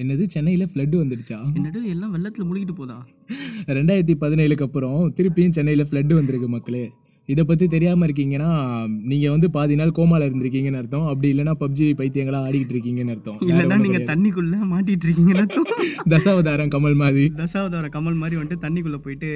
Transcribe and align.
என்னது 0.00 0.24
சென்னையில் 0.28 0.70
ஃப்ளட் 0.72 0.96
வந்துடுச்சா? 1.00 1.38
என்னட்டு 1.54 1.80
எல்லாம் 1.84 2.12
வெள்ளத்துல 2.14 2.44
முழுகிட்டு 2.50 2.74
போதா? 2.74 2.96
ரெண்டாயிரத்தி 3.66 4.14
பதினேழுக்கு 4.20 4.62
அப்புறம் 4.62 5.00
திருப்பியும் 5.16 5.50
சென்னையில் 5.50 5.86
ஃப்ளட் 5.90 6.14
வந்திருக்கு 6.14 6.48
மக்களே. 6.48 6.84
இதை 7.32 7.42
பற்றி 7.48 7.64
தெரியாமல் 7.72 8.06
இருக்கீங்கன்னா 8.08 8.50
நீங்கள் 9.10 9.32
வந்து 9.32 9.48
பாதி 9.56 9.74
நாள் 9.80 9.94
கோமால 9.96 10.26
இருந்திருக்கீங்கன்னு 10.28 10.78
அர்த்தம். 10.80 11.06
அப்படி 11.10 11.28
இல்லைன்னா 11.32 11.54
பப்ஜி 11.62 11.86
பைத்தியங்களா 11.98 12.38
ஆடிக்கிட்டு 12.46 12.74
இருக்கீங்கன்னு 12.74 13.12
அர்த்தம். 13.14 13.38
இல்லைன்னா 13.42 13.64
ஒண்ணும் 13.66 13.84
நீங்க 13.86 13.98
கிடையாது. 13.98 14.10
தண்ணிக்குள்ள 14.12 14.56
மாட்டிட்டு 14.72 15.06
இருக்கீங்கன்னா 15.06 15.44
தசாவதாரம் 16.12 16.70
கமல் 16.74 16.96
மாதிரி. 17.02 17.24
தசாவதார 17.40 17.86
கமல் 17.96 18.16
மாதிரி 18.20 18.36
வந்துட்டு 18.40 18.64
தண்ணிக்குள்ளே 18.64 19.00
போயிட்டு 19.06 19.28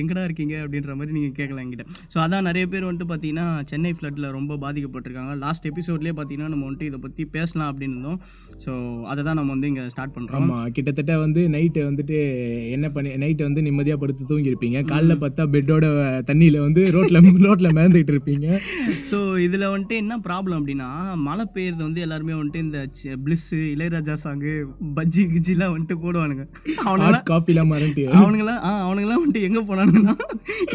எங்கடா 0.00 0.22
இருக்கீங்க 0.28 0.54
அப்படின்ற 0.62 0.94
மாதிரி 0.98 1.14
நீங்கள் 1.16 1.34
கேட்கலாம் 1.38 1.62
என்கிட்ட. 1.64 1.84
ஸோ 2.12 2.18
அதான் 2.24 2.46
நிறைய 2.48 2.64
பேர் 2.72 2.86
வந்துட்டு 2.88 3.08
பார்த்தீங்கன்னா 3.10 3.46
சென்னை 3.72 3.92
ஃப்ளட்டில் 3.98 4.28
ரொம்ப 4.38 4.58
பாதிக்கப்பட்டிருக்காங்க. 4.64 5.34
லாஸ்ட் 5.44 5.68
எபிசோட்லேயே 5.72 6.14
பார்த்தீங்கன்னா 6.18 6.50
நம்ம 6.54 6.64
வந்துட்டு 6.68 6.88
இதை 6.90 7.00
பற்றி 7.04 7.24
பேசலாம் 7.36 7.70
அப்படின்னு 7.72 7.96
இருந்தோம். 7.96 8.18
ஸோ 8.64 8.72
அதை 9.12 9.20
தான் 9.28 9.38
நம்ம 9.40 9.52
வந்து 9.56 9.70
இங்கே 9.72 9.84
ஸ்டார்ட் 9.94 10.14
பண்ணுறோம் 10.16 10.40
ஆமாம் 10.40 10.72
கிட்டத்தட்ட 10.78 11.12
வந்து 11.24 11.42
நைட்டு 11.56 11.82
வந்துட்டு 11.90 12.18
என்ன 12.76 12.86
பண்ணி 12.96 13.12
நைட்டு 13.24 13.48
வந்து 13.48 13.66
நிம்மதியாக 13.68 14.00
படுத்து 14.04 14.30
தூங்கியிருப்பீங்க. 14.32 14.80
காலைல 14.92 15.16
பார்த்தா 15.26 15.48
பெட்டோட 15.56 15.86
தண்ணியில் 16.30 16.60
வந்து 16.66 16.84
ரோட்டில் 16.96 17.22
ரோட்டில் 17.46 17.70
மேந்துக்கிட்டு 17.70 18.14
இருப்பீங்க. 18.14 18.60
ஸோ 19.10 19.33
இதில் 19.44 19.64
வந்துட்டு 19.66 19.96
என்ன 20.02 20.14
ப்ராப்ளம் 20.26 20.58
அப்படின்னா 20.60 20.88
மழை 21.26 21.44
பெய்யறது 21.54 21.82
வந்து 21.86 22.00
எல்லாருமே 22.06 22.34
வந்துட்டு 22.38 22.62
இந்த 22.64 22.78
பிளிஸ்ஸு 23.24 23.58
இளையராஜா 23.74 24.14
சாங்கு 24.24 24.52
பஜ்ஜி 24.98 25.24
கிஜ்ஜிலாம் 25.32 25.72
வந்துட்டு 25.74 25.96
போடுவானுங்க. 26.04 26.44
அவனுங்களாம் 26.84 27.14
ஹாட் 27.16 27.28
காஃபிலாம் 27.30 27.70
மறந்துட்டு 27.72 28.04
அவனுங்களாம் 28.20 28.60
ஆ 28.68 28.72
அவனுங்களாம் 28.86 29.20
வந்துட்டு 29.22 29.46
எங்கே 29.48 29.62
போனானுங்கன்னா 29.70 30.14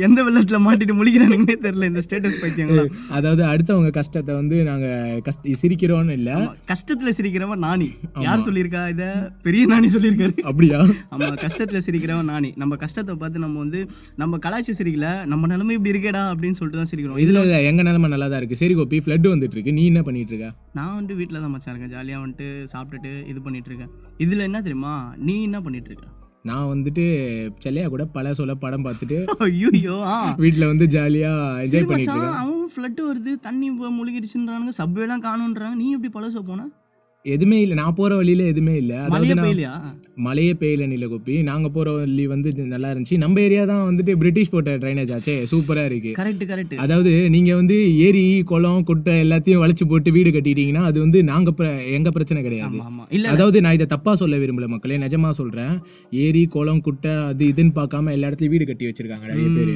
எந்த 0.08 0.20
வெள்ளத்தில் 0.28 0.64
மாட்டிட்டு 0.66 0.98
முழிக்கிறானுங்கன்னே 1.00 1.58
தெரியல 1.66 1.90
இந்த 1.92 2.04
ஸ்டேட்டஸ் 2.08 2.40
பைத்தியங்களா 2.44 2.86
அதாவது 3.18 3.44
அடுத்தவங்க 3.52 3.92
கஷ்டத்தை 4.00 4.34
வந்து 4.40 4.58
நாங்கள் 4.70 4.96
கஷ்ட 5.28 5.56
சிரிக்கிறோன்னு 5.62 6.16
இல்லை. 6.20 6.36
கஷ்டத்துல 6.72 7.12
சிரிக்கிறவன் 7.18 7.64
நாணி 7.68 7.90
யார் 8.26 8.46
சொல்லியிருக்கா 8.48 8.82
இத? 8.94 9.04
பெரிய 9.46 9.64
நாணி 9.72 9.88
சொல்லியிருக்காரு. 9.96 10.34
அப்படியா? 10.50 10.80
ஆமா 11.14 11.30
கஷ்டத்துல 11.44 11.80
சிரிக்கிறவன் 11.88 12.32
நாணி 12.34 12.50
நம்ம 12.62 12.76
கஷ்டத்தை 12.84 13.14
பார்த்து 13.22 13.44
நம்ம 13.46 13.60
வந்து 13.64 13.80
நம்ம 14.22 14.40
கலாச்சி 14.46 14.74
சிரிக்கல 14.80 15.10
நம்ம 15.32 15.48
நிலைமை 15.54 15.76
இப்படி 15.78 15.94
இருக்கேடா 15.94 16.24
அப்படின்னு 16.32 16.58
சொல்லிட்டு 16.60 16.82
தான் 16.82 16.92
சிரிக்கிறோம். 16.92 17.20
இதுல 17.24 17.44
இல்ல 17.46 17.58
எங்க 17.70 17.82
நிலைமை 17.88 18.10
நல்லா 18.14 18.28
தான் 18.28 18.42
இருக்கு. 18.50 18.62
சரி 18.62 18.74
கோபி 18.74 19.00
ஃப்ளட் 19.00 19.28
வந்துட்டு 19.30 19.56
இருக்கு 19.56 19.74
நீ 19.74 19.86
என்ன 19.86 20.02
பண்ணிட்டு 20.02 20.34
இருக்க? 20.34 20.48
நான் 20.74 20.94
வந்துட்டு 20.94 21.16
வீட்டில் 21.16 21.42
தான் 21.42 21.52
மச்சான் 21.52 21.74
இருக்கேன். 21.74 21.94
ஜாலியாக 21.96 22.24
வந்துட்டு 22.24 22.48
சாப்பிட்டுட்டு 22.72 23.12
இது 23.28 23.42
பண்ணிட்டு 23.42 23.70
இருக்கேன். 23.72 23.92
இதுல 24.20 24.44
என்ன 24.44 24.62
தெரியுமா? 24.62 24.94
நீ 25.20 25.44
என்ன 25.44 25.62
பண்ணிட்டு 25.62 25.92
இருக்க? 25.92 26.08
நான் 26.46 26.68
வந்துட்டு 26.68 27.04
செல்லையா 27.60 27.88
கூட 27.88 28.04
பல 28.08 28.34
சொல்ல 28.34 28.54
படம் 28.56 28.86
பார்த்துட்டு 28.86 29.18
ஐயோ 29.46 29.96
ஆ. 30.10 30.18
வீட்ல 30.38 30.68
வந்து 30.68 30.86
ஜாலியா 30.88 31.32
சரி 31.34 31.64
என்ஜாய் 31.66 31.90
பண்ணிட்டு 31.90 32.20
அவன் 32.42 32.70
ஃப்ளட்டு 32.76 33.02
வருது 33.08 33.32
தண்ணி 33.40 33.66
இப்போ 33.66 33.90
முழுகிடுச்சுன்றானுங்க. 33.92 34.74
சப்வேலாம் 34.78 35.26
காணுன்றாங்க. 35.26 35.76
நீ 35.76 35.88
எப்படி 35.92 36.12
பழச 36.14 36.42
போன? 36.44 36.68
எதுவுமே 37.26 37.58
இல்ல. 37.60 37.74
நான் 37.78 37.96
போற 37.96 38.12
வழியில 38.16 38.44
எதுவுமே 38.46 38.74
இல்ல. 38.78 38.94
அதாவது 39.08 39.32
மழையே 40.20 40.54
பெய்யல 40.54 40.86
நீல 40.88 41.06
கோபி 41.08 41.36
நாங்க 41.44 41.68
போற 41.70 41.88
வழி 41.94 42.26
வந்து 42.28 42.50
நல்லா 42.68 42.90
இருந்துச்சு. 42.92 43.18
நம்ம 43.18 43.42
ஏரியா 43.42 43.64
தான் 43.66 43.84
வந்துட்டு 43.88 44.14
பிரிட்டிஷ் 44.18 44.52
போட்ட 44.52 44.78
ட்ரைனேஜ் 44.78 45.12
ஆச்சே. 45.16 45.36
சூப்பரா 45.52 45.84
இருக்கு. 45.86 46.12
கரெக்ட் 46.20 46.46
கரெக்ட் 46.50 46.76
அதாவது 46.78 47.12
நீங்க 47.30 47.52
வந்து 47.56 47.78
ஏரி 48.06 48.24
குளம் 48.46 48.84
குட்டை 48.84 49.16
எல்லாத்தையும் 49.24 49.62
வளைச்சு 49.64 49.88
போட்டு 49.88 50.12
வீடு 50.12 50.32
கட்டிட்டீங்கன்னா 50.32 50.84
அது 50.86 51.00
வந்து 51.00 51.22
நாங்க 51.26 51.52
பிர- 51.54 51.68
எங்க 51.94 52.12
பிரச்சனை 52.12 52.44
கிடையாது. 52.44 52.80
அதாவது 53.34 53.62
நான் 53.62 53.74
இதை 53.74 53.88
தப்பா 53.88 54.14
சொல்ல 54.16 54.38
விரும்பல 54.38 54.68
மக்களே. 54.70 54.98
நிஜமா 55.00 55.32
சொல்றேன். 55.38 55.76
ஏரி 56.20 56.44
குளம் 56.50 56.82
குட்டை 56.82 57.14
அது 57.28 57.46
இதுன்னு 57.48 57.74
பார்க்காம 57.76 58.12
எல்லா 58.12 58.30
இடத்துலயும் 58.30 58.56
வீடு 58.56 58.66
கட்டி 58.66 58.88
வச்சிருக்காங்க 58.88 59.28
நிறைய 59.30 59.50
பேர். 59.58 59.74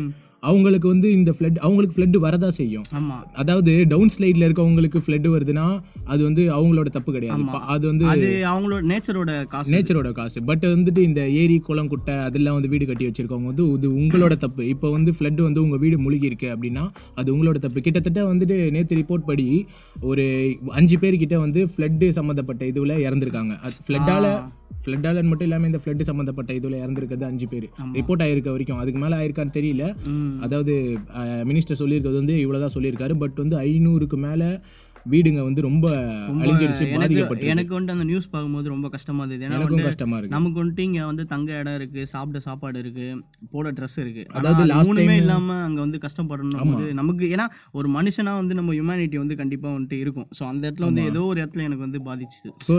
அவங்களுக்கு 0.49 0.87
வந்து 0.93 1.07
இந்த 1.17 1.31
ஃப்ளட் 1.35 1.59
அவங்களுக்கு 1.65 1.95
ஃப்ளட் 1.95 2.17
வரதா 2.25 2.49
செய்யும். 2.57 2.85
அதாவது 3.41 3.71
டவுன் 3.93 4.11
ஸ்லைட்ல 4.13 4.47
இருக்கவங்களுக்கு 4.47 4.99
ஃப்ளட் 5.05 5.27
வருதுன்னா 5.35 5.65
அது 6.13 6.21
வந்து 6.27 6.43
அவங்களோட 6.57 6.89
தப்பு 6.97 7.11
கிடையாது. 7.15 7.43
அது 7.75 7.83
வந்து 7.91 8.05
அது 8.13 8.29
அவங்களோட 8.51 8.81
நேச்சரோட 8.91 9.31
காசு. 9.53 9.71
நேச்சரோட 9.75 10.11
காசு. 10.19 10.39
பட் 10.49 10.65
வந்துட்டு 10.73 11.03
இந்த 11.09 11.21
ஏரி 11.41 11.57
குளம் 11.67 11.91
குட்டை 11.93 12.15
அதெல்லாம் 12.27 12.57
வந்து 12.57 12.71
வீடு 12.73 12.87
கட்டி 12.91 13.07
வச்சிருக்கவங்க 13.09 13.51
வந்து 13.53 13.67
இது 13.77 13.89
உங்களோட 14.01 14.37
தப்பு. 14.45 14.63
இப்போ 14.73 14.89
வந்து 14.97 15.13
ஃப்ளட் 15.17 15.41
வந்து 15.47 15.63
உங்க 15.65 15.79
வீடு 15.83 15.99
முழுகி 16.05 16.29
இருக்கு 16.31 16.49
அப்படின்னா 16.55 16.85
அது 17.21 17.29
உங்களோட 17.35 17.59
தப்பு. 17.67 17.85
கிட்டத்தட்ட 17.87 18.23
வந்துட்டு 18.31 18.57
நேற்று 18.77 18.99
ரிப்போர்ட் 19.01 19.29
படி 19.31 19.47
ஒரு 20.11 20.25
அஞ்சு 20.79 20.97
பேர்கிட்ட 21.03 21.37
வந்து 21.45 21.63
ஃப்ளட் 21.73 22.05
சம்மந்தப்பட்ட 22.19 22.63
இதுல 22.71 22.95
இறந்துருக்காங்க. 23.07 23.55
ஃப்ளட்டால 23.87 24.25
ஃப்ளட்டால 24.85 25.23
மட்டும் 25.23 25.47
இல்லாம 25.47 25.65
இந்த 25.65 25.79
ஃப்ளட் 25.83 26.07
சம்மந்தப்பட்ட 26.09 26.53
இதுல 26.53 26.77
இறந்துருக்கிறது 26.85 27.23
அஞ்சு 27.23 27.47
பேர். 27.47 27.67
ரிப்போர்ட் 27.93 28.23
ஆயிருக்க 28.25 28.49
வரைக்கும். 28.53 28.79
அதுக்கு 28.83 29.01
மேல 29.03 29.19
ஆயிருக்கான்னு 29.19 29.55
தெரியல. 29.59 29.83
அதாவது 30.47 30.73
மினிஸ்டர் 31.51 31.81
சொல்லியிருக்கிறது 31.83 32.19
வந்து 32.21 32.37
இவ்வளவுதான் 32.39 32.75
சொல்லியிருக்காரு. 32.77 33.17
பட் 33.23 33.37
வந்து 33.43 33.57
ஐநூறுக்கு 33.61 34.19
மேல 34.27 34.43
வீடுங்க 35.11 35.41
வந்து 35.47 35.61
ரொம்ப 35.67 35.85
அழிஞ்சிருச்சு 36.43 36.83
எனக்கு 36.85 36.99
பாதிக்கப்பட்டு 36.99 37.49
எனக்கு 37.53 37.73
வந்துட்டு 37.75 37.95
அந்த 37.95 38.05
நியூஸ் 38.09 38.27
பார்க்கும்போது 38.33 38.67
ரொம்ப 38.73 38.87
கஷ்டமா 38.95 39.21
இருந்தது. 39.23 39.45
எனக்கும் 39.47 39.87
கஷ்டமா 39.87 40.17
இருக்கு. 40.17 40.35
நமக்கு 40.35 40.57
வந்துட்டு 40.61 40.83
இங்க 40.89 40.99
வந்து 41.09 41.23
தங்க 41.33 41.49
இடம் 41.61 41.77
இருக்கு 41.79 42.01
சாப்பிட 42.13 42.39
சாப்பாடு 42.47 42.77
இருக்கு 42.83 43.07
போட 43.53 43.73
ட்ரெஸ் 43.77 43.97
இருக்கு. 44.03 44.23
அதாவது 44.39 44.77
மூணுமே 44.89 45.15
இல்லாம 45.23 45.57
அங்க 45.67 45.79
வந்து 45.85 45.99
கஷ்டப்படணும் 46.05 46.93
நமக்கு 47.01 47.25
ஏன்னா 47.35 47.47
ஒரு 47.79 47.89
மனுஷனா 47.97 48.35
வந்து 48.41 48.57
நம்ம 48.59 48.73
ஹியூமனிட்டி 48.77 49.19
வந்து 49.23 49.37
கண்டிப்பா 49.41 49.67
வந்துட்டு 49.75 49.99
இருக்கும். 50.03 50.29
ஸோ 50.39 50.43
அந்த 50.51 50.63
இடத்துல 50.67 50.87
வந்து 50.91 51.05
ஏதோ 51.11 51.23
ஒரு 51.31 51.39
இடத்துல 51.43 51.65
எனக்கு 51.69 51.85
வந்து 51.87 52.01
பாதிச்சுது. 52.07 52.51
ஸோ 52.69 52.77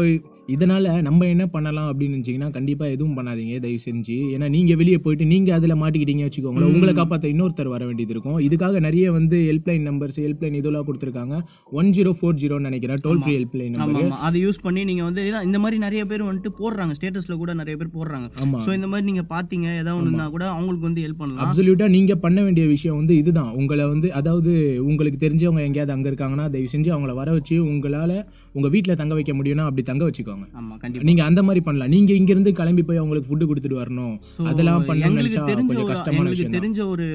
இதனால 0.54 0.94
நம்ம 1.08 1.26
என்ன 1.34 1.44
பண்ணலாம் 1.52 1.91
அப்படின்னு 1.91 2.16
நினச்சிங்கன்னா 2.16 2.50
கண்டிப்பா 2.56 2.86
எதுவும் 2.94 3.14
பண்ணாதீங்க 3.18 3.54
தயவு 3.66 3.84
செஞ்சு. 3.86 4.16
ஏன்னா 4.34 4.48
நீங்க 4.56 4.72
வெளியே 4.80 4.98
போயிட்டு 5.04 5.26
நீங்க 5.34 5.50
அதுல 5.58 5.76
மாட்டிக்கிட்டீங்க 5.82 6.24
வச்சுக்கோங்களேன் 6.26 6.72
உங்களை 6.74 6.94
காப்பாற்ற 7.00 7.28
இன்னொருத்தர் 7.34 7.72
வர 7.74 7.82
வேண்டியது 7.91 8.12
இருக்கும். 8.16 8.38
இதுக்காக 8.48 8.80
நிறைய 8.88 9.12
வந்து 9.18 9.38
ஹெல்ப்லைன் 9.50 9.86
நம்பர்ஸ் 9.91 10.20
ஹெல்ப்லைன் 10.24 10.58
இதெல்லாம் 10.60 10.86
கொடுத்துருக்காங்க. 10.88 11.36
ஒன் 11.80 11.92
ஜீரோ 11.98 12.12
ஃபோர் 12.20 12.38
ஜீரோன்னு 12.41 12.60
நினைக்கிறேன். 12.60 12.98
டோல் 13.04 13.19
ஃப்ரீ 13.19 13.32
ஆமா. 13.34 13.70
நம்பர் 13.70 14.10
அதை 14.20 14.47
யூஸ் 14.47 14.60
பண்ணி 14.62 14.84
நீங்க 14.84 15.02
வந்து 15.02 15.42
இந்த 15.42 15.58
மாதிரி 15.58 15.78
நிறைய 15.78 16.06
பேர் 16.06 16.25
வந்துட்டு 16.25 16.50
போடுறாங்க. 16.60 16.94
ஸ்டேட்டஸ்ல 17.00 17.36
கூட 17.36 17.54
நிறைய 17.54 17.76
பேர் 17.76 17.92
போடுறாங்க. 17.94 18.26
ஸோ 18.64 18.75
இந்த 18.75 18.86
மாதிரி 18.86 19.12
நீங்க 19.12 19.25
பாத்தீங்க 19.30 19.76
ஏதாவது 19.76 19.98
ஒண்ணுனா 20.00 20.30
கூட 20.30 20.48
அவங்களுக்கு 20.48 20.86
வந்து 20.86 21.03
ஹெல்ப் 21.03 21.19
பண்ணலாம். 21.19 21.44
அப்சல்யூட்டா 21.44 21.88
நீங்க 21.88 22.16
பண்ண 22.16 22.42
வேண்டிய 22.42 22.66
விஷயம் 22.66 22.97
வந்து 22.97 23.16
இதுதான். 23.16 23.53
உங்களை 23.53 23.88
வந்து 23.88 24.12
அதாவது 24.12 24.53
உங்களுக்கு 24.84 25.28
தெரிஞ்சவங்க 25.28 25.60
எங்கேயாவது 25.60 25.92
அங்க 25.92 26.10
இருக்காங்கன்னா 26.10 26.50
தயவு 26.50 26.69
செஞ்சு 26.72 26.91
அவங்கள 26.97 27.14
வர 27.14 27.30
வச்சு 27.32 27.64
உங்களால 27.64 28.12
உங்க 28.53 28.69
வீட்ல 28.69 28.94
தங்க 28.94 29.14
வைக்க 29.14 29.32
முடியும்னா 29.32 29.64
அப்படி 29.64 29.82
தங்க 29.82 30.04
வச்சுக்கோங்க. 30.04 30.44
ஆமா 30.54 30.76
கண்டிப்பா. 30.76 31.03
நீங்க 31.03 31.24
அந்த 31.24 31.42
மாதிரி 31.42 31.64
பண்ணலாம். 31.64 31.88
நீங்க 31.88 32.12
இங்க 32.12 32.32
இருந்து 32.32 32.53
கிளம்பி 32.53 32.82
போய் 32.82 32.97
அவங்களுக்கு 32.97 33.28
ஃபுட் 33.28 33.48
கொடுத்துட்டு 33.48 33.78
வரணும். 33.78 34.14
அதெல்லாம் 34.44 34.84
பண்ண 34.84 35.06
நினைச்சா 35.06 35.42
தெரிஞ்ச 35.44 35.66
கொஞ்சம் 35.66 35.76
ஒரு 35.76 35.94
கஷ்டமான 35.94 36.28
விஷயம். 36.28 36.53
தெரிஞ்ச 36.53 36.86
ஒரு 36.86 37.06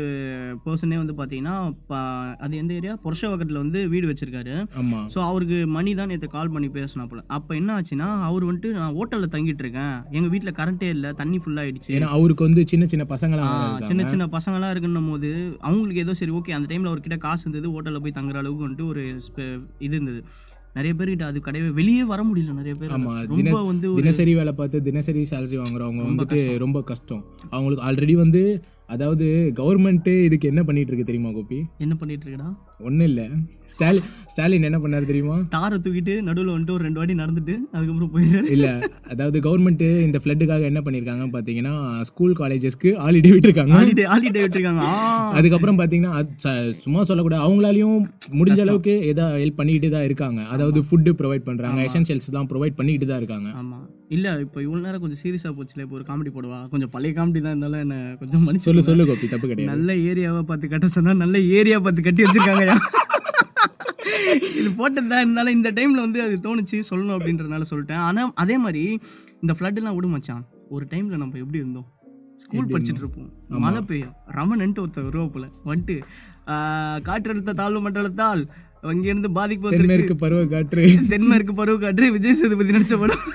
பர்சனே 0.66 1.06
வந்து 1.06 1.14
பாத்தீங்கன்னா 1.14 1.56
ப- 1.88 1.98
அது 2.40 2.58
எந்த 2.58 2.74
ஏரியா 2.74 2.98
புருஷவகத்தில் 3.04 3.58
வந்து 3.58 3.90
வீடு 3.90 4.08
வச்சிருக்காரு. 4.08 4.56
ஆமா. 4.90 5.00
ஸோ 5.14 5.20
அவருக்கு 5.30 5.58
மணி 5.76 5.92
தான் 6.00 6.10
நேற்று 6.12 6.28
கால் 6.36 6.52
பண்ணி 6.54 6.70
பேசினாப்புல 6.78 7.22
அப்போ 7.38 7.52
என்ன 7.60 7.70
ஆச்சுன்னா 7.78 8.08
அவர் 8.28 8.48
வந்துட்டு 8.48 8.72
நான் 8.78 8.96
ஹோட்டலில் 8.98 9.34
தங்கிட்டு 9.36 9.64
இருக்கேன். 9.66 9.96
எங்கள் 10.18 10.32
வீட்டில் 10.34 10.58
கரண்ட்டே 10.60 10.90
இல்லை. 10.96 11.10
தண்ணி 11.22 11.40
ஃபுல்லாகிடுச்சு 11.44 11.94
ஏன்னா 11.98 12.10
அவருக்கு 12.18 12.48
வந்து 12.48 12.64
சின்ன 12.72 12.88
சின்ன 12.94 13.06
பசங்களாம். 13.14 13.58
சின்ன 13.90 14.08
சின்ன 14.14 14.28
பசங்களாம் 14.38 14.72
இருக்குன்னும் 14.74 15.10
போது 15.14 15.32
அவங்களுக்கு 15.68 16.04
ஏதோ 16.06 16.16
சரி 16.22 16.34
ஓகே 16.40 16.56
அந்த 16.58 16.70
டைமில் 16.72 16.92
அவர்கிட்ட 16.92 17.20
காசு 17.26 17.44
இருந்தது 17.46 17.74
ஹோட்டலில் 17.76 18.04
போய் 18.06 18.18
தங்குற 18.20 18.40
அளவுக்கு 18.44 18.66
வந்துட்டு 18.68 18.88
ஒரு 18.92 19.04
இது 19.88 19.96
இருந்தது. 19.98 20.22
நிறைய 20.78 20.94
பேர்கிட்ட 20.98 21.24
அது 21.30 21.40
கிடையவே 21.46 21.70
வெளியே 21.78 22.04
வர 22.10 22.22
முடியல 22.30 22.56
நிறைய 22.58 22.74
பேர். 22.80 22.92
ஆமா, 22.96 23.14
ரொம்ப 23.32 23.56
வந்து 23.70 23.88
தினசரி 24.00 24.34
வேலை 24.40 24.54
பார்த்து 24.60 24.84
தினசரி 24.88 25.22
சேலரி 25.32 25.58
வாங்குறவங்க 25.62 26.04
வந்துட்டு 26.10 26.42
ரொம்ப 26.66 26.80
கஷ்டம். 26.92 27.24
அவங்களுக்கு 27.54 27.86
ஆல்ரெடி 27.88 28.16
வந்து 28.24 28.42
அதாவது 28.96 29.26
கவர்மெண்ட் 29.60 30.12
இதுக்கு 30.28 30.52
என்ன 30.52 30.62
பண்ணிட்டு 30.68 30.92
இருக்கு 30.92 31.10
தெரியுமா 31.10 31.32
கோபி? 31.38 31.60
என்ன 31.86 31.96
பண்ணிட்டு 32.02 32.26
இருக்கடா? 32.26 32.50
ஒண்ணும் 32.80 33.08
இல்ல. 33.08 33.22
ஸ்டாலின் 33.70 34.06
ஸ்டாலின் 34.32 34.66
என்ன 34.68 34.78
பண்ணாரு 34.78 35.06
தெரியுமா? 35.06 35.36
தாரை 35.50 35.78
தூக்கிட்டு 35.78 36.14
நடுவில் 36.22 36.52
வந்துட்டு 36.52 36.74
ஒரு 36.74 36.84
ரெண்டு 36.84 37.00
வாட்டி 37.00 37.16
நடந்துட்டு 37.16 37.54
அதுக்கப்புறம் 37.72 38.12
போயிடுறாரு 38.14 38.48
இல்ல 38.50 38.68
அதாவது 39.10 39.38
கவர்மெண்ட் 39.40 39.84
இந்த 40.06 40.18
ஃப்ளட்டுக்காக 40.20 40.64
என்ன 40.64 40.82
பண்ணிருக்காங்க 40.82 41.26
பாத்தீங்கன்னா 41.34 41.74
ஸ்கூல் 42.10 42.34
காலேஜஸ்க்கு 42.40 42.92
ஹாலிடே 43.02 43.32
விட்டுருக்காங்க. 43.34 43.74
ஹாலிடே 43.76 44.06
ஹாலிடே 44.06 44.42
விட்டுருக்காங்க. 44.44 44.86
அதுக்கப்புறம் 45.34 45.80
பாத்தீங்கன்னா 45.82 46.14
அது 46.20 46.32
ச- 46.38 46.56
சும்மா 46.80 47.04
சொல்லக்கூடாது 47.04 47.46
அவங்களாலையும் 47.46 48.00
முடிஞ்ச 48.40 48.60
அளவுக்கு 48.60 48.96
ஏதோ 49.12 49.26
ஹெல்ப் 49.38 49.60
பண்ணிக்கிட்டு 49.60 49.90
தான் 49.90 50.08
இருக்காங்க. 50.10 50.42
அதாவது 50.50 50.82
ஃபுட்டு 50.88 51.14
ப்ரொவைட் 51.22 51.48
பண்றாங்க 51.48 51.80
எசென்ஷியல்ஸ் 51.88 52.36
தான் 52.38 52.50
ப்ரொவைட் 52.52 52.78
பண்ணிக்கிட்டு 52.78 53.10
தான் 53.12 53.22
இருக்காங்க. 53.22 53.50
ஆமா. 53.62 53.80
இல்ல 54.10 54.28
இப்போ 54.42 54.60
இவ்வளவு 54.62 54.86
நேரம் 54.86 55.02
கொஞ்சம் 55.02 55.22
சீரியஸா 55.22 55.50
போச்சுல 55.56 55.84
இப்போ 55.84 55.96
ஒரு 55.96 56.06
காமெடி 56.06 56.32
போடுவா. 56.36 56.60
கொஞ்சம் 56.72 56.92
பழைய 56.92 57.12
காமெடி 57.16 57.42
தான் 57.42 57.54
இருந்தாலும் 57.54 57.84
என்ன 57.84 57.96
கொஞ்சம் 58.22 58.44
மனுஷன் 58.46 58.66
சொல்லு 58.68 58.84
சொல்லு 58.86 59.04
கோபி 59.06 59.28
தப்பு 59.28 59.48
கிடையாது. 59.48 59.72
நல்ல 59.74 59.92
ஏரியாவை 60.08 60.42
பார்த்து 60.48 60.72
கட்ட 60.72 60.88
சொன்னா 60.96 61.14
நல்ல 61.20 61.38
ஏரியா 61.58 61.78
பார்த்து 61.80 62.02
கட்டி 62.04 62.24
வச்சிருக்காங்கயா 62.70 64.48
இது 64.60 64.70
போட்டது 64.80 65.08
தான் 65.12 65.22
இருந்தாலும் 65.24 65.56
இந்த 65.58 65.70
டைம்ல 65.78 66.00
வந்து 66.06 66.20
அது 66.26 66.36
தோணுச்சு 66.46 66.78
சொல்லணும் 66.90 67.16
அப்படின்றதுனால 67.18 67.66
சொல்லிட்டேன். 67.72 68.02
ஆனா 68.08 68.22
அதே 68.44 68.56
மாதிரி 68.66 68.84
இந்த 69.42 69.54
எல்லாம் 69.82 69.96
விடு 69.98 70.10
மச்சான். 70.14 70.44
ஒரு 70.76 70.86
டைம்ல 70.92 71.18
நம்ம 71.22 71.38
எப்படி 71.44 71.62
இருந்தோம்? 71.64 71.88
ஸ்கூல் 72.44 72.72
படிச்சுட்டு 72.72 73.04
இருப்போம். 73.04 73.30
மழை 73.64 73.82
பெய்யும். 73.90 74.16
ரமணன்ட்டு 74.38 74.84
ஒருத்தர் 74.84 75.08
வருவாப்புல. 75.10 75.46
வந்துட்டு 75.70 75.96
காற்றழுத்த 77.08 77.56
தாழ்வு 77.62 77.82
மண்டலத்தால் 77.86 78.44
இங்கிருந்து 78.94 79.30
பாதிப்பு. 79.38 79.72
தென்மேற்கு 79.76 80.16
பருவ 80.24 80.42
காற்று 80.54 80.86
தென்மேற்கு 81.14 81.54
பருவ 81.62 81.78
காற்று 81.86 82.12
விஜய் 82.18 82.40
சேதுபதி 82.42 82.76
நடிச்ச 82.78 82.98
படம். 83.04 83.26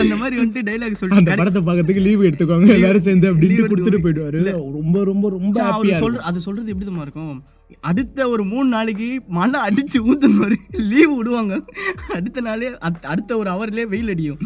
அந்த 0.00 0.16
மாதிரி 0.16 0.36
வந்துட்டு 0.40 0.62
டைலாக் 0.68 0.86
அந்த 0.86 0.98
சொல்லிட்டு 0.98 1.36
படத்தை 1.36 1.62
பார்க்கறதுக்கு 1.62 2.02
லீவ் 2.02 2.22
எடுத்துக்கோங்க 2.22 2.68
எல்லாரும் 2.74 3.02
சேர்ந்து 3.02 3.34
அப்படின்ட்டு 3.34 3.70
கொடுத்துட்டு 3.72 4.02
போயிடுவாரு. 4.04 4.42
ரொம்ப 4.78 5.04
ரொம்ப 5.04 5.30
ரொம்ப 5.30 5.62
ஹாப்பியா 5.62 6.16
அது 6.16 6.40
சொல்றது 6.40 6.68
எப்படி 6.68 6.86
தெரியுமா 6.86 7.02
இருக்கும்? 7.02 7.42
அடுத்த 7.82 8.28
ஒரு 8.28 8.44
மூணு 8.44 8.68
நாளைக்கு 8.68 9.06
மழை 9.30 9.60
அடிச்சு 9.60 9.98
ஊத்துனாரு 10.06 10.56
லீவ் 10.88 11.16
விடுவாங்க. 11.16 11.54
அடுத்த 12.12 12.40
நாளே 12.40 12.68
அட்- 12.80 13.06
அடுத்த 13.06 13.36
ஒரு 13.36 13.50
ஹவர்லயே 13.50 13.86
வெயில் 13.86 14.08
அடியும். 14.08 14.38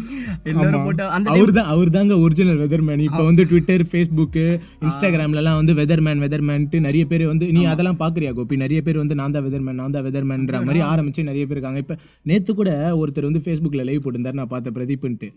எல்லாரும் 0.45 0.83
போட்டு 0.83 1.03
அந்த 1.09 1.29
அவர் 1.31 1.51
தான் 1.51 1.69
அவர் 1.69 1.89
தாங்க 1.89 2.17
ஒரிஜினல் 2.19 2.59
வெதர்மேன் 2.59 3.03
இப்போ 3.05 3.23
வந்து 3.23 3.45
ட்விட்டர் 3.45 3.85
ஃபேஸ்புக் 3.89 4.39
இன்ஸ்டாகிராம்ல 4.81 5.35
எல்லாம் 5.35 5.55
வந்து 5.55 5.73
வெதர்மேன் 5.73 6.23
வெதர்மேன்ட்டு 6.23 6.79
நிறைய 6.79 7.05
பேர் 7.05 7.25
வந்து 7.25 7.47
நீ 7.51 7.63
அதெல்லாம் 7.67 7.99
பாக்குறியா 7.99 8.33
கோபி? 8.33 8.55
நிறைய 8.57 8.81
பேர் 8.81 8.97
வந்து 8.97 9.15
நான் 9.15 9.31
தான் 9.31 9.45
வெதர்மேன் 9.45 9.79
நான் 9.79 9.91
தான் 9.91 10.05
வெதர்மேன்ற 10.05 10.25
மாதிரி 10.61 10.81
ஆரம்பிச்சு 10.87 11.23
நிறைய 11.23 11.43
பேர் 11.45 11.57
இருக்காங்க. 11.57 11.79
இப்ப 11.79 11.97
நேத்து 12.25 12.51
கூட 12.55 12.69
ஒருத்தர் 12.97 13.23
வந்து 13.23 13.43
ஃபேஸ்புக்ல 13.45 13.83
லைவ் 13.83 14.03
போட்டிருந்தாரு 14.03 14.33
நான் 14.33 14.47
பார்த்த 14.47 14.71
பிரதீப்ன்ட்டு. 14.71 15.29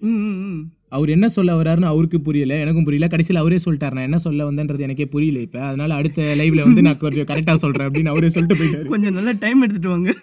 அவர் 0.92 1.08
என்ன 1.08 1.28
சொல்ல 1.28 1.62
வர்றாருன்னு 1.62 1.84
அவருக்கு 1.84 2.20
புரியல 2.20 2.54
எனக்கும் 2.54 2.84
புரியல. 2.84 3.08
கடைசியில் 3.08 3.40
அவரே 3.40 3.58
சொல்லிட்டார் 3.64 3.92
நான் 3.92 4.08
என்ன 4.10 4.18
சொல்ல 4.18 4.50
வந்தேன்றது 4.50 4.78
எனக்கே 4.78 5.06
புரியல 5.06 5.38
இப்போ. 5.38 5.60
அதனால 5.62 5.94
அடுத்த 5.94 6.34
லைவ்ல 6.38 6.62
வந்து 6.62 6.82
நான் 6.82 6.96
கொஞ்சம் 6.96 7.24
கரெக்டாக 7.24 7.54
சொல்கிறேன் 7.54 7.88
அப்படின்னு 7.88 8.12
அவரே 8.14 8.28
சொல்லிட்டு 8.28 8.64
போயிட்டாரு. 8.64 8.86
கொஞ்சம் 8.86 9.14
நல்லா 9.14 9.34
டைம் 9.38 9.60
எடுத்துட்டு 9.60 9.88
வாங்க. 9.88 10.14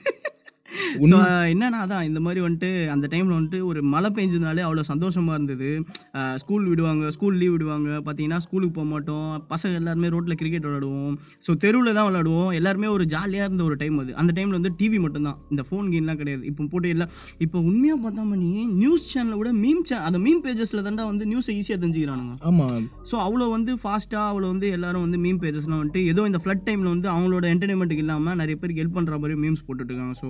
என்னன்னா 1.53 1.79
அதான் 1.85 2.07
இந்த 2.09 2.19
மாதிரி 2.25 2.41
வந்துட்டு 2.45 2.69
அந்த 2.95 3.05
டைம்ல 3.13 3.33
வந்துட்டு 3.37 3.59
ஒரு 3.69 3.79
மழை 3.93 4.11
பெஞ்சதுனாலே 4.17 4.63
அவ்வளோ 4.67 4.85
சந்தோஷமா 4.91 5.33
இருந்தது. 5.37 5.69
ஸ்கூல் 6.43 6.65
விடுவாங்க 6.71 7.11
ஸ்கூல் 7.15 7.39
லீவ் 7.41 7.53
விடுவாங்க. 7.55 7.89
பார்த்தீங்கன்னா 8.07 8.39
ஸ்கூலுக்கு 8.45 8.75
போக 8.79 8.87
மாட்டோம். 8.93 9.29
பசங்க 9.53 9.81
எல்லாருமே 9.81 10.11
ரோட்ல 10.15 10.35
கிரிக்கெட் 10.41 10.67
விளையாடுவோம். 10.67 11.13
ஸோ 11.47 11.53
தெருவில் 11.65 11.95
தான் 11.99 12.07
விளையாடுவோம். 12.09 12.51
எல்லாருமே 12.59 12.89
ஒரு 12.95 13.05
ஜாலியாக 13.15 13.47
இருந்த 13.49 13.63
ஒரு 13.69 13.77
டைம் 13.83 13.97
அது. 14.03 14.11
அந்த 14.23 14.31
டைம்ல 14.39 14.57
வந்து 14.59 14.73
டிவி 14.81 14.99
மட்டும்தான். 15.05 15.39
இந்த 15.53 15.63
ஃபோன் 15.69 15.87
கேம்லாம் 15.93 16.19
கிடையாது. 16.21 16.43
இப்போ 16.51 16.69
போட்டு 16.73 16.93
எல்லாம் 16.95 17.11
இப்போ 17.45 17.57
உண்மையாக 17.71 17.99
பார்த்தா 18.05 18.25
மணி 18.33 18.49
நியூஸ் 18.81 19.09
சேனலை 19.13 19.37
விட 19.41 19.51
மீம் 19.63 19.83
சே 19.91 19.97
அந்த 20.07 20.19
மீம் 20.25 20.41
பேஜஸ்ல 20.45 20.83
தாண்டா 20.87 21.05
வந்து 21.11 21.25
நியூஸை 21.31 21.55
ஈஸியாக 21.59 21.79
தெரிஞ்சுக்கிறானுங்க. 21.83 22.35
ஆமா. 22.51 22.67
ஸோ 23.11 23.15
அவ்வளோ 23.25 23.47
வந்து 23.57 23.73
ஃபாஸ்ட்டாக 23.83 24.31
அவ்வளோ 24.31 24.47
வந்து 24.53 24.69
எல்லாரும் 24.77 25.05
வந்து 25.05 25.19
மீம் 25.25 25.41
பேஜஸ்லாம் 25.43 25.79
வந்துட்டு 25.81 26.03
ஏதோ 26.13 26.23
இந்த 26.31 26.41
ஃப்ளட் 26.43 26.65
டைமில் 26.67 26.93
வந்து 26.95 27.09
அவங்களோட 27.15 27.45
என்டர்டைன்மெண்ட்டுக்கு 27.53 28.05
இல்லாமல் 28.05 28.39
நிறைய 28.43 28.57
பேருக்கு 28.61 28.83
ஹெல்ப் 28.83 28.97
பண்ணுற 28.97 29.19
மாதிரி 29.23 29.37
மீம்ஸ் 29.43 29.65
போட்டுட்டு 29.67 29.93
இருக்காங்க. 29.93 30.17
ஸோ 30.23 30.29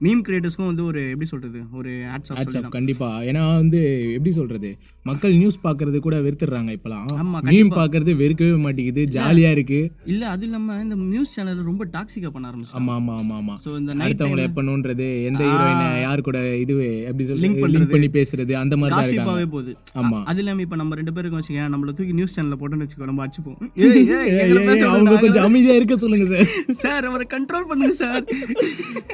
மீம் 0.00 0.20
கிரியேட்டர்ஸ்க்கும் 0.26 0.68
வந்து 0.70 0.82
ஒரு 0.90 1.00
எப்படி 1.12 1.26
சொல்கிறது 1.30 1.60
ஒரு 1.78 1.92
ஆட்ஸ் 2.14 2.32
ஹேட்ஸ் 2.38 2.56
ஆஃப் 2.58 2.74
கண்டிப்பா. 2.74 3.08
ஏன்னா 3.28 3.40
வந்து 3.62 3.78
எப்படி 4.16 4.32
சொல்றது 4.36 4.68
மக்கள் 5.06 5.32
நியூஸ் 5.40 5.56
பாக்குறது 5.64 5.98
கூட 6.04 6.16
வெறுத்துறாங்க 6.26 6.70
இப்பலாம் 6.76 7.06
ஆமா, 7.22 7.38
மீம் 7.48 7.70
பாக்குறது 7.78 8.12
வெறுக்கவே 8.20 8.58
மாட்டேங்குது 8.64 9.02
ஜாலியா 9.16 9.50
இருக்கு. 9.56 9.80
இல்லை 10.12 10.26
அது 10.34 10.44
இல்லாமல் 10.48 10.82
இந்த 10.84 10.96
நியூஸ் 11.14 11.32
சேனல் 11.36 11.62
ரொம்ப 11.70 11.84
டாக்ஸிக்காக 11.94 12.32
பண்ண 12.34 12.50
ஆரம்பிச்சிட்டாங்க. 12.50 12.82
ஆமா 12.82 12.94
ஆமா 12.98 13.14
ஆமா 13.22 13.36
ஆமா. 13.40 13.54
ஸோ 13.64 13.72
இந்த 13.80 13.96
அடுத்தவங்களை 14.06 14.44
எப்பணுன்றது 14.48 15.08
எந்த 15.30 15.42
ஹீரோயினை 15.50 15.88
யார் 16.04 16.24
கூட 16.28 16.38
இது 16.62 16.76
எப்படி 17.10 17.26
சொல்லி 17.30 17.44
லிங்க் 17.74 17.92
பண்ணி 17.94 18.10
பேசுறது 18.18 18.56
அந்த 18.62 18.76
மாதிரி 18.82 18.96
தான் 18.98 19.10
இருக்காங்க. 19.10 19.48
போகுது. 19.56 19.74
ஆமா. 20.02 20.20
அது 20.32 20.40
இல்லாமல் 20.44 20.66
இப்போ 20.66 20.78
நம்ம 20.82 21.00
ரெண்டு 21.00 21.14
பேருக்கும் 21.18 21.40
வச்சுக்கோங்க 21.40 21.74
நம்மள 21.76 21.96
தூக்கி 21.98 22.16
நியூஸ் 22.20 22.36
சேனலில் 22.36 22.60
போட்டோன்னு 22.62 22.86
வச்சுக்கோ 22.86 23.10
நம்ம 23.12 23.26
அடிச்சுப்போம். 23.26 23.58
அவங்க 24.92 25.18
கொஞ்சம் 25.24 25.44
அமைதியா 25.48 25.76
இருக்க 25.80 25.94
சொல்லுங்க 26.04 26.28
சார் 26.32 26.48
சார் 26.84 27.04
அவரை 27.10 27.26
கண்ட்ரோல் 27.34 27.68
பண்ணுங்க 27.70 27.94
சார் 28.02 28.24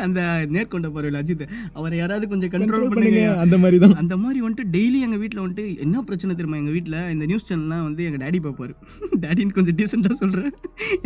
அந்த 0.06 0.20
நேர்கொண்ட 0.54 0.72
பார்வையில் 0.94 1.18
அஜித். 1.20 1.44
அவரை 1.78 1.96
யாராவது 2.00 2.24
கொஞ்சம் 2.32 2.52
கண்ட்ரோல் 2.54 2.88
பண்ணுங்க. 2.94 3.22
அந்த 3.44 3.56
மாதிரி 3.62 3.78
தான் 3.84 3.94
அந்த 4.02 4.16
மாதிரி 4.22 4.40
வந்துட்டு 4.44 4.66
டெய்லி 4.76 4.98
எங்கள் 5.06 5.22
வீட்டில் 5.22 5.42
வந்துட்டு 5.44 5.64
என்ன 5.84 6.02
பிரச்சனை 6.08 6.36
தெரியுமா? 6.38 6.58
எங்கள் 6.62 6.76
வீட்டில் 6.76 6.98
இந்த 7.14 7.24
நியூஸ் 7.30 7.48
சேனல்லாம் 7.50 7.84
வந்து 7.88 8.02
எங்கள் 8.08 8.22
டேடி 8.24 8.40
பார்ப்பாரு. 8.46 8.74
டேடின்னு 9.24 9.56
கொஞ்சம் 9.58 9.76
டீசெண்டாக 9.80 10.16
சொல்கிறேன் 10.22 10.50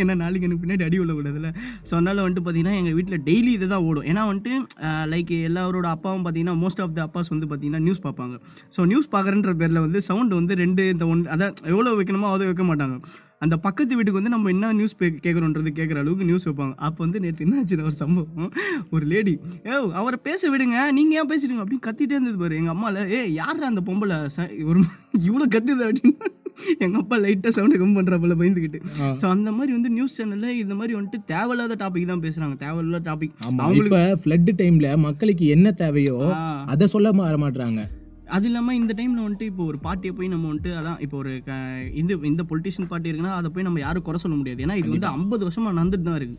ஏன்னா 0.01 0.13
நாளைக்கு 0.23 0.47
எனக்கு 0.47 0.63
பின்னாடி 0.63 0.85
அடி 0.87 0.99
விழக்கூடாதுல்ல. 1.01 1.51
ஸோ 1.87 1.93
அதனால் 1.99 2.23
வந்துட்டு 2.25 2.43
பார்த்தீங்கன்னா 2.45 2.75
எங்கள் 2.81 2.97
வீட்டில் 2.99 3.23
டெய்லி 3.29 3.51
இது 3.57 3.67
தான் 3.73 3.85
ஓடும். 3.89 4.07
ஏன்னா 4.11 4.23
வந்துட்டு 4.31 4.53
லைக் 5.13 5.33
எல்லாரோட 5.49 5.87
அப்பாவும் 5.95 6.25
பார்த்தீங்கன்னா 6.27 6.57
மோஸ்ட் 6.63 6.83
ஆஃப் 6.85 6.95
த 6.99 7.01
அப்பாஸ் 7.07 7.33
வந்து 7.35 7.49
பார்த்தீங்கன்னா 7.51 7.83
நியூஸ் 7.87 8.05
பார்ப்பாங்க. 8.07 8.35
ஸோ 8.77 8.85
நியூஸ் 8.93 9.09
பார்க்குறன்ற 9.15 9.53
பேரில் 9.63 9.85
வந்து 9.85 10.01
சவுண்ட் 10.09 10.37
வந்து 10.39 10.55
ரெண்டு 10.63 10.83
இந்த 10.95 11.07
ஒன் 11.13 11.25
அதான் 11.35 11.55
எவ்வளோ 11.73 11.95
வைக்கணுமோ 12.01 12.29
அதை 12.35 12.45
வைக்க 12.51 12.65
மாட்டாங்க. 12.71 12.97
அந்த 13.41 13.55
பக்கத்து 13.65 13.97
வீட்டுக்கு 13.97 14.19
வந்து 14.19 14.33
நம்ம 14.33 14.49
என்ன 14.53 14.71
நியூஸ் 14.79 14.95
கேட்குறோன்றது 15.25 15.71
கேட்குற 15.77 15.99
அளவுக்கு 16.03 16.29
நியூஸ் 16.29 16.47
வைப்பாங்க. 16.47 16.73
அப்போ 16.87 16.99
வந்து 17.05 17.19
நேற்று 17.25 17.45
என்ன 17.45 17.59
ஆச்சுன்னா 17.61 17.85
ஒரு 17.89 17.97
சம்பவம். 18.03 18.49
ஒரு 18.95 19.05
லேடி 19.11 19.33
ஏ 19.67 19.75
அவரை 20.01 20.17
பேச 20.29 20.41
விடுங்க. 20.53 20.79
நீங்கள் 20.97 21.19
ஏன் 21.19 21.31
பேசுறீங்க 21.31 21.63
அப்படின்னு 21.63 21.85
கத்திட்டே 21.87 22.15
இருந்தது 22.17 22.41
பாரு. 22.43 22.57
எங்கள் 22.61 22.75
அம்மாவில் 22.75 23.13
ஏ 23.15 23.21
யார் 23.41 23.69
அந்த 23.71 23.83
பொம்பளை? 23.89 24.17
ச 24.35 24.49
ஒரு 24.71 24.81
இவ்வளோ 25.29 25.47
கத்துது 25.55 25.85
அப்படின்னு. 25.87 26.35
எங்கள் 26.83 27.01
அப்பா 27.01 27.17
லைட்டாக 27.23 27.51
சவுண்டு 27.55 27.77
கம் 27.81 27.95
பண்ணுறாப்புல 27.97 28.35
பயந்துக்கிட்டு 28.39 28.79
ஸோ 29.21 29.25
அந்த 29.33 29.49
மாதிரி 29.57 29.71
வந்து 29.75 29.89
நியூஸ் 29.97 30.15
சேனலில் 30.17 30.57
இந்த 30.63 30.73
மாதிரி 30.79 30.93
வந்துட்டு 30.97 31.19
தேவையில்லாத 31.31 31.77
டாபிக் 31.83 32.09
தான் 32.11 32.23
பேசுகிறாங்க 32.25 32.55
தேவையில்லாத 32.63 33.03
டாபிக் 33.09 33.79
இப்ப 33.81 34.01
ஃப்ளட் 34.23 34.51
டைம்ல 34.61 34.89
மக்களுக்கு 35.05 35.45
என்ன 35.55 35.71
தேவையோ 35.83 36.17
அதை 36.73 36.87
சொல்ல 36.95 37.13
மாற 37.21 37.37
மாட்றாங்க 37.45 37.83
அது 38.35 38.45
இல்லாமல் 38.49 38.77
இந்த 38.79 38.93
டைமில் 38.97 39.23
வந்துட்டு 39.25 39.47
இப்போ 39.51 39.63
ஒரு 39.71 39.77
பார்ட்டியை 39.85 40.13
போய் 40.17 40.31
நம்ம 40.33 40.47
வந்துட்டு 40.51 40.71
அதான் 40.79 40.99
இப்போ 41.05 41.17
ஒரு 41.21 41.31
இந்த 42.01 42.17
இந்த 42.31 42.43
பொலிட்டிஷியன் 42.49 42.89
பார்ட்டி 42.91 43.11
இருக்குன்னா 43.11 43.33
அதை 43.39 43.49
போய் 43.55 43.67
நம்ம 43.67 43.79
யாரும் 43.85 44.05
குறை 44.07 44.19
சொல்ல 44.23 44.35
முடியாது. 44.39 44.63
ஏன்னா 44.65 44.77
இது 44.81 44.89
வந்து 44.93 45.09
ஐம்பது 45.17 45.43
வருஷமா 45.47 45.71
நடந்துட்டு 45.79 46.07
தான் 46.09 46.19
இருக்கு. 46.19 46.37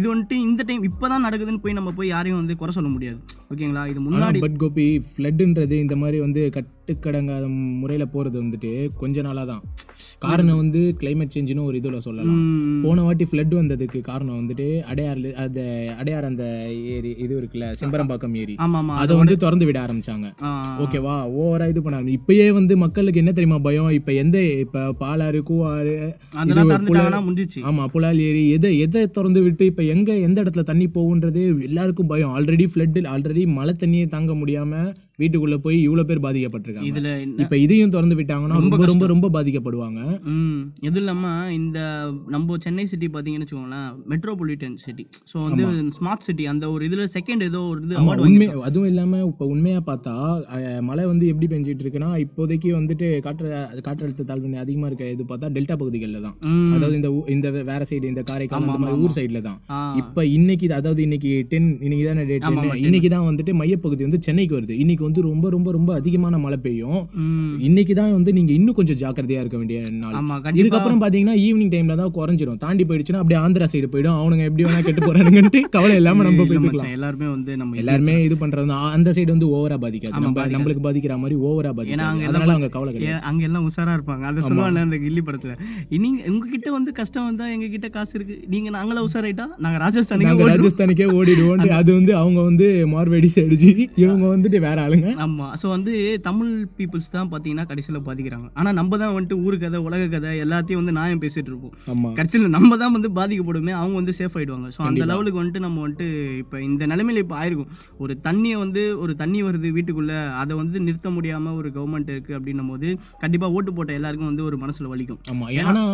இது 0.00 0.06
வந்துட்டு 0.12 0.38
இந்த 0.48 0.64
டைம் 0.70 0.86
இப்போதான் 0.90 1.26
நடக்குதுன்னு 1.28 1.62
போய் 1.66 1.78
நம்ம 1.80 1.92
போய் 1.98 2.12
யாரையும் 2.14 2.40
வந்து 2.42 2.56
குறை 2.62 2.74
சொல்ல 2.78 2.90
முடியாது. 2.94 3.20
ஓகேங்களா? 3.52 3.84
இது 3.92 4.02
முன்னாடி 4.08 4.42
பட் 4.46 4.58
கோபி 4.64 4.86
ஃப்ளட்ன்றது 5.12 5.78
இந்த 5.84 5.96
மாதிரி 6.04 6.20
வந்து 6.26 6.42
கட்டுக்கடங்காத 6.88 7.44
முறையில 7.80 8.04
போறது 8.12 8.36
வந்துட்டு 8.40 8.68
கொஞ்ச 8.98 9.22
நாளா 9.22 9.42
தான் 9.44 9.62
காரணம் 10.24 10.58
வந்து 10.60 10.80
கிளைமேட் 11.00 11.32
சேஞ்சுன்னு 11.34 11.64
ஒரு 11.64 11.76
இதுல 11.80 11.98
சொல்லலாம். 11.98 12.38
போன 12.84 13.02
வாட்டி 13.02 13.24
ஃப்ளட் 13.24 13.54
வந்ததுக்கு 13.54 13.98
காரணம் 14.02 14.38
வந்துட்டு 14.38 14.66
அடையாறு 14.90 15.30
அந்த 15.42 15.60
அடையார் 15.98 16.28
அந்த 16.28 16.44
ஏரி 16.92 17.10
இது 17.24 17.32
இருக்குல்ல 17.36 17.66
செம்பரம்பாக்கம் 17.80 18.36
ஏரி. 18.36 18.54
அதை 18.96 19.14
வந்து 19.20 19.36
திறந்து 19.36 19.66
விட 19.68 19.78
ஆரம்பிச்சாங்க. 19.84 20.28
ஓகேவா? 20.84 21.16
ஓவரா 21.38 21.66
இது 21.66 21.80
பண்ணாங்க 21.80 22.12
இப்பயே 22.16 22.46
வந்து 22.52 22.76
மக்களுக்கு 22.76 23.22
என்ன 23.22 23.32
தெரியுமா 23.32 23.58
பயம்? 23.60 23.90
இப்ப 23.90 24.12
எந்த 24.22 24.36
இப்ப 24.64 24.84
பாலாறு 25.00 25.40
கூவாறு 25.42 25.96
ஆமா 27.68 27.84
புலால் 27.92 28.20
ஏரி 28.26 28.44
எதை 28.50 28.72
எதை 28.78 29.02
திறந்து 29.10 29.42
விட்டு 29.42 29.64
இப்ப 29.64 29.84
எங்க 29.94 30.10
எந்த 30.26 30.38
இடத்துல 30.44 30.64
தண்ணி 30.64 30.88
போகுன்றது 30.90 31.42
எல்லாருக்கும் 31.68 32.06
பயம். 32.06 32.34
ஆல்ரெடி 32.36 32.66
ஃப்ளட் 32.70 32.84
ஆல்ரெடி 33.14 33.44
மழை 33.54 33.74
தண்ணியை 33.76 34.08
தாங்க 34.08 34.34
முடியாம 34.34 34.72
வீட்டுக்குள்ள 35.20 35.56
போய் 35.64 35.76
இவ்வளவு 35.84 36.08
பேர் 36.08 36.22
பாதிக்கப்பட்டிருக்காங்க. 36.24 36.88
இதுல 36.90 37.10
இப்ப 37.42 37.54
இதையும் 37.64 37.92
திறந்து 37.94 38.16
விட்டாங்கன்னா 38.18 38.56
ரொம்ப 38.64 38.86
ரொம்ப 38.90 39.06
ரொம்ப 39.12 39.26
பாதிக்கப்படுவாங்க. 39.36 40.00
எதுவும் 40.86 41.02
இல்லாம 41.02 41.30
இந்த 41.58 41.78
நம்ம 42.34 42.56
சென்னை 42.64 42.84
சிட்டி 42.90 43.08
பாத்தீங்கன்னு 43.14 43.46
வச்சுக்கோங்களேன் 43.46 43.88
மெட்ரோபாலிட்டன் 44.12 44.76
சிட்டி 44.84 45.04
ஸோ 45.30 45.36
வந்து 45.46 45.64
ஸ்மார்ட் 45.98 46.26
சிட்டி 46.28 46.46
அந்த 46.52 46.64
ஒரு 46.74 46.82
இதுல 46.88 47.06
செகண்ட் 47.16 47.44
ஏதோ 47.48 47.62
ஒரு 47.70 47.80
இது 47.86 48.02
உண்மை 48.26 48.48
அதுவும் 48.68 48.90
இல்லாம 48.92 49.22
இப்ப 49.30 49.48
உண்மையா 49.54 49.80
பார்த்தா 49.90 50.14
மழை 50.90 51.06
வந்து 51.12 51.24
எப்படி 51.32 51.48
பெஞ்சிட்டு 51.54 51.84
இருக்குன்னா 51.86 52.10
இப்போதைக்கு 52.24 52.68
வந்துட்டு 52.78 53.08
காற்று 53.28 53.46
காற்றழுத்த 53.88 54.28
தாழ்வு 54.32 54.52
அதிகமா 54.64 54.86
இருக்க 54.90 55.10
இது 55.14 55.24
பார்த்தா 55.32 55.52
டெல்டா 55.56 55.74
பகுதிகளில் 55.80 56.24
தான். 56.26 56.36
அதாவது 56.76 56.96
இந்த 57.00 57.08
இந்த 57.36 57.48
வேற 57.70 57.80
சைடு 57.92 58.12
இந்த 58.12 58.24
காரைக்கால் 58.32 58.68
அந்த 58.68 58.78
மாதிரி 58.84 59.00
ஊர் 59.06 59.16
சைடுல 59.18 59.42
தான். 59.48 59.58
இப்ப 60.02 60.26
இன்னைக்கு 60.36 60.72
அதாவது 60.80 61.00
இன்னைக்கு 61.08 61.32
டென் 61.54 61.72
இன்னைக்கு 61.86 62.04
தானே 62.10 62.24
டேட் 62.30 62.46
இன்னைக்கு 62.86 63.10
தான் 63.16 63.26
வந்துட்டு 63.30 63.54
மையப்பகுதி 63.62 64.02
வந்து 64.08 64.22
சென்னைக்கு 64.28 64.56
வருது. 64.58 64.76
இன்னைக்கு 64.84 65.04
வந்து 65.06 65.22
ரொம்ப 65.28 65.46
ரொம்ப 65.54 65.68
ரொம்ப 65.76 65.90
அதிகமான 66.00 66.38
மழை 66.44 66.58
பெய்யும். 66.66 67.00
இன்னைக்கு 67.68 67.94
தான் 68.00 68.12
வந்து 68.18 68.30
நீங்க 68.38 68.52
இன்னும் 68.58 68.78
கொஞ்சம் 68.78 68.98
ஜாக்கிரதையா 69.02 69.40
இருக்க 69.42 69.56
வேண்டிய 69.60 69.78
நாள். 70.02 70.16
இதுக்கப்புறம் 70.60 71.00
பாத்தீங்கன்னா 71.04 71.36
ஈவினிங் 71.46 71.72
டைம்ல 71.74 71.96
தான் 72.02 72.12
குறைஞ்சிரும். 72.18 72.60
தாண்டி 72.64 72.86
போயிடுச்சுன்னா 72.90 73.22
அப்படியே 73.22 73.40
ஆந்திரா 73.44 73.68
சைடு 73.72 73.90
போயிடும். 73.94 74.18
அவனுங்க 74.20 74.44
எப்படி 74.50 74.64
வேணா 74.68 74.80
கெட்டு 74.88 75.06
போறானுங்கன்ட்டு 75.08 75.62
கவலை 75.76 75.96
இல்லாம 76.00 76.24
நம்ம 76.28 76.44
மச்சான், 76.66 76.94
எல்லாருமே 76.98 77.26
வந்து 77.34 77.52
நம்ம 77.60 77.76
எல்லாருமே 77.82 78.16
இது 78.26 78.36
பண்றது. 78.42 78.78
அந்த 78.96 79.08
சைடு 79.16 79.30
வந்து 79.34 79.50
ஓவரா 79.56 79.78
பாதிக்காது. 79.84 80.14
நம்ம 80.26 80.46
நம்மளுக்கு 80.54 80.84
பாதிக்கிற 80.86 81.16
மாதிரி 81.22 81.38
ஓவரா 81.48 81.72
பாதிக்காது. 81.78 82.26
அதனால 82.30 82.50
அவங்க 82.56 82.70
கவலை 82.76 82.90
கிடையாது. 82.94 83.22
அங்க 83.30 83.42
எல்லாம் 83.48 83.66
உஷாரா 83.70 83.94
இருப்பாங்க. 83.98 84.24
அதை 84.30 84.42
சொல்லுவாங்க 84.48 84.84
அந்த 84.86 84.98
கில்லி 85.04 85.24
படத்துல. 85.28 85.54
நீங்க 86.04 86.18
உங்ககிட்ட 86.32 86.68
வந்து 86.78 86.92
கஷ்டம் 87.00 87.26
வந்தா 87.28 87.46
எங்க 87.54 87.68
கிட்ட 87.74 87.88
காசு 87.96 88.14
இருக்கு. 88.18 88.36
நீங்க 88.54 88.68
நாங்கள 88.78 89.04
உஷாராயிட்டா? 89.08 89.46
நாங்க 89.64 89.78
ராஜஸ்தானுக்கு 89.84 90.50
ராஜஸ்தானுக்கே 90.52 91.08
ஓடிடுவோம் 91.18 91.64
அது 91.80 91.90
வந்து 91.98 92.12
அவங்க 92.22 92.40
வந்து 92.48 92.66
மார்வேடி 92.94 93.28
சைடு 93.36 93.54
இவங்க 94.02 94.24
வந்துட்டு 94.34 94.58
வேற 94.66 94.78
ஆளுங்க 94.96 95.22
ஆமா. 95.24 95.46
ஸோ 95.60 95.66
வந்து 95.74 95.92
தமிழ் 96.28 96.52
பீப்புள்ஸ் 96.78 97.10
தான் 97.16 97.30
பார்த்தீங்கன்னா 97.32 97.66
கடைசியில் 97.70 98.00
பாதிக்கிறாங்க. 98.08 98.46
ஆனா 98.60 98.70
நம்ம 98.80 98.98
தான் 99.02 99.14
வந்துட்டு 99.16 99.38
ஊரு 99.46 99.56
கதை 99.64 99.78
உலக 99.88 100.08
கதை 100.14 100.32
எல்லாத்தையும் 100.44 100.80
வந்து 100.82 100.96
நியாயம் 100.98 101.22
பேசிட்டு 101.24 101.50
இருப்போம். 101.52 101.74
கடைசியில் 102.18 102.54
நம்ம 102.56 102.76
தான் 102.82 102.94
வந்து 102.96 103.10
பாதிக்கப்படுமே 103.18 103.74
அவங்க 103.80 103.96
வந்து 104.00 104.16
சேஃப் 104.20 104.36
ஆயிடுவாங்க. 104.40 104.68
ஸோ 104.76 104.82
அந்த 104.90 105.02
லெவலுக்கு 105.12 105.40
வந்துட்டு 105.40 105.64
நம்ம 105.66 105.80
வந்துட்டு 105.84 106.08
இப்போ 106.42 106.56
இந்த 106.68 106.86
நிலைமையில 106.92 107.24
இப்போ 107.24 107.36
ஆயிருக்கும். 107.42 107.70
ஒரு 108.04 108.14
தண்ணியை 108.28 108.58
வந்து 108.64 108.84
ஒரு 109.04 109.14
தண்ணி 109.22 109.40
வருது 109.48 109.74
வீட்டுக்குள்ள 109.78 110.12
அதை 110.42 110.54
வந்து 110.62 110.76
நிறுத்த 110.86 111.10
முடியாம 111.16 111.54
ஒரு 111.60 111.68
கவர்மெண்ட் 111.76 112.12
இருக்கு 112.14 112.32
அப்படின்னும் 112.38 112.70
போது 112.72 112.88
கண்டிப்பா 113.24 113.46
ஓட்டு 113.56 113.70
போட்ட 113.76 113.92
எல்லாருக்கும் 113.98 114.30
வந்து 114.32 114.46
ஒரு 114.48 114.58
மனசுல 114.64 114.90
வலிக்கும். 114.94 115.20
ஆமா. 115.32 115.46
ஏன்னா 115.60 115.84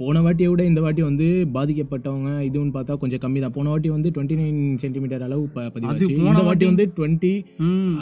போன 0.00 0.20
வாட்டியை 0.24 0.48
விட 0.50 0.62
இந்த 0.68 0.80
வாட்டி 0.84 1.02
வந்து 1.08 1.26
பாதிக்கப்பட்டவங்க 1.54 2.30
இதுன்னு 2.48 2.74
பார்த்தா 2.76 2.94
கொஞ்சம் 3.02 3.20
கம்மி 3.24 3.40
தான் 3.44 3.54
போன 3.56 3.68
வாட்டி 3.72 3.88
வந்து 3.94 4.08
டுவெண்ட்டி 4.14 4.36
நைன் 4.40 4.60
சென்டிமீட்டர் 4.82 5.24
அளவு 5.26 5.42
பதிவாச்சு. 5.74 6.06
இந்த 6.30 6.42
வாட்டி 6.48 6.66
வந்து 6.70 6.86
டுவெண்ட்டி 6.98 7.32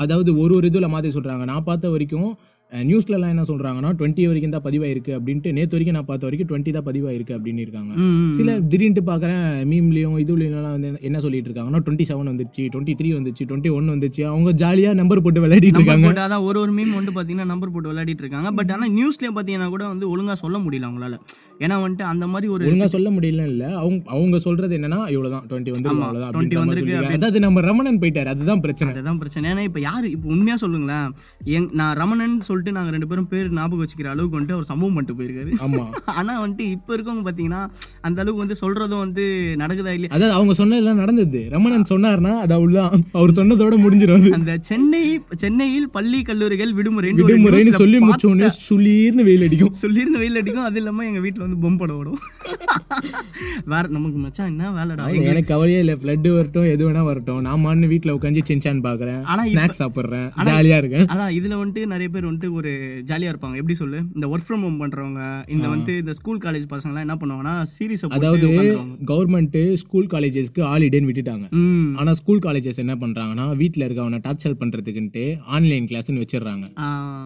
அதாவது 0.05 0.31
ஒரு 0.39 0.55
ஒரு 0.57 0.69
இதுல 0.71 0.89
மாத்தி 0.91 1.11
சொல்றாங்க. 1.15 1.45
நான் 1.49 1.67
பார்த்த 1.67 1.91
வரைக்கும் 1.91 2.31
அஹ், 2.73 2.83
நியூஸ்ல 2.87 3.15
எல்லாம் 3.17 3.31
என்ன 3.33 3.45
சொல்றாங்கன்னா 3.49 3.91
டுவெண்ட்டி 3.99 4.23
வரைக்கும் 4.27 4.55
தான் 4.55 4.65
பதிவாயிருக்கு 4.65 5.13
அப்படின்ட்டு 5.17 5.53
நேத்து 5.57 5.75
வரைக்கும் 5.75 5.97
நான் 5.97 6.09
பார்த்த 6.09 6.27
வரைக்கும் 6.27 6.49
டுவெண்ட்டி 6.51 6.73
தான் 6.73 6.87
பதிவாயிருக்கு 6.89 7.35
அப்படின்னு 7.37 7.63
இருக்காங்க. 7.65 7.93
சில 8.37 8.57
திடீர்னு 8.73 9.03
பார்க்குறேன் 9.07 9.41
மீம்லையும் 9.71 10.17
இதுலையும் 10.23 10.67
வந்து 10.67 10.91
என்ன 11.09 11.21
சொல்லிட்டு 11.25 11.49
இருக்காங்கன்னா 11.49 11.81
டுவெண்ட்டி 11.85 12.07
செவன் 12.11 12.31
வந்துச்சு 12.33 12.65
டுவெண்ட்டி 12.73 12.97
த்ரீ 12.99 13.11
வந்துச்சு 13.15 13.47
டுவெண்ட்டி 13.49 13.73
ஒன் 13.77 13.93
வந்துச்சு. 13.95 14.23
அவங்க 14.31 14.53
ஜாலியா 14.61 14.91
நம்பர் 14.95 15.25
போட்டு 15.25 15.45
விளையாடிட்டு 15.45 15.81
இருக்காங்க. 15.81 16.11
அதான் 16.27 16.45
ஒரு 16.49 16.61
ஒரு 16.61 16.75
மீம் 16.75 16.95
வந்து 16.99 17.15
பார்த்தீங்கன்னா 17.15 17.51
நம்பர் 17.51 17.73
போட்டு 17.75 17.93
விளையாடிட்டு 17.93 18.25
இருக்காங்க. 18.25 18.51
பட் 18.59 18.73
ஆனால் 18.77 18.93
நியூஸ்லேயே 18.95 19.33
பார்த்தீங்கன்னா 19.33 19.71
கூட 19.71 19.87
வந்து 19.89 20.09
ஒழுங்கா 20.13 20.37
சொல்ல 20.43 20.59
முடியல 20.59 20.89
அவங்களால. 20.89 21.19
ஏன்னா 21.61 21.77
வந்துட்டு 21.83 22.05
அந்த 22.09 22.25
மாதிரி 22.27 22.49
ஒரு 22.55 22.63
ஒழுங்கா 22.67 22.87
சொல்ல 22.93 23.09
முடியல 23.11 23.45
இல்ல. 23.51 23.63
அவங்க 23.79 23.97
அவங்க 24.15 24.37
சொல்றது 24.45 24.75
என்னன்னா 24.77 24.99
இவ்வளவுதான் 25.13 25.47
டுவெண்ட்டி 25.49 25.71
வந்து 25.75 25.89
ஆமா, 25.89 26.03
அவ்வளவுதான் 26.03 26.29
20 26.29 26.35
அப்படின்ற 26.35 26.59
மாதிரி 26.61 26.83
வந்திருக்கு. 26.83 27.17
அதாவது 27.19 27.39
நம்ம 27.45 27.63
ரமணன் 27.67 27.99
போயிட்டாரு 28.03 28.31
அதுதான் 28.33 28.63
பிரச்சனை. 28.65 28.91
அதுதான் 28.95 29.19
பிரச்சனை. 29.21 29.45
ஏன்னா 29.53 29.65
இப்போ 29.69 29.81
யார் 29.85 30.07
இப்போ 30.11 30.29
உண்மையாக 30.35 30.61
சொல்லுங்களேன் 30.63 31.09
எங் 31.55 31.69
நான் 31.81 31.95
ரமணன் 32.01 32.37
சொல்லிட்டு 32.49 32.75
நாங்கள் 32.77 32.95
ரெண்டு 32.97 33.09
பேரும் 33.11 33.29
பேர் 33.33 33.49
ஞாபகம் 33.57 33.83
வச்சுக்கிற 33.83 34.11
அளவுக்கு 34.13 34.37
வந்துட்டு 34.37 34.57
அவர் 34.57 34.69
சம்பவம் 34.71 34.95
பண்ணிட்டு 34.97 35.17
போயிருக்காரு. 35.19 35.53
ஆமா. 35.67 35.85
ஆனால் 36.19 36.41
வந்துட்டு 36.45 36.67
இப்போ 36.77 36.93
இருக்கவங்க 36.97 37.25
பார்த்தீங்கன்னா 37.27 37.63
அந்த 38.03 38.19
அளவுக்கு 38.23 38.45
வந்து 38.45 38.59
சொல்கிறதும் 38.63 39.03
வந்து 39.05 39.25
நடக்குதா 39.63 39.95
இல்லையா? 39.97 40.13
அதாவது 40.15 40.37
அவங்க 40.39 40.57
சொன்னதெல்லாம் 40.61 41.03
நடந்தது. 41.03 41.43
ரமணன் 41.57 41.89
சொன்னாருன்னா 41.93 42.35
அது 42.45 42.57
அவ்வளவுதான். 42.59 43.05
அவர் 43.19 43.37
சொன்னதோட 43.39 43.75
முடிஞ்சிடும். 43.85 44.29
அந்த 44.39 44.55
சென்னை 44.71 45.03
சென்னையில் 45.43 45.91
பள்ளி 45.91 46.23
கல்லூரிகள் 46.31 46.73
விடுமுறைன்னு 46.79 47.21
ஒரு 47.21 47.31
விடுமுறைன்னு 47.31 47.75
சொல்லி 47.77 47.99
பார்த்தேன். 47.99 48.09
முடிச்ச 48.09 48.33
உடனே 48.33 48.53
சுளீர்னு 48.65 49.29
வெயில் 49.29 49.47
அடிக்கும். 49.49 49.75
சொல்லியிருந்த 49.83 50.19
வெயில் 50.25 50.41
அடிக்கும். 50.41 50.67
அது 50.69 50.81
இல்லாம 50.81 51.05
எங்க 51.05 51.21
வீட்ல 51.21 51.47
வந்து 51.49 51.61
பொம்பட 51.65 51.93
ஓடும். 52.01 52.21
வேற 53.73 53.83
நமக்கு 53.97 54.19
மச்சான் 54.25 54.51
என்ன 54.53 54.71
வேலைடா? 54.77 55.05
எனக்கு 55.31 55.51
கவலையே 55.53 55.79
இல்ல. 55.85 55.95
பிளட் 56.03 56.29
வரட்டும் 56.37 56.69
எது 56.75 56.83
வேணா 56.89 57.03
வரட்டும். 57.09 57.41
நான் 57.47 57.63
மான்னு 57.65 57.91
வீட்ல 57.93 58.15
உட்காந்து 58.17 58.43
சின்சான் 58.51 58.83
பாக்குறேன். 58.87 59.21
ஆனா 59.33 59.43
ஸ்நாக்ஸ் 59.51 59.81
சாப்பிடுறேன். 59.83 60.27
ஜாலியா 60.49 60.77
இருக்கேன். 60.83 61.07
அதான் 61.15 61.35
இதுல 61.39 61.57
வந்துட்டு 61.61 61.83
நிறைய 61.93 62.09
பேர் 62.15 62.29
வந்துட்டு 62.31 62.51
ஒரு 62.61 62.71
ஜாலியா 63.11 63.33
இருப்பாங்க. 63.33 63.57
எப்படி 63.63 63.77
சொல்லு? 63.83 64.01
இந்த 64.15 64.27
ஒர்க் 64.33 64.47
ஃப்ரம் 64.49 64.65
ஹோம் 64.67 64.81
பண்றவங்க 64.83 65.23
இந்த 65.55 65.67
வந்து 65.75 65.93
இந்த 66.03 66.13
ஸ்கூல் 66.21 66.43
காலேஜ் 66.47 66.67
பசங்க 66.73 66.93
எல்லாம் 66.93 67.07
என்ன 67.07 67.17
பண்ணுவாங்கன்னா 67.21 67.55
சீரிஸ் 67.75 68.05
அதாவது 68.19 68.49
கவர்மெண்ட் 69.13 69.59
ஸ்கூல் 69.83 70.09
காலேஜஸ்க்கு 70.15 70.63
ஹாலிடேன்னு 70.73 71.11
விட்டுட்டாங்க. 71.11 71.47
ஆனா 72.01 72.13
ஸ்கூல் 72.21 72.43
காலேஜஸ் 72.47 72.83
என்ன 72.85 72.97
பண்றாங்கன்னா 73.05 73.47
வீட்ல 73.63 73.87
இருக்கவனை 73.89 74.21
டார்ச்சர் 74.27 74.59
பண்றதுக்குன்ட்டு 74.63 75.25
ஆன்லைன் 75.57 75.89
கிளாஸ்னு 75.93 76.23
வச்சிடுறாங்க. 76.25 76.67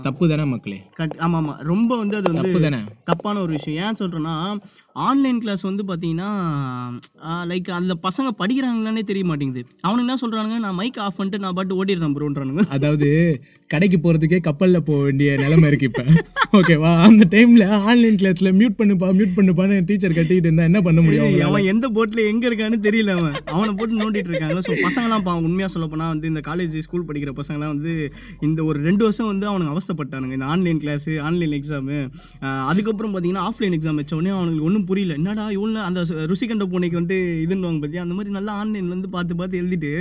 தப்பு 0.09 0.31
தானே 0.33 0.45
மக்களே? 0.55 0.81
ஆமா 1.27 1.37
ஆமா 1.43 1.55
ரொம்ப 1.73 1.91
வந்து 2.03 2.17
அது 2.21 2.33
வந்து 2.33 2.83
தப்பான 3.11 3.41
ஒரு 3.45 3.53
விஷயம். 3.59 3.81
ஏன் 3.85 3.97
சொல்கிறேன்னா 4.13 4.61
ஆன்லைன் 4.93 5.41
கிளாஸ் 5.41 5.63
வந்து 5.63 5.83
பார்த்தீங்கன்னா 5.89 6.31
லைக் 7.45 7.71
அந்த 7.71 7.95
பசங்க 8.03 8.31
படிக்கிறாங்களானே 8.39 9.03
தெரிய 9.05 9.25
மாட்டேங்குது. 9.25 9.63
அவனுங்க 9.87 10.05
என்ன 10.07 10.17
சொல்கிறானுங்க 10.21 10.59
நான் 10.59 10.75
மைக் 10.75 10.99
ஆஃப் 10.99 11.17
பண்ணிட்டு 11.17 11.39
நான் 11.39 11.55
பாட்டு 11.55 11.85
ஓடிடுறேன் 11.85 12.17
ப்ரோன்றானுங்க 12.19 12.65
அதாவது 12.69 13.09
கடைக்கு 13.75 13.99
போறதுக்கே 14.05 14.39
கப்பல்ல 14.47 14.79
போக 14.89 14.99
வேண்டிய 15.07 15.31
நிலைமை 15.43 15.67
இருக்கு 15.71 15.89
இப்ப. 15.91 16.03
ஓகேவா 16.59 16.91
அந்த 17.07 17.25
டைம்ல 17.35 17.65
ஆன்லைன் 17.91 18.19
கிளாஸ்ல 18.23 18.51
மியூட் 18.61 18.77
பண்ணுப்பா 18.81 19.09
மியூட் 19.19 19.35
பண்ணுப்பான்னு 19.39 19.77
டீச்சர் 19.91 20.17
கட்டிட்டு 20.19 20.49
இருந்தா 20.49 20.67
என்ன 20.71 20.81
பண்ண 20.87 21.01
முடியும்? 21.07 21.37
அவன் 21.49 21.69
எந்த 21.73 21.87
போட்ல 21.97 22.27
எங்க 22.33 22.45
இருக்கான்னு 22.51 22.79
தெரியல 22.87 23.13
அவன். 23.19 23.37
அவனை 23.55 23.71
போட்டு 23.79 24.01
நோண்டிட்டு 24.03 24.31
இருக்காங்க. 24.33 24.59
ஸோ 24.69 24.75
பசங்களாம் 24.87 25.25
பாவம் 25.29 25.47
உண்மையா 25.49 25.69
சொல்ல 25.75 25.89
போனா 25.93 26.09
வந்து 26.15 26.31
இந்த 26.33 26.43
காலேஜ் 26.49 26.77
ஸ்கூல் 26.87 27.07
படிக்கிற 27.11 27.35
பசங்கலாம் 27.41 27.73
வந்து 27.75 27.95
இந்த 28.49 28.61
ஒரு 28.71 28.79
ரெண்டு 28.89 29.03
வருஷம் 29.07 29.31
வந்து 29.33 29.49
அவனுங்க 29.53 29.73
அவஸ்தைப்பட்டானுங்க. 29.75 30.37
இந்த 30.39 30.49
ஆன்லைன் 30.55 30.83
கிளாஸ் 30.85 31.09
ஆன்லைன் 31.29 31.57
எக்ஸாமு 31.61 31.99
அதுக்கப்புறம் 32.71 33.15
பார்த்தீங்கன்னா 33.15 33.47
ஆஃப்லைன் 33.51 33.77
எக்ஸாம் 33.79 34.01
வச்ச 34.03 34.13
உடனே 34.19 34.35
அவனுக்கு 34.39 34.67
ஒன்றும் 34.69 34.87
புரியல. 34.91 35.17
என்னடா 35.21 35.47
இவ்வளோ 35.57 35.83
அந்த 35.89 36.01
ருசிகண்ட 36.33 36.67
பூனைக்கு 36.75 37.01
வந்து 37.01 37.17
இதுன்னு 37.47 37.73
பார்த்தியா 37.83 38.05
அந்த 38.07 38.15
மாதிரி 38.19 38.37
நல்லா 38.39 38.53
ஆன்லைன்ல 38.63 38.93
இருந்து 38.95 39.11
பார்த்து 39.17 39.41
பார்த்து 39.41 39.61
எழுதிட்டு 39.63 39.93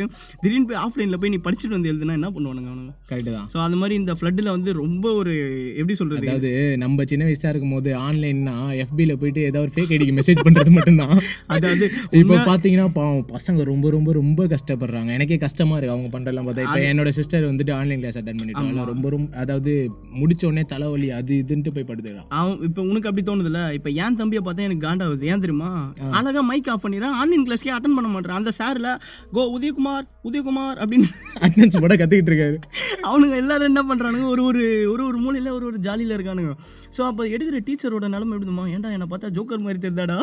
திடீர்னு 0.43 0.67
போய் 0.71 0.81
ஆஃப்லைனில் 0.85 1.19
போய் 1.21 1.33
நீ 1.35 1.39
படிச்சுட்டு 1.47 1.75
வந்து 1.77 1.91
எழுதுனா 1.93 2.17
என்ன 2.19 2.29
பண்ணுவானுங்க 2.35 2.69
அவனுங்க? 2.71 2.93
கரெக்ட் 3.11 3.31
தான். 3.37 3.47
ஸோ 3.53 3.57
அந்த 3.65 3.77
மாதிரி 3.81 3.95
இந்த 4.01 4.13
ஃப்ளட்டில் 4.19 4.51
வந்து 4.55 4.71
ரொம்ப 4.81 5.05
ஒரு 5.19 5.33
எப்படி 5.79 5.95
சொல்றது? 6.01 6.25
அதாவது 6.27 6.51
நம்ம 6.83 7.05
சின்ன 7.11 7.25
வயசா 7.29 7.51
இருக்கும் 7.53 7.75
போது 7.75 7.91
ஆன்லைன்னா 8.07 8.55
எஃபில 8.83 9.15
போயிட்டு 9.21 9.41
ஏதாவது 9.49 9.65
ஒரு 9.67 9.73
ஃபேக் 9.75 9.93
ஐடிக்கு 9.95 10.15
மெசேஜ் 10.19 10.43
பண்றது 10.47 10.73
மட்டும்தான். 10.77 11.15
அதாவது 11.55 11.85
இப்போ 12.21 12.37
பாத்தீங்கன்னா 12.51 12.87
பாவம் 12.99 13.25
பசங்க 13.35 13.65
ரொம்ப 13.71 13.89
ரொம்ப 13.97 14.09
ரொம்ப 14.19 14.47
கஷ்டப்படுறாங்க. 14.55 15.09
எனக்கே 15.17 15.39
கஷ்டமா 15.45 15.75
இருக்கு 15.77 15.95
அவங்க 15.95 16.11
பண்றதெல்லாம் 16.15 16.47
பார்த்தா. 16.47 16.65
இப்போ 16.67 16.81
என்னோட 16.91 17.11
சிஸ்டர் 17.19 17.49
வந்துட்டு 17.51 17.73
ஆன்லைன் 17.79 18.01
கிளாஸ் 18.03 18.19
அட்டன் 18.21 18.41
பண்ணிட்டாங்க 18.41 18.85
ரொம்ப 18.93 19.09
ரொம்ப 19.15 19.37
அதாவது 19.43 19.73
முடிச்ச 20.21 20.43
உடனே 20.49 20.65
தலைவலி 20.73 21.09
அது 21.19 21.33
இதுன்ட்டு 21.43 21.75
போய் 21.75 21.87
படுத்துக்கலாம் 21.89 22.29
அவன் 22.39 22.57
இப்போ 22.69 22.81
உனக்கு 22.91 23.09
அப்படி 23.09 23.25
தோணுதுல்ல? 23.29 23.61
இப்போ 23.79 23.89
என் 24.03 24.17
தம்பியை 24.21 24.43
பார்த்தா 24.45 24.67
எனக்கு 24.67 24.85
காண்டாகுது 24.87 25.29
ஏன் 25.33 25.43
தெரியுமா? 25.45 25.71
அழகா 26.17 26.43
மைக் 26.51 26.69
ஆஃப் 26.73 26.83
பண்ணிடுறான் 26.85 27.17
ஆன்லைன் 27.21 27.45
கிளாஸ்க்கே 27.47 27.73
அட்டன் 27.77 27.97
பண்ண 27.97 28.09
மாட்டான் 28.15 28.39
அந்த 28.39 28.53
சார்ல 28.59 28.89
கோ 29.35 29.43
உதயகுமார் 29.57 30.07
உதயகுமார் 30.29 30.77
அப்படின்னு 30.83 31.09
அட்டனன்ஸ் 31.45 31.81
போட 31.83 31.93
கத்துக்கிட்டு 32.01 32.31
இருக்காரு. 32.31 32.57
அவனுங்க 33.09 33.35
எல்லாரும் 33.51 33.75
என்ன 33.75 33.81
பண்றானுங்க? 33.89 34.27
ஒரு 34.27 34.43
ஒரு 34.43 34.63
ஒரு 34.91 35.03
ஒரு 35.05 35.17
மூலையில 35.19 35.49
ஒரு 35.49 35.65
ஒரு 35.65 35.77
ஜாலியில 35.81 36.15
இருக்கானுங்க. 36.17 36.51
ஸோ 36.97 37.01
அப்போ 37.01 37.27
எடுக்கிற 37.27 37.59
டீச்சரோட 37.65 38.07
நிலைமை 38.07 38.37
எப்படிமா 38.37 38.63
ஏன்டா 38.67 38.91
என்னை 38.91 39.07
பார்த்தா 39.09 39.29
ஜோக்கர் 39.37 39.59
மாதிரி 39.59 39.87
தெரிந்தாடா 39.87 40.17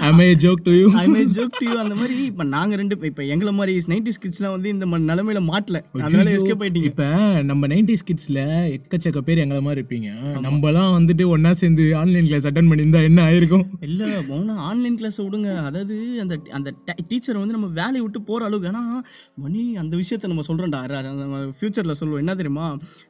I 0.00 0.10
joke 0.34 0.62
to 0.62 0.72
you 0.72 0.92
I 0.92 1.08
may 1.08 1.22
joke 1.36 1.56
to 1.58 1.78
அந்த 1.78 1.94
மாதிரி 1.94 2.24
இப்போ 2.24 2.44
நாங்க 2.44 2.76
ரெண்டு 2.76 2.98
இப்போ 3.02 3.24
எங்களை 3.24 3.52
மாதிரி 3.52 3.82
நைன்டி 3.86 4.10
ஸ்கிட்ஸ்லாம் 4.16 4.50
வந்து 4.50 4.68
இந்த 4.68 4.86
ம- 4.86 5.04
நிலைமையில 5.10 5.40
மாட்டல. 5.50 5.78
அதனால 6.00 6.30
எஸ்கேப் 6.30 6.62
ஆயிட்டீங்க. 6.64 6.84
இப்ப 6.84 7.04
நம்ம 7.42 7.66
நைன்டிஸ் 7.66 8.04
கிட்ஸ்ல 8.08 8.38
எக்கச்சக்க 8.74 9.18
பேர் 9.18 9.38
எங்களை 9.38 9.62
மாதிரி 9.62 9.82
இருப்பீங்க. 9.82 10.08
நம்மலாம் 10.46 10.90
வந்துட்டு 10.98 11.26
ஒண்ணா 11.26 11.52
சேர்ந்து 11.54 11.96
ஆன்லைன் 11.96 12.26
கிளாஸ் 12.26 12.46
அட்டன் 12.46 12.70
பண்ணியிருந்தா 12.70 13.02
என்ன 13.02 13.22
ஆயிருக்கும்? 13.24 13.64
இல்ல 13.80 14.04
மௌனா 14.30 14.54
ஆன்லைன் 14.70 14.96
கிளாஸ் 14.96 15.20
விடுங்க. 15.20 15.56
அதாவது 15.64 15.96
அந்த 16.20 16.34
அந்த 16.50 16.74
டீச்சரை 17.08 17.38
வந்து 17.42 17.56
நம்ம 17.56 17.66
வேலையை 17.74 18.00
விட்டு 18.00 18.22
போற 18.22 18.44
அளவுக்கு 18.44 18.70
ஏன்னா 18.70 18.82
மணி 19.36 19.76
அந்த 19.76 19.96
விஷயத்த 19.96 20.26
நம்ம 20.26 20.42
சொல்றோம்டா. 20.48 20.80
ஃபியூச்சர்ல 21.58 21.90
சொல்லுவோம். 21.92 22.18
என்ன 22.18 22.32
தெரியுமா 22.32 22.47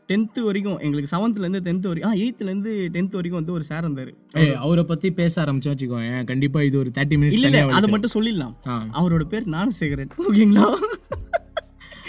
டென்த்து 0.09 0.41
வரைக்கும் 0.41 0.79
எங்களுக்கு 0.79 1.11
செவன்த்ல 1.17 1.47
இருந்து 1.47 1.61
டென்த் 1.61 1.87
வரைக்கும் 1.87 2.13
ஆ 2.13 2.15
எயித்துல 2.15 2.49
இருந்து 2.51 2.73
டென்த் 2.93 3.17
வரைக்கும் 3.19 3.41
வந்து 3.41 3.53
ஒரு 3.53 3.65
சார் 3.65 3.87
இருந்தாரு. 3.91 4.13
அவரை 4.55 4.85
பத்தி 4.85 5.11
பேச 5.13 5.45
ஆரம்பிச்சோம் 5.45 5.75
வச்சுக்கோங்க 5.75 6.25
கண்டிப்பா 6.25 6.63
இது 6.63 6.79
ஒரு 6.79 6.91
தேர்ட்டி 6.95 7.19
மினிட்ஸ் 7.21 7.39
இல்ல 7.43 7.65
அதை 7.67 7.91
மட்டும் 7.91 8.15
சொல்லிடலாம். 8.15 8.55
அவரோட 9.01 9.25
பேர் 9.25 9.49
ஞானசேகரன். 9.49 10.13
ஓகேங்களா? 10.31 10.67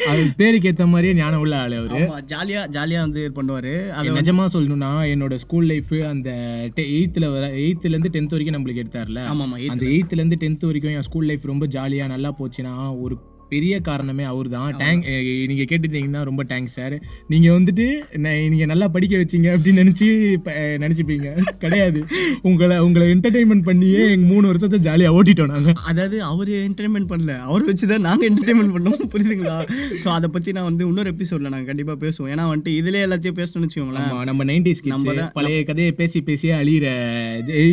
அது 0.07 0.21
பேருக்கு 0.38 0.67
ஏத்த 0.69 0.86
மாதிரியே 0.88 1.13
ஞானம் 1.13 1.39
உள்ள 1.39 1.59
ஆளு 1.59 1.77
அவரு. 1.77 1.98
ஜாலியா 2.25 2.62
ஜாலியா 2.75 3.00
வந்து 3.00 3.31
பண்ணுவாரு. 3.36 3.89
அது 3.89 4.09
நிஜமா 4.09 4.45
சொல்லணும்னா 4.53 4.91
என்னோட 5.13 5.36
ஸ்கூல் 5.36 5.65
லைஃப் 5.65 5.91
அந்த 6.09 6.29
எயித்துல 6.75 7.31
வர 7.31 7.48
எயித்துல 7.48 7.93
இருந்து 7.95 8.09
டென்த் 8.13 8.33
வரைக்கும் 8.36 8.55
நம்மளுக்கு 8.55 8.83
எடுத்தார்ல. 8.83 9.25
அந்த 9.69 9.86
எயித்துல 9.86 10.19
இருந்து 10.19 10.38
டென்த் 10.39 10.65
வரைக்கும் 10.65 10.93
என் 10.93 11.01
ஸ்கூல் 11.01 11.25
லைஃப் 11.25 11.45
ரொம்ப 11.45 11.67
ஜாலியா 11.67 12.07
நல்லா 12.07 12.36
போச்சுன்னா 12.39 13.01
ஒரு 13.01 13.17
பெரிய 13.53 13.74
காரணமே 13.88 14.25
அவர். 14.32 14.48
தான் 14.56 14.75
டேங்க் 14.82 15.06
நீங்க 15.50 15.63
கேட்டுட்டீங்கன்னா 15.72 16.22
ரொம்ப 16.29 16.41
தேங்க்ஸ் 16.51 16.75
சார் 16.79 16.96
நீங்க 17.32 17.48
வந்துட்டு 17.58 17.86
நான் 18.25 18.41
நீங்க 18.51 18.65
நல்லா 18.72 18.88
படிக்க 18.96 19.15
வச்சீங்க 19.22 19.48
அப்படின்னு 19.56 19.82
நினைச்சு 19.84 20.08
நினைச்சுப்பீங்க. 20.84 21.27
கிடையாது. 21.63 22.00
உங்களை 22.50 22.77
உங்களை 22.88 23.06
என்டர்டைன்மெண்ட் 23.13 23.65
பண்ணியே 23.70 24.01
எங்க 24.15 24.25
மூணு 24.34 24.46
வருஷத்தை 24.51 24.79
ஜாலியா 24.88 25.10
ஓட்டிட்டோம் 25.18 25.51
நாங்க. 25.53 25.72
அதாவது 25.91 26.18
அவர் 26.32 26.51
என்டர்டைன்மெண்ட் 26.68 27.10
பண்ணல. 27.13 27.34
அவர் 27.50 27.68
வச்சு 27.70 27.88
தான் 27.94 28.06
நாங்கள் 28.08 28.29
என்டர்டைன்மெண்ட் 28.32 28.75
பண்ணோம். 28.75 28.98
புரியுதுங்களா? 29.13 29.58
ஸோ 30.03 30.08
அதை 30.18 30.29
பற்றி 30.36 30.50
நான் 30.58 30.70
வந்து 30.70 30.86
இன்னொரு 30.89 31.12
எபிசோடில் 31.15 31.51
நாங்கள் 31.53 31.70
கண்டிப்பாக 31.72 31.98
பேசுவோம். 32.06 32.29
ஏன்னா 32.34 32.46
வந்துட்டு 32.51 32.74
இதிலே 32.79 33.03
எல்லாத்தையும் 33.08 33.39
பேசணும்னு 33.41 33.68
வச்சுக்கோங்களேன். 33.70 34.12
நம்ம 34.32 34.48
நைன்டிஸ் 34.51 34.84
பழைய 35.39 35.60
கதையை 35.70 35.91
பேசி 36.00 36.20
பேசியே 36.29 36.53
அழியிற 36.62 36.88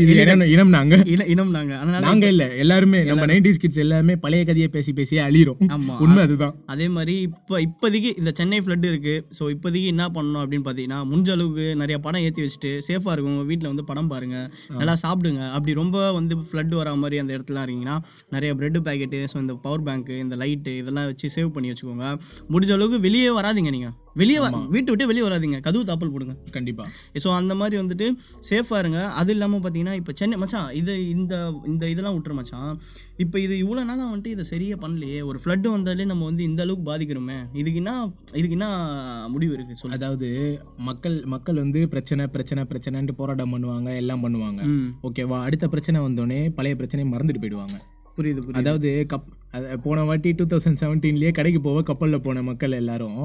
இது 0.02 0.12
இனம் 0.24 0.46
இனம் 0.54 0.72
நாங்க. 0.76 0.94
இன 1.14 1.26
இனம் 1.34 1.52
நாங்கள் 1.56 1.78
அதனால 1.82 2.02
நாங்க 2.08 2.26
இல்ல 2.34 2.44
எல்லாருமே. 2.64 3.00
நம்ம 3.10 3.26
நைன்டிஸ் 3.32 3.60
கிட்ஸ் 3.62 3.82
எல்லாமே 3.84 4.16
பழைய 4.24 4.42
கதையை 4.50 4.68
பேசி 4.76 4.92
பேசியே 4.98 5.20
அழியிறோம். 5.28 5.58
ஆமாம் 5.60 5.65
உண்மை 6.04 6.22
அதுதான். 6.26 6.54
அதே 6.72 6.86
மாதிரி 6.96 7.14
இப்போ 7.28 7.60
இப்போதைக்கு 7.66 8.10
இந்த 8.20 8.30
சென்னை 8.38 8.60
ஃப்ளட் 8.64 8.86
இருக்குது 8.90 9.24
ஸோ 9.38 9.44
இப்போதைக்கு 9.54 9.88
என்ன 9.94 10.04
பண்ணணும் 10.16 10.42
அப்படின்னு 10.42 10.66
பார்த்தீங்கன்னா 10.68 11.00
முடிஞ்ச 11.10 11.30
அளவுக்கு 11.36 11.66
நிறைய 11.82 11.98
படம் 12.06 12.24
ஏற்றி 12.28 12.44
வச்சுட்டு 12.46 12.72
சேஃபாக 12.88 13.14
இருக்கும் 13.14 13.34
உங்கள் 13.34 13.50
வீட்டில் 13.50 13.70
வந்து 13.72 13.86
படம் 13.90 14.10
பாருங்க. 14.14 14.38
நல்லா 14.80 14.96
சாப்பிடுங்க. 15.04 15.42
அப்படி 15.56 15.74
ரொம்ப 15.82 15.98
வந்து 16.18 16.36
ஃப்ளட் 16.48 16.74
வரா 16.80 16.94
மாதிரி 17.04 17.22
அந்த 17.24 17.32
இடத்துல 17.38 17.64
இருக்கீங்கன்னா 17.64 17.98
நிறைய 18.36 18.52
பிரெட் 18.60 18.80
பேக்கெட்டு 18.88 19.20
ஸோ 19.34 19.38
இந்த 19.44 19.56
பவர் 19.66 19.86
பேங்க்கு 19.88 20.16
இந்த 20.24 20.36
லைட்டு 20.42 20.74
இதெல்லாம் 20.82 21.08
வச்சு 21.12 21.34
சேவ் 21.36 21.54
பண்ணி 21.56 21.70
வச்சுக்கோங்க. 21.72 22.08
முடிஞ்ச 22.54 22.72
அளவுக்கு 22.78 23.00
வெளியே 23.08 23.30
வராதீங்க 23.40 23.72
நீங்கள் 23.76 23.94
வெளியே 24.20 24.38
வீட்டை 24.74 24.90
விட்டு 24.92 25.08
வெளியே 25.10 25.24
வராதீங்க. 25.26 25.58
கதவு 25.66 25.82
தாப்பல் 25.90 26.12
போடுங்க. 26.14 26.34
கண்டிப்பா. 26.56 26.84
ஸோ 27.24 27.28
அந்த 27.40 27.52
மாதிரி 27.60 27.76
வந்துட்டு 27.82 28.06
சேஃபாக 28.50 28.82
இருங்க. 28.82 29.00
அது 29.20 29.32
இல்லாமல் 29.36 29.62
பார்த்தீங்கன்னா 29.64 29.96
இப்போ 30.00 30.12
சென்னை 30.20 30.38
மச்சான் 30.42 30.68
இது 30.80 30.92
இந்த 31.14 31.34
இந்த 31.72 31.84
இதெல்லாம் 31.94 32.16
விட்டுரு 32.16 32.38
மச்சான். 32.40 32.70
இப்போ 33.24 33.36
இது 33.44 33.54
இவ்வளோ 33.64 33.82
நாளாக 33.90 34.08
வந்துட்டு 34.10 34.34
இதை 34.36 34.44
சரியாக 34.52 34.80
பண்ணலையே. 34.84 35.20
ஒரு 35.30 35.38
ஃப்ளட்டு 35.42 35.68
வந்தாலே 35.74 36.06
நம்ம 36.12 36.24
வந்து 36.30 36.42
இந்த 36.50 36.62
அளவுக்கு 36.66 36.86
பாதிக்கிறோமே. 36.90 37.38
இதுக்கு 37.60 37.80
என்ன 37.82 37.94
இதுக்கு 38.38 38.56
என்ன 38.58 38.68
முடிவு 39.34 39.54
இருக்குது 39.56 39.80
சொல்லு. 39.80 39.96
அதாவது 39.98 40.28
மக்கள் 40.90 41.18
மக்கள் 41.34 41.62
வந்து 41.64 41.82
பிரச்சனை 41.94 42.26
பிரச்சனை 42.36 42.64
பிரச்சனைன்ட்டு 42.72 43.18
போராட்டம் 43.20 43.54
பண்ணுவாங்க 43.56 43.90
எல்லாம் 44.02 44.24
பண்ணுவாங்க. 44.26 44.62
ஓகேவா? 45.08 45.40
அடுத்த 45.48 45.68
பிரச்சனை 45.74 46.00
வந்தோடனே 46.06 46.40
பழைய 46.58 46.76
பிரச்சனையை 46.80 47.08
மறந்துட்டு 47.14 47.42
போயிடுவாங்க. 47.44 47.76
புரியுது 48.18 48.40
புரியுது. 48.44 48.60
அதாவது 48.60 48.90
கப் 49.12 49.26
போன 49.82 50.02
வாட்டி 50.02 50.30
டூ 50.32 50.44
தௌசண்ட் 50.44 50.80
செவன்டீன்லயே 50.80 51.30
கடைக்கு 51.32 51.60
போக 51.60 51.92
கப்பல்ல 51.92 52.18
போன 52.18 52.42
மக்கள் 52.42 52.72
எல்லாரும் 52.72 53.20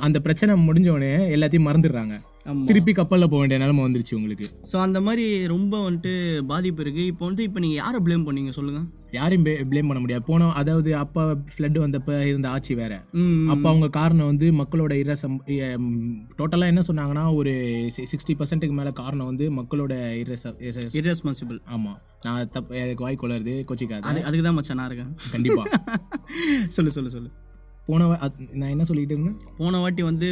அந்த 0.00 0.20
பிரச்சனை 0.20 0.54
முடிஞ்ச 0.68 0.88
உடனே 0.88 1.36
எல்லாத்தையும் 1.36 1.68
மறந்துடுறாங்க. 1.68 2.16
திருப்பி 2.66 2.92
கப்பல்ல 2.92 3.26
போக 3.26 3.40
வேண்டிய 3.40 3.58
நிலைமை 3.58 3.82
வந்துருச்சு 3.84 4.14
உங்களுக்கு. 4.14 4.46
ஸோ 4.70 4.76
அந்த 4.78 4.98
மாதிரி 5.00 5.24
ரொம்ப 5.46 5.74
வந்துட்டு 5.84 6.12
பாதிப்பு 6.46 6.82
இருக்குது 6.84 7.06
இப்போ 7.06 7.24
வந்துட்டு 7.24 7.42
இப்போ 7.42 7.60
நீங்கள் 7.60 7.76
யாரை 7.76 7.98
ப்ளேம் 8.00 8.26
பண்ணீங்க? 8.26 8.50
சொல்லுங்கள் 8.50 8.86
யாரையும் 9.12 9.44
ப்ளேம் 9.70 9.88
பண்ண 9.88 10.00
முடியாது. 10.00 10.24
போன 10.24 10.48
அதாவது 10.54 10.90
அப்ப 10.96 11.24
ஃப்ளட் 11.50 11.78
வந்தப்ப 11.78 12.18
இருந்த 12.26 12.48
ஆட்சி 12.48 12.74
வேற. 12.74 12.92
அப்ப 13.52 13.64
அவங்க 13.68 13.88
காரணம் 13.90 14.26
வந்து 14.26 14.46
மக்களோட 14.52 14.92
இரசம் 15.02 15.36
டோட்டலா 16.38 16.66
என்ன 16.66 16.82
சொன்னாங்கன்னா 16.88 17.34
ஒரு 17.34 17.52
சிக்ஸ்டி 18.04 18.34
பர்சன்ட்டுக்கு 18.34 18.74
மேல 18.74 18.92
காரணம் 18.94 19.26
வந்து 19.26 19.46
மக்களோட 19.58 19.92
இரச 20.22 20.44
இரச- 20.64 20.90
இர்ரெஸ்பான்சிபிள் 20.98 21.60
ஆமா. 21.74 21.94
நான் 22.24 22.50
தப்பு 22.50 22.76
எனக்கு 22.78 23.04
வாய் 23.04 23.20
கொளருது 23.22 23.54
கோச்சிக்காத. 23.68 24.04
அது 24.04 24.20
அதுக்கு 24.24 24.44
தான் 24.44 24.54
மச்சான் 24.54 24.76
நான் 24.76 24.90
இருக்கேன். 24.90 25.12
கண்டிப்பா. 25.32 25.64
சொல்லு 26.76 26.92
சொல்லு 26.92 27.10
சொல்லு. 27.10 27.30
போன 27.88 28.04
நான் 28.52 28.70
என்ன 28.70 28.84
சொல்லிட்டு 28.84 29.14
இருந்தேன்? 29.14 29.36
போன 29.58 29.78
வாட்டி 29.78 30.02
வந்து 30.02 30.28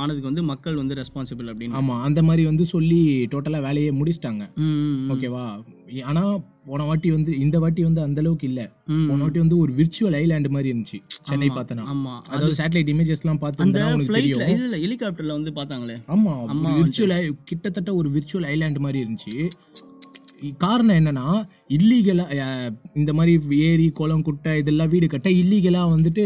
ஆனதுக்கு 0.00 0.28
வந்து 0.30 0.42
மக்கள் 0.42 0.76
வந்து 0.76 0.94
ரெஸ்பான்சிபிள் 0.94 1.48
அப்படின்னு. 1.52 1.76
ஆமா 1.80 1.94
அந்த 2.00 2.22
மாதிரி 2.22 2.44
வந்து 2.46 2.64
சொல்லி 2.64 3.00
டோட்டலா 3.32 3.60
வேலையை 3.60 3.90
முடிச்சிட்டாங்க. 4.00 4.44
ஓகேவா 5.14 5.44
ஆனா 6.10 6.22
போன 6.66 6.84
வாட்டி 6.84 7.10
வந்து 7.10 7.32
இந்த 7.38 7.56
வாட்டி 7.58 7.82
வந்து 7.84 8.00
அந்த 8.00 8.20
அளவுக்கு 8.20 8.46
இல்ல. 8.48 8.60
போன 9.08 9.18
வாட்டி 9.22 9.38
வந்து 9.38 9.58
ஒரு 9.58 9.72
விர்ச்சுவல் 9.72 10.16
ஐலாண்ட் 10.20 10.48
மாதிரி 10.48 10.70
இருந்துச்சு 10.72 10.98
சென்னை 11.28 11.48
பார்த்தனா. 11.50 11.84
ஆமா. 11.94 12.14
அதாவது 12.28 12.56
சேட்டலைட் 12.60 12.90
ஃப்ளைட்ல 14.06 14.14
தெரியும். 14.14 14.64
இல்ல 14.66 14.76
ஹெலிகாப்டர்ல 14.76 15.32
வந்து 15.32 15.50
பார்த்தாங்களே. 15.50 15.96
ஆமா 16.08 16.34
விர்ச்சுவல் 16.78 17.16
கிட்டத்தட்ட 17.44 17.94
ஒரு 17.94 18.10
விர்ச்சுவல் 18.10 18.48
ஐலாண்ட் 18.54 18.78
மாதிரி 18.78 19.04
இருந்துச்சு. 19.04 19.36
காரணம் 20.58 20.98
என்னன்னா 21.00 21.26
இல்லீகலா 21.68 22.24
இந்த 22.94 23.10
மாதிரி 23.12 23.32
ஏரி 23.68 23.86
குளம் 23.90 24.22
குட்டை 24.22 24.52
இதெல்லாம் 24.58 24.90
வீடு 24.92 25.06
கட்ட 25.06 25.28
இல்லீகலா 25.42 25.82
வந்துட்டு 25.94 26.24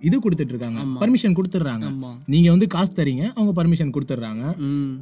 இது 0.00 0.16
கொடுத்துட்டு 0.24 0.54
இருக்காங்க 0.54 0.80
ஆமா. 0.84 0.98
பர்மிஷன் 1.02 1.36
கொடுத்துட்றாங்க. 1.38 1.86
நீங்க 2.26 2.48
வந்து 2.50 2.66
காசு 2.66 2.92
தரீங்க 2.92 3.24
அவங்க 3.36 3.52
பர்மிஷன் 3.60 3.94
கொடுத்துட்றாங்க. 3.96 4.44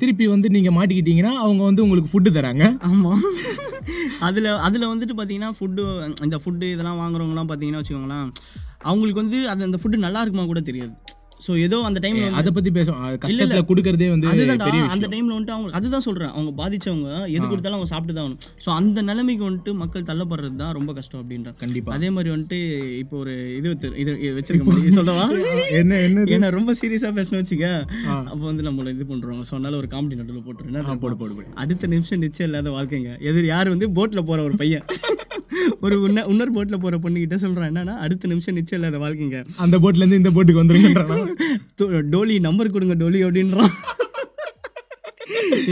திருப்பி 0.03 0.27
வந்து 0.27 0.51
நீங்க 0.57 0.71
மாட்டிக்கிட்டீங்கன்னா 0.71 1.35
அவங்க 1.45 1.63
வந்து 1.65 1.85
உங்களுக்கு 1.87 2.13
ஃபுட்டு 2.13 2.33
தராங்க. 2.39 2.65
ஆமா. 2.91 3.13
அதுல 4.21 4.57
அதுல 4.69 4.87
வந்துட்டு 4.95 5.17
பாத்தீங்கன்னா 5.19 5.53
ஃபுட்டு 5.59 5.83
இந்த 6.25 6.37
ஃபுட்டு 6.45 6.73
இதெல்லாம் 6.75 7.01
வாங்குறவங்கலாம் 7.03 7.51
பாத்தீங்கன்னா 7.53 7.83
வச்சுக்கோங்களேன் 7.83 8.29
அவங்களுக்கு 8.85 9.23
வந்து 9.23 9.39
அது 9.49 9.63
அந்த 9.65 9.79
ஃபுட்டு 9.83 10.05
நல்லா 10.07 10.21
இருக்குமா 10.21 10.47
கூட 10.47 10.61
தெரியாது. 10.61 10.93
ஸோ 11.41 11.53
ஏதோ 11.65 11.77
அந்த 11.89 11.99
டைம்ல 12.05 12.29
அத 12.39 12.51
பத்தி 12.51 12.71
பேசுவோம். 12.77 13.03
அது 13.07 13.17
கஷ்டத்துல 13.23 13.61
கொடுக்கறதே 13.69 14.09
வந்து 14.13 14.29
அதுதான்டா 14.31 14.67
பெரிய 14.69 14.81
அந்த 14.95 15.07
டைம்ல 15.13 15.35
வந்துட்டு 15.35 15.55
அவங்க 15.57 15.77
அதுதான் 15.79 16.05
சொல்றேன். 16.07 16.33
அவங்க 16.35 16.51
பாதிச்சவங்க 16.61 17.09
எது 17.35 17.45
கொடுத்தாலும் 17.45 17.77
அவங்க 17.77 17.91
சாப்பிட்டு 17.93 18.17
தான் 18.17 18.25
ஆகணும். 18.25 18.41
ஸோ 18.65 18.71
அந்த 18.79 19.03
நிலைமைக்கு 19.09 19.45
வந்துட்டு 19.47 19.73
மக்கள் 19.83 20.09
தள்ளப்படுறது 20.11 20.57
தான் 20.63 20.75
ரொம்ப 20.79 20.93
கஷ்டம் 20.99 21.21
அப்படின்ற. 21.23 21.53
கண்டிப்பா. 21.63 21.93
அதே 21.97 22.11
மாதிரி 22.11 22.33
வந்துட்டு 22.35 22.59
இப்போ 23.03 23.17
ஒரு 23.23 23.35
இது 23.59 23.69
இது 24.03 24.11
வச்சிருக்க 24.39 24.97
சொல்லவா? 24.99 25.27
என்ன 25.81 26.01
என்ன 26.07 26.27
ஏன்னா 26.37 26.51
ரொம்ப 26.57 26.75
சீரியஸா 26.81 27.13
பேசணும் 27.19 27.41
வச்சுக்க. 27.43 27.67
அப்போ 28.27 28.45
வந்து 28.51 28.67
நம்மள 28.69 28.95
இது 28.97 29.07
பண்றோம். 29.13 29.43
ஸோ 29.49 29.55
அதனால 29.57 29.77
ஒரு 29.83 29.91
காமெடி 29.95 30.21
நடுவில் 30.21 30.47
போட்டுருன்னா 30.47 30.83
ஆ, 30.87 30.99
போடு 31.05 31.17
போடு 31.17 31.47
அடுத்த 31.65 31.93
நிமிஷம் 31.95 32.23
நிச்சயம் 32.25 32.51
இல்லாத 32.51 32.73
வாழ்க்கைங்க. 32.77 33.13
எதிர் 33.31 33.53
யார் 33.53 33.73
வந்து 33.75 33.89
போட்ல 33.99 34.23
போற 34.31 34.43
ஒரு 34.49 34.57
பையன்? 34.57 34.87
ஒரு 35.85 35.95
இன்னொரு 36.27 36.53
போட்ல 36.55 36.77
போற 36.83 36.95
பொண்ணுகிட்ட 37.03 37.37
சொல்றான். 37.43 37.71
என்னன்னா 37.73 37.95
அடுத்த 38.05 38.29
நிமிஷம் 38.29 38.57
நிச்சயம் 38.59 38.81
இல்லாத 38.81 38.99
வாழ்க்கைங்க. 39.05 39.39
அந்த 39.65 39.77
போட்ல 39.85 40.03
இருந்து 40.03 40.21
இந்த 40.21 40.31
போட்டுக்கு 40.37 40.63
வந்துருங்கன்றானா? 40.63 41.19
டோலி 42.15 42.39
நம்பர் 42.41 42.71
கொடுங்க 42.71 42.95
டோலி 42.95 43.21
அப்படின்றான். 43.25 43.73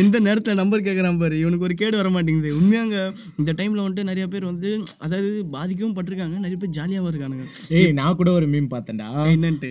எந்த 0.03 0.17
நேரத்துல 0.27 0.55
நம்பர் 0.61 0.85
கேட்குறான் 0.87 1.19
பாரு. 1.21 1.37
இவனுக்கு 1.43 1.67
ஒரு 1.69 1.75
கேடு 1.81 1.97
வர 2.01 2.09
மாட்டேங்குது 2.15 2.51
உண்மையாங்க 2.59 2.97
இந்த 3.41 3.51
டைம்ல 3.59 3.85
வந்துட்டு 3.85 4.09
நிறைய 4.11 4.27
பேர் 4.35 4.49
வந்து 4.51 4.71
அதாவது 5.05 5.31
பாதிக்கவும் 5.55 5.97
பட்டிருக்காங்க. 5.99 6.37
நிறைய 6.45 6.59
பேர் 6.63 6.75
ஜாலியாகவும் 6.79 7.11
இருக்கானுங்க. 7.13 7.47
ஏய் 7.79 7.93
நான் 8.01 8.19
கூட 8.21 8.33
ஒரு 8.39 8.49
மீம் 8.55 8.73
பார்த்தேன்டா. 8.75 9.09
என்னன்ட்டு? 9.35 9.71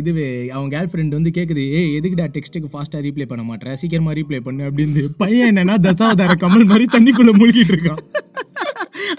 இதுவே 0.00 0.28
அவன் 0.56 0.72
கேர்ள் 0.74 0.92
ஃப்ரெண்ட் 0.92 1.18
வந்து 1.18 1.32
கேக்குது 1.38 1.64
ஏய் 1.78 1.92
எதுக்குடா 1.98 2.28
டெக்ஸ்ட்டுக்கு 2.36 2.72
ஃபாஸ்டா 2.74 3.00
ரீப்ளை 3.08 3.28
பண்ண 3.32 3.44
மாட்டேற 3.50 3.78
சீக்கிரமா 3.82 4.14
ரீப்ளை 4.20 4.42
பண்ணு 4.48 4.68
அப்படின்னு 4.70 5.04
பையன் 5.22 5.50
என்னன்னா 5.52 5.76
தசாவதார 5.88 6.36
கமல் 6.44 6.70
மாதிரி 6.72 6.86
தண்ணிக்குள்ள 6.96 7.34
முழுகிட்டு 7.40 7.74
இருக்கான். 7.76 8.02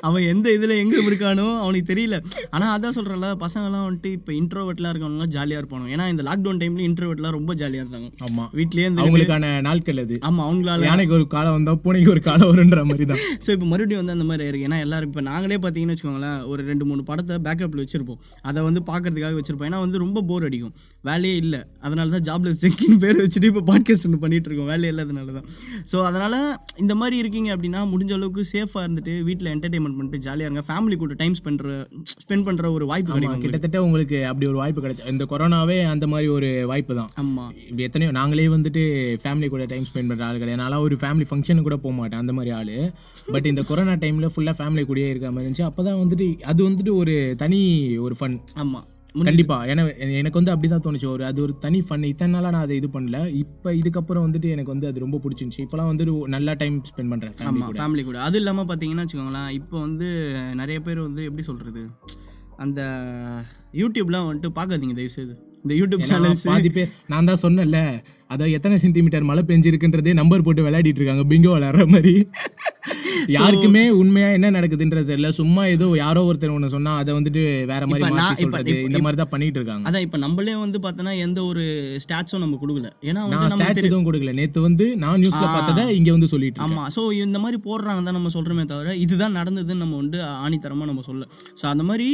அவன் 0.07 0.25
எந்த 0.31 0.47
இதுல 0.55 0.73
எங்க 0.81 0.95
இருக்கானோ 1.09 1.45
அவனுக்கு 1.61 1.87
தெரியல. 1.91 2.15
ஆனா 2.55 2.65
அதான் 2.75 2.95
சொல்றல 2.97 3.27
பசங்கலாம் 3.43 3.85
வந்துட்டு 3.85 4.09
இப்போ 4.17 4.31
இன்ட்ரோவெட்லாம் 4.39 4.91
இருக்கவங்க 4.93 5.25
ஜாலியா 5.35 5.59
இருப்பானு 5.61 5.91
ஏன்னா 5.95 6.05
இந்த 6.13 6.23
லாக்டவுன் 6.27 6.59
டைம்ல 6.61 6.83
இன்ட்ரோவெட்லாம் 6.89 7.35
ரொம்ப 7.37 7.53
ஜாலியா 7.61 7.81
இருந்தாங்க. 7.83 8.09
ஆமா. 8.27 8.45
வீட்லயே 8.59 8.87
அவங்களுக்கான 9.03 9.49
நாட்கள் 9.67 10.01
அது. 10.03 10.15
ஆமா 10.27 10.41
அவங்களால 10.47 10.87
யானைக்கு 10.89 11.17
ஒரு 11.17 11.25
காலம் 11.33 11.55
வந்தா 11.57 11.73
பூனைக்கு 11.83 12.13
ஒரு 12.15 12.21
காலம் 12.27 12.49
வருன்ற 12.51 12.81
மாதிரி 12.89 13.05
தான் 13.11 13.21
ஸோ 13.45 13.49
இப்போ 13.55 13.67
மறுபடியும் 13.71 14.01
வந்து 14.01 14.15
அந்த 14.17 14.25
மாதிரி 14.29 14.47
இருக்கு. 14.49 14.67
ஏன்னா 14.69 14.79
எல்லாரும் 14.85 15.09
இப்போ 15.11 15.23
நாங்களே 15.29 15.59
பார்த்தீங்கன்னு 15.63 15.95
வச்சுக்கோங்களேன் 15.95 16.39
ஒரு 16.51 16.61
ரெண்டு 16.71 16.85
மூணு 16.89 17.01
படத்தை 17.09 17.37
பேக்கப்பில் 17.47 17.83
வச்சிருப்போம். 17.83 18.19
அதை 18.49 18.59
வந்து 18.67 18.81
பார்க்கறதுக்காக 18.91 19.37
வச்சிருப்போம். 19.39 19.69
ஏன்னா 19.71 19.81
வந்து 19.85 20.03
ரொம்ப 20.05 20.23
போர் 20.31 20.47
அடிக்கும். 20.49 20.73
வேலையே 21.07 21.35
இல்லை. 21.43 21.59
அதனால 21.85 22.07
தான் 22.15 22.25
ஜாப்லெஸ் 22.27 22.59
செக்கின்னு 22.63 22.97
பேர் 23.03 23.19
வச்சுட்டு 23.23 23.49
இப்போ 23.51 23.63
பாட்காஸ்ட் 23.69 24.05
ஒன்று 24.07 24.19
பண்ணிட்டு 24.23 24.47
இருக்கோம். 24.49 24.69
வேலையே 24.73 24.91
இல்லாதனால 24.93 25.33
தான் 25.37 25.47
ஸோ 25.91 25.97
அதனால 26.09 26.35
இந்த 26.83 26.93
மாதிரி 27.01 27.15
இருக்கீங்க 27.23 27.49
அப்படின்னா 27.55 27.81
முடிஞ்ச 27.93 28.13
அளவுக்கு 28.17 28.43
சேஃபாக 28.53 28.83
இருந்துட்டு 28.85 29.15
வீட்டில் 29.29 29.51
என்டர்டைன்மெண்ட் 29.55 29.97
பண்ணிட்டு 29.99 30.21
ஜாலியாக 30.27 30.49
இருங்க. 30.49 30.63
ஃபேமிலி 30.69 30.97
கூட 31.03 31.17
டைம் 31.21 31.35
ஸ்பெண்ட் 31.41 31.63
ஸ்பெண்ட் 32.23 32.45
பண்ணுற 32.49 32.71
ஒரு 32.77 32.87
வாய்ப்பு 32.91 33.13
கிடைக்கும். 33.17 33.43
கிட்டத்தட்ட 33.45 33.83
உங்களுக்கு 33.87 34.19
அப்படி 34.31 34.49
ஒரு 34.51 34.59
வாய்ப்பு 34.63 34.83
கிடைச்சு. 34.85 35.11
இந்த 35.15 35.27
கொரோனாவே 35.33 35.77
அந்த 35.93 36.07
மாதிரி 36.13 36.29
ஒரு 36.37 36.49
வாய்ப்பு 36.73 36.95
தான். 37.01 37.11
ஆமா. 37.23 37.45
இப்படி 37.69 37.87
எத்தனையோ 37.89 38.13
நாங்களே 38.19 38.47
வந்துட்டு 38.55 38.83
ஃபேமிலி 39.25 39.49
கூட 39.55 39.65
டைம் 39.73 39.87
ஸ்பெண்ட் 39.91 40.11
பண்ற 40.13 40.25
ஆள் 40.29 40.41
கிடையாது. 40.41 40.61
நான்லாம் 40.63 40.85
ஒரு 40.87 40.97
ஃபேமிலி 41.03 41.27
ஃபங்க்ஷனுக்கு 41.31 41.69
கூட 41.69 41.79
போக 41.85 41.95
மாட்டேன் 41.99 42.23
அந்த 42.23 42.35
மாதிரி 42.39 42.53
ஆளு. 42.59 42.77
பட் 43.33 43.47
இந்த 43.51 43.61
கொரோனா 43.69 43.93
டைம்ல 44.01 44.27
ஃபுல்லா 44.33 44.55
ஃபேமிலி 44.57 44.83
கூடயே 44.89 45.07
இருக்கிற 45.11 45.31
மாதிரி 45.35 45.47
இருந்துச்சு. 45.47 45.69
அப்பதான் 45.69 46.01
வந்துட்டு 46.01 46.27
அது 46.51 46.61
வந்துட்டு 46.69 46.91
ஒரு 47.03 47.15
தனி 47.43 47.61
ஒரு 48.07 48.17
ஃபன் 48.19 48.37
ஆமா. 48.63 48.81
கண்டிப்பா. 49.27 49.57
எனக்கு 50.19 50.39
வந்து 50.39 50.53
அப்படிதான் 50.53 50.83
தோணுச்சு. 50.85 51.07
ஒரு 51.13 51.23
அது 51.29 51.39
ஒரு 51.45 51.53
தனி 51.65 51.79
ஃபன் 51.87 52.03
இத்தனை 52.11 52.31
நாளா 52.35 52.51
நான் 52.55 52.65
அதை 52.67 52.75
இது 52.81 52.89
பண்ணல. 52.95 53.19
இப்போ 53.41 53.69
இதுக்கப்புறம் 53.81 54.25
வந்துட்டு 54.25 54.49
எனக்கு 54.55 54.73
வந்து 54.73 54.89
அது 54.91 55.03
ரொம்ப 55.05 55.19
பிடிச்சிருந்துச்சு. 55.23 55.65
இப்போலாம் 55.65 55.89
வந்துட்டு 55.91 56.33
நல்லா 56.35 56.53
டைம் 56.61 56.77
ஸ்பெண்ட் 56.89 57.13
பண்றேன் 57.13 57.35
ஃபேமிலி 57.39 57.61
ஆமா 57.61 57.69
கூட. 57.71 57.79
ஃபேமிலி 57.81 58.03
கூட. 58.09 58.19
அது 58.27 58.39
இல்லாமல் 58.41 58.69
பார்த்தீங்கன்னா 58.71 59.05
வச்சுக்கோங்களேன் 59.05 59.49
இப்போ 59.59 59.75
வந்து 59.87 60.09
நிறைய 60.61 60.79
பேர் 60.87 61.01
வந்து 61.07 61.23
எப்படி 61.29 61.45
சொல்றது? 61.51 61.83
அந்த 62.63 62.81
யூடியூப்லாம் 63.81 64.27
வந்துட்டு 64.27 64.51
பார்க்காதீங்க 64.57 64.95
தயவு 64.99 65.15
செய்து 65.15 65.33
இந்த 65.63 65.73
யூடியூப் 65.79 66.03
சேனல்ஸ் 66.09 66.45
பாதி 66.49 66.69
பேர் 66.75 66.91
நான் 67.11 67.27
தான் 67.29 67.41
சொன்னேன்ல 67.43 67.79
அதாவது 68.33 68.53
எத்தனை 68.57 68.75
சென்டிமீட்டர் 68.83 69.27
மழை 69.29 69.41
பெஞ்சிருக்குன்றதே 69.49 70.13
நம்பர் 70.19 70.45
போட்டு 70.45 70.65
விளையாடிட்டு 70.67 71.01
இருக்காங்க 71.01 71.25
பிங்கோ 71.31 71.51
விளையாடுற 71.55 71.85
மாதிரி. 71.95 72.13
யாருக்குமே 73.35 73.83
உண்மையா 73.99 74.27
என்ன 74.37 74.51
நடக்குதுன்றது 74.57 75.09
தெரியல. 75.11 75.29
சும்மா 75.39 75.63
ஏதோ 75.75 75.87
யாரோ 76.03 76.21
ஒருத்தர் 76.29 76.55
ஒண்ணு 76.55 76.69
சொன்னா 76.75 76.93
அதை 77.01 77.11
வந்துட்டு 77.17 77.41
வேற 77.71 77.83
மாதிரி 77.91 78.09
மாத்தி 78.15 78.43
சொல்றது. 78.43 78.75
இந்த 78.89 79.01
மாதிரி 79.05 79.19
தான் 79.21 79.31
பண்ணிட்டு 79.33 79.59
இருக்காங்க. 79.59 79.85
அதான் 79.89 80.05
இப்போ 80.07 80.19
நம்மளே 80.25 80.55
வந்து 80.63 80.79
பார்த்தோன்னா 80.85 81.13
எந்த 81.25 81.39
ஒரு 81.49 81.63
ஸ்டாட்ஸும் 82.05 82.43
நம்ம 82.45 82.59
கொடுக்கல. 82.63 82.89
ஏன்னா 83.09 83.23
நான் 83.33 83.55
ஸ்டாட்ஸ் 83.55 83.87
எதுவும் 83.89 84.07
கொடுக்கல. 84.09 84.33
நேத்து 84.39 84.65
வந்து 84.67 84.87
நான் 85.03 85.21
நியூஸ்ல 85.23 85.45
பார்த்ததை 85.57 85.85
இங்க 85.99 86.09
வந்து 86.17 86.31
சொல்லிட்டு 86.33 86.63
ஆமா. 86.67 86.85
ஸோ 86.97 87.03
இந்த 87.25 87.39
மாதிரி 87.45 87.59
போடுறாங்க 87.67 88.03
தான் 88.07 88.17
நம்ம 88.19 88.31
சொல்றோமே 88.37 88.65
தவிர 88.73 88.95
இதுதான் 89.05 89.37
நடந்ததுன்னு 89.39 89.83
நம்ம 89.85 89.99
வந்து 90.03 90.19
ஆணித்தரமா 90.45 90.87
நம்ம 90.91 91.05
சொல்ல. 91.09 91.23
ஸோ 91.61 91.65
அந்த 91.73 91.85
மாதிரி 91.91 92.09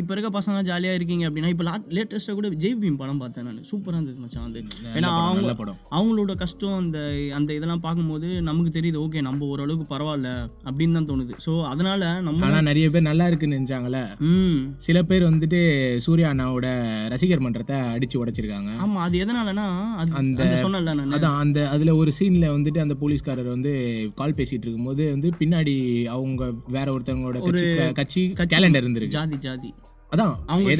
இப்போ 0.00 0.12
இருக்க 0.14 0.30
பசங்க 0.32 0.58
ஜாலியா 0.66 0.92
இருக்கீங்க 0.94 1.24
அப்படின்னா 1.28 1.48
இப்போ 1.48 1.64
லேட்டஸ்ட்டாக 1.90 2.34
கூட 2.34 2.48
ஜெய் 2.60 2.76
பீம் 2.78 2.96
படம் 2.96 3.18
பார்த்தேன் 3.18 3.44
நான். 3.44 3.60
சூப்பராக 3.70 3.96
இருந்தது 3.96 4.18
மச்சான் 4.18 4.44
வந்து 4.44 4.60
ஏன்னா 4.94 5.08
அவங்க 5.16 5.40
நல்ல 5.40 5.54
படம். 5.54 5.78
அவங்களோட 5.92 6.34
கஷ்டம் 6.36 6.76
அந்த 6.76 6.98
அந்த 7.34 7.50
இதெல்லாம் 7.54 7.80
பார்க்கும்போது 7.80 8.28
நமக்கு 8.42 8.70
தெரியுது 8.72 8.98
ஓகே 9.00 9.20
நம்ம 9.20 9.46
ஓரளவுக்கு 9.46 9.86
பரவாயில்ல 9.90 10.30
அப்படின்னு 10.64 10.92
தான் 10.92 11.08
தோணுது. 11.08 11.34
ஸோ 11.46 11.52
அதனால 11.66 11.96
நம்ம 12.20 12.44
ஆனா 12.46 12.60
நிறைய 12.62 12.86
பேர் 12.90 13.02
நல்லா 13.02 13.26
இருக்குன்னு 13.26 13.58
நினைச்சாங்கல்ல? 13.58 14.00
ம். 14.28 14.58
சில 14.80 15.02
பேர் 15.04 15.24
வந்துட்டு 15.24 15.60
சூர்யா 16.00 16.30
அண்ணாவோட 16.30 16.66
ரசிகர் 17.08 17.40
மன்றத்தை 17.40 17.76
அடிச்சு 17.92 18.16
உடைச்சிருக்காங்க. 18.16 18.70
ஆமா 18.82 19.00
அது 19.04 19.18
எதனாலனா 19.20 19.66
அது 19.96 20.12
அந்த- 20.14 20.48
சொன்னல 20.62 20.94
நான். 20.94 21.14
அதான் 21.16 21.38
அந்த 21.38 21.68
அதுல 21.70 21.94
ஒரு 21.96 22.12
சீன்ல 22.18 22.46
வந்துட்டு 22.52 22.78
அந்த 22.78 22.94
போலீஸ்காரர் 22.96 23.48
வந்து 23.48 23.72
கால் 24.14 24.34
பேசிட்டு 24.34 24.64
இருக்கும்போது 24.64 25.04
வந்து 25.10 25.30
பின்னாடி 25.38 25.76
அவங்க 26.10 26.42
வேற 26.68 26.88
ஒருத்தவங்களோட 26.92 27.38
கட்சி 27.42 27.66
கட்சி 27.94 28.22
கட்சி- 28.32 28.52
கேலண்டர் 28.52 28.84
இருந்திருக்கு. 28.84 29.16
ஜாதி 29.16 29.36
ஜாதி. 29.50 29.70
அதான். 30.12 30.32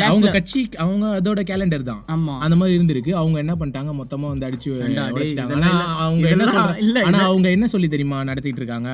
அவங்க 0.04 0.30
கட்சி 0.32 0.60
அவங்க 0.84 1.06
அதோட 1.18 1.40
கேலண்டர் 1.50 1.84
தான். 1.88 2.00
ஆமா. 2.14 2.32
அந்த 2.44 2.54
மாதிரி 2.56 2.72
இருந்திருக்கு. 2.78 3.12
அவங்க 3.20 3.36
என்ன 3.38 3.54
பண்ணிட்டாங்க? 3.60 3.90
மொத்தமா 3.98 4.26
வந்து 4.32 4.46
அடிச்சு 4.48 4.70
ஆனா 5.56 5.70
அவங்க 6.06 6.26
என்ன 6.28 6.46
சொல்றாங்க 6.46 7.04
ஆனா 7.08 7.20
அவங்க 7.28 7.48
என்ன 7.56 7.66
சொல்லி 7.74 7.88
தெரியுமா? 7.88 8.18
நடத்திட்டு 8.24 8.60
இருக்காங்க. 8.62 8.90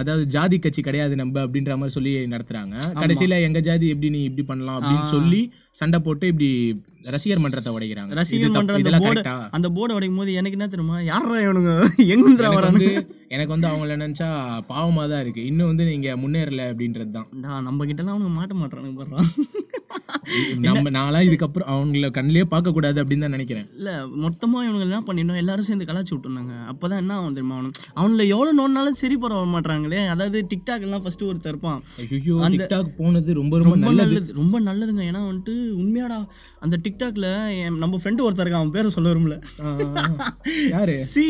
அதாவது 0.00 0.24
ஜாதி 0.36 0.58
கட்சி 0.58 0.82
கிடையாது 0.82 1.16
நம்ம 1.20 1.44
அப்படின்ற 1.44 1.74
மாதிரி 1.80 1.96
சொல்லி 1.98 2.12
நடத்துறாங்க. 2.34 2.76
கடைசியில 3.02 3.42
எங்க 3.48 3.60
ஜாதி 3.68 3.88
எப்படி 3.88 4.10
நீ 4.16 4.22
இப்படி 4.28 4.46
பண்ணலாம்? 4.52 4.78
அப்படின்னு 4.80 5.10
சொல்லி 5.16 5.42
சண்டை 5.80 5.98
போட்டு 6.06 6.26
இப்படி 6.32 6.48
ரசிகர் 7.14 7.42
மன்றத்தை 7.42 7.70
உடைக்கிறாங்க. 7.74 8.12
ரசிகர் 8.18 8.54
தப்பு, 8.54 8.78
மன்ற 8.78 9.30
அந்த 9.56 9.68
போர்டு 9.74 9.92
அந்த 9.92 9.98
உடைக்கும் 9.98 10.20
போது 10.20 10.32
எனக்கு 10.40 10.56
என்ன 10.58 10.66
தெரியுமா? 10.72 10.96
யாரா 11.10 11.36
இவனுங்க? 11.44 11.72
வரானு 12.56 12.66
வந்து 12.68 12.88
எனக்கு 13.34 13.54
வந்து 13.54 13.68
அவங்கள 13.70 13.94
நினைச்சா 14.02 14.28
பாவமா 14.70 15.02
தான் 15.12 15.22
இருக்கு. 15.24 15.42
இன்னும் 15.50 15.70
வந்து 15.70 15.84
நீங்க 15.90 16.08
முன்னேறல 16.22 16.66
அப்படின்றது 16.70 17.12
தான். 17.16 17.28
டா, 17.44 17.60
நம்ம 17.68 17.86
கிட்ட 17.88 18.02
எல்லாம் 18.02 18.16
அவனுங்க 18.16 18.34
மாட்ட 18.38 18.54
மாட்டானுங்க 18.62 19.06
நம்ம 20.66 20.90
நான்லாம் 20.96 21.26
இதுக்கப்புறம் 21.28 21.70
அவங்கள 21.72 22.08
கண்ணிலே 22.16 22.44
பார்க்க 22.52 22.74
கூடாது 22.76 22.98
அப்படின்னு 23.02 23.24
தான் 23.26 23.34
நினைக்கிறேன். 23.36 23.66
இல்ல 23.78 23.90
மொத்தமா 24.24 24.58
இவனுங்க 24.66 24.86
என்ன 24.88 25.00
பண்ணிடணும்? 25.08 25.40
எல்லாரும் 25.42 25.68
சேர்ந்து 25.68 25.88
கலாச்சி 25.90 26.12
விட்டுருந்தாங்க. 26.14 26.54
அப்பதான் 26.72 27.00
என்ன 27.02 27.14
ஆகும் 27.18 27.36
தெரியுமா? 27.38 27.56
அவனுக்கு 27.58 27.86
அவனுல 28.00 28.26
எவ்வளவு 28.34 28.58
நோண்டாலும் 28.60 29.00
சரி 29.02 29.16
போற 29.22 29.40
மாட்டாங்களே 29.54 30.02
அதாவது 30.14 30.40
டிக்டாக் 30.52 30.86
எல்லாம் 30.88 31.04
ஃபர்ஸ்ட் 31.04 31.26
ஒருத்தர் 31.30 31.54
இருப்பான். 31.54 31.80
ஐயோ 32.04 32.36
டிக்டாக் 32.56 32.90
போனது 33.00 33.38
ரொம்ப 33.40 33.62
ரொம்ப 33.62 33.78
நல்லது 33.86 34.38
ரொம்ப 34.42 34.60
நல்லதுங்க. 34.68 35.04
ஏன்னா 35.10 35.22
வந்துட்டு 35.30 35.56
உண்மையாடா 35.76 36.18
அந்த 36.60 36.76
டிக்டாக்ல 36.84 37.28
என் 37.60 37.78
நம்ம 37.78 38.00
ஃப்ரெண்டு 38.02 38.24
ஒருத்தர் 38.26 38.46
இருக்கான் 38.46 38.64
அவன் 38.64 38.76
பேரை 38.76 38.90
சொல்ல 38.96 39.12
வரும்ல. 39.12 39.36
யாரு? 40.70 40.96
சி. 41.16 41.26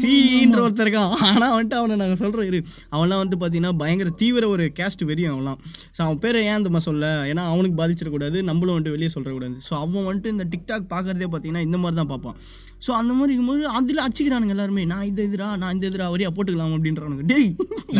சீன்ற 0.00 0.58
ஒருத்தர் 0.64 0.86
இருக்கான். 0.86 1.12
ஆனால் 1.28 1.54
வந்துட்டு 1.54 1.78
அவனை 1.78 1.94
நாங்கள் 1.96 2.20
சொல்கிறோம் 2.20 2.46
இரு 2.50 2.58
அவன்லாம் 2.92 3.20
வந்துட்டு 3.20 3.40
பார்த்தீங்கன்னா 3.40 3.72
பயங்கர 3.76 4.10
தீவிர 4.20 4.44
ஒரு 4.48 4.64
கேஸ்ட் 4.78 5.02
வெறியும் 5.08 5.32
அவன்லாம். 5.34 5.58
ஸோ 5.96 6.00
அவன் 6.06 6.20
பேரை 6.24 6.42
ஏன் 6.44 6.58
அந்த 6.58 6.80
சொல்ல? 6.88 7.06
ஏன்னா 7.30 7.44
அவனுக்கு 7.52 7.78
பாதிச்சிடக்கூடாது 7.80 8.40
நம்மளும் 8.42 8.76
வந்துட்டு 8.76 8.94
வெளியே 8.96 9.10
சொல்லிடக்கூடாது 9.14 9.56
ஸோ 9.68 9.74
அவன் 9.82 10.06
வந்துட்டு 10.08 10.32
இந்த 10.34 10.46
டிக்டாக் 10.52 10.86
பார்க்குறதே 10.94 11.28
பார்த்தீங்கன்னா 11.32 11.64
இந்த 11.68 11.78
மாதிரி 11.78 11.98
தான் 12.02 12.12
பார்ப்பான். 12.12 12.38
ஸோ 12.84 12.90
அந்த 12.98 13.12
மாதிரி 13.18 13.32
இருக்கும்போது 13.32 13.62
அதில் 13.76 14.02
அடிச்சுக்கிறானுங்க 14.02 14.52
எல்லாருமே. 14.54 14.82
நான் 14.90 15.06
இது 15.10 15.20
எதிரா 15.28 15.46
நான் 15.60 15.72
இந்த 15.74 15.84
எதிரா 15.90 16.06
வரையா 16.12 16.30
போட்டுக்கலாம் 16.34 16.74
அப்படின்றானுங்க. 16.76 17.24
டேய் 17.30 17.48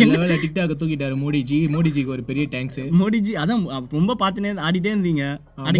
என்ன? 0.03 0.19
வேலை 0.23 0.37
டிக்டாக் 0.43 0.75
தூக்கிட்டாரு 0.81 1.15
மோடிஜி. 1.23 1.59
மோடிஜிக்கு 1.75 2.13
ஒரு 2.17 2.23
பெரிய 2.31 2.45
டேங்க்ஸ் 2.55 2.81
மோடிஜி 3.01 3.33
அதான் 3.43 3.63
ரொம்ப 3.97 4.17
பார்த்துனே 4.23 4.53
ஆடிட்டே 4.67 4.93
இருந்தீங்க. 4.95 5.25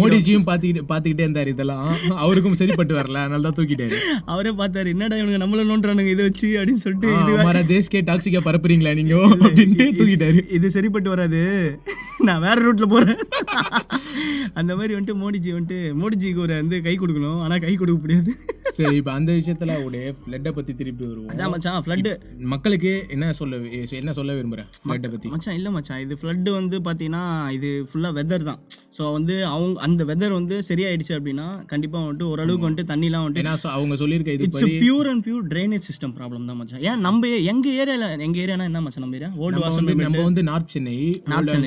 மோடிஜியும் 0.01 0.47
பார்த்துக்கிட்டு 0.49 0.83
பார்த்துக்கிட்டே 0.91 1.25
இருந்தார் 1.27 1.51
இதெல்லாம். 1.53 1.85
அவருக்கும் 2.23 2.57
சரிப்பட்டு 2.61 2.95
வரல. 2.99 3.21
அதனால 3.25 3.43
தான் 3.47 3.57
தூக்கிட்டாரு. 3.59 3.99
அவரே 4.33 4.53
பார்த்தாரு. 4.61 4.93
என்னடா 4.95 5.19
இவனுங்க 5.21 5.41
நம்மள 5.43 5.67
நோண்டுறானுங்க? 5.71 6.13
இதை 6.15 6.25
வச்சு 6.29 6.49
அப்படின்னு 6.59 6.83
சொல்லிட்டு 6.85 7.11
வர 7.39 7.45
வேற 7.51 7.61
தேஸ்கே 7.73 8.01
டாக்ஸிக்கா 8.09 8.41
பரப்புறீங்களா 8.49 8.93
நீங்க? 9.01 9.15
அப்படின்ட்டு 9.45 9.87
தூக்கிட்டாரு. 10.01 10.41
இது 10.57 10.75
சரிப்பட்டு 10.77 11.11
வராது. 11.15 11.43
நான் 12.27 12.43
வேற 12.47 12.57
ரூட்ல 12.65 12.85
போறேன். 12.95 13.19
அந்த 14.59 14.71
மாதிரி 14.77 14.93
வந்துட்டு 14.95 15.19
மோடிஜி 15.23 15.49
வந்துட்டு 15.55 15.79
மோடிஜிக்கு 16.01 16.43
ஒரு 16.45 16.53
வந்து 16.61 16.77
கை 16.87 16.95
கொடுக்கணும். 17.01 17.41
ஆனால் 17.45 17.63
கை 17.65 17.73
கொடுக்க 17.81 17.99
முடியாது. 18.05 18.31
சரி 18.77 18.86
இப்ப 18.95 19.11
அந்த 19.11 19.31
விஷயத்துல 19.33 19.75
உடைய 19.83 20.13
ஃபிளட்டை 20.19 20.51
பத்தி 20.51 20.73
திருப்பி 20.73 21.05
வருவோம். 21.07 21.29
அதான் 21.29 21.49
மச்சான் 21.49 21.83
ஃப்ளட்டு 21.85 22.11
மக்களுக்கு 22.53 23.05
என்ன 23.09 23.33
சொல்ல 23.33 23.57
என்ன 24.01 24.13
சொல்ல 24.13 24.33
விரும்புறேன் 24.33 24.69
ஃபிளட்டை 24.83 25.11
பத்தி? 25.11 25.29
மச்சான் 25.29 25.55
இல்லை 25.55 25.71
மச்சான். 25.71 25.99
இது 25.99 26.17
ஃப்ளட்டு 26.21 26.51
வந்து 26.59 26.79
பார்த்தீங்கன்னா 26.79 27.49
இது 27.57 27.87
ஃபுல்லாக 27.89 28.17
வெதர் 28.19 28.47
தான். 28.49 28.61
ஸோ 28.97 29.11
வந்து 29.11 29.45
அவங்க 29.45 29.81
அந்த 29.81 30.03
வெதர் 30.05 30.31
வந்து 30.31 30.61
சரியாயிடுச்சு 30.67 31.09
அப்படின்னா 31.09 31.65
கண்டிப்பாக 31.65 32.13
வந்துட்டு 32.13 32.23
ஓரளவுக்கு 32.23 32.69
வந்துட்டு 32.69 32.85
தண்ணிலாம் 32.85 33.25
வந்துட்டு 33.27 33.67
அவங்க 33.67 33.95
சொல்லியிருக்க 33.95 34.31
இது 34.33 34.43
it's 34.43 34.63
pure 34.83 35.09
and 35.09 35.25
pure 35.27 35.47
drainage 35.49 35.87
system 35.89 36.13
problem 36.17 36.45
தான் 36.45 36.55
மச்சான். 36.55 36.81
ஏன் 36.81 36.99
நம்ம 36.99 37.27
ஏ- 37.27 37.43
எங்க 37.43 37.69
ஏரியால 37.69 38.19
எங்க 38.19 38.39
ஏரியானா 38.39 38.63
என்ன 38.63 38.81
மச்சான் 38.81 39.09
நம்ம 39.09 39.15
ஏரியா? 39.15 39.31
ஓல்டு 39.31 39.59
வாசல் 39.59 39.83
நம்ம 39.95 40.17
வந்து 40.23 40.43
நார்த் 40.43 40.67
சென்னை 40.67 41.15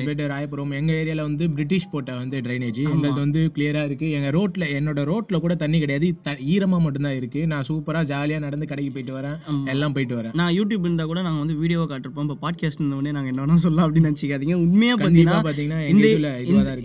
பேட்டு 0.05 0.29
ராயபுரம் 0.31 0.73
எங்க 0.73 0.93
ஏரியால 0.93 1.21
வந்து 1.21 1.49
பிரிட்டிஷ் 1.49 1.89
போட்ட 1.91 2.15
வந்து 2.15 2.41
ட்ரைனேஜ் 2.41 2.77
எங்களது 2.77 3.13
வந்து 3.13 3.51
கிளியரா 3.55 3.85
இருக்கு. 3.85 4.11
எங்க 4.11 4.29
ரோட்ல 4.29 4.61
என்னோட 4.61 4.99
ரோட்ல 5.05 5.39
கூட 5.39 5.55
தண்ணி 5.55 5.79
கிடையாது. 5.79 6.15
த- 6.21 6.37
ஈரமா 6.49 6.79
மட்டும்தான் 6.79 7.15
இருக்கு. 7.15 7.47
நான் 7.47 7.63
சூப்பரா 7.67 8.01
ஜாலியா 8.05 8.39
நடந்து 8.39 8.67
கடைக்கு 8.67 8.93
போயிட்டு 8.93 9.19
வரேன். 9.19 9.37
எல்லாம் 9.65 9.93
போயிட்டு 9.93 10.15
வரேன். 10.15 10.33
நான் 10.33 10.53
யூடியூப் 10.53 10.79
இருந்தா 10.79 11.05
கூட 11.05 11.21
நாங்க 11.21 11.39
வந்து 11.39 11.55
வீடியோ 11.55 11.87
காட்டிருப்போம். 11.89 12.29
இப்போ 12.29 12.51
பாட்காஸ்ட் 12.51 12.89
உடனே 12.91 13.11
நாங்க 13.11 13.27
என்ன 13.27 13.45
வேணா 13.45 13.55
சொல்லலாம் 13.55 13.95
அப்படின்னு 13.95 14.11
நினச்சிக்காதீங்க. 14.11 14.53
உண்மையா 14.53 14.95
கண்டிப்பா 14.95 15.41
பார்த்தீங்கன்னா 15.41 15.45
பாத்தீங்கன்னா 15.45 15.87
எங்க 15.87 16.07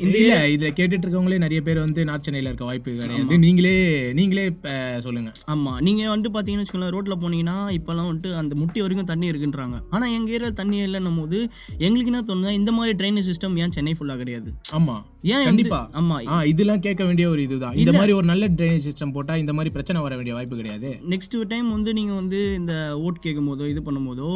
இந்த- 0.03 0.36
இதுல 0.55 0.71
கேட்டுட்டு 0.79 1.05
இருக்கவங்களே 1.07 1.39
நிறைய 1.45 1.61
பேர் 1.67 1.81
வந்து 1.85 2.01
நார்த் 2.09 2.27
சென்னையில 2.29 2.51
இருக்க 2.51 2.65
வாய்ப்பு 2.71 2.97
கிடையாது. 3.01 3.39
நீங்களே 3.45 3.75
நீங்களே 4.19 4.45
சொல்லுங்க. 5.07 5.31
ஆமா 5.55 5.73
நீங்க 5.89 6.03
வந்து 6.15 6.31
பாத்தீங்கன்னு 6.37 6.65
வச்சுக்கோங்களேன் 6.65 6.95
ரோட்ல 6.97 7.17
போனீங்கன்னா 7.25 7.57
இப்பெல்லாம் 7.79 8.09
வந்துட்டு 8.11 8.33
அந்த 8.43 8.55
முட்டி 8.63 8.81
வரைக்கும் 8.85 9.11
தண்ணி 9.13 9.27
இருக்குன்றாங்க. 9.33 9.79
ஆனா 9.97 10.07
எங்க 10.19 10.31
ஏரியா 10.39 10.51
தண்ணி 10.61 10.79
இல்லைன்னும் 10.87 11.21
போது 11.23 11.39
எங்களுக்கு 11.87 12.13
என்ன 12.13 12.23
தோணுதா 12.31 12.55
இந்த 12.61 12.73
மாதிரி 12.79 12.95
ட்ரைனேஜ் 13.01 13.29
சிஸ்டம் 13.31 13.59
ஏன் 13.65 13.75
சென்னை 13.79 13.95
ஃபுல்லா 13.99 14.17
கிடையாது? 14.23 14.51
ஆமா. 14.79 14.97
ஏன் 15.35 15.47
கண்டிப்பா. 15.49 15.79
ஆமா. 16.01 16.17
இதெல்லாம் 16.53 16.83
கேட்க 16.87 17.03
வேண்டிய 17.07 17.27
ஒரு 17.35 17.41
இதுதான். 17.47 17.77
இந்த 17.83 17.93
மாதிரி 17.99 18.13
ஒரு 18.19 18.27
நல்ல 18.33 18.45
ட்ரைனேஜ் 18.59 18.87
சிஸ்டம் 18.89 19.15
போட்டா 19.15 19.37
இந்த 19.43 19.53
மாதிரி 19.59 19.71
பிரச்சனை 19.77 20.03
வர 20.07 20.15
வேண்டிய 20.19 20.35
வாய்ப்பு 20.37 20.59
கிடையாது. 20.61 20.91
நெக்ஸ்ட் 21.13 21.37
டைம் 21.53 21.69
வந்து 21.77 21.93
நீங்க 21.99 22.13
வந்து 22.21 22.41
இந்த 22.61 22.75
ஓட்டு 23.05 23.21
கேட்கும் 23.27 23.49
போதோ 23.51 23.67
இது 23.73 23.81
பண்ணும்போதோ 23.89 24.31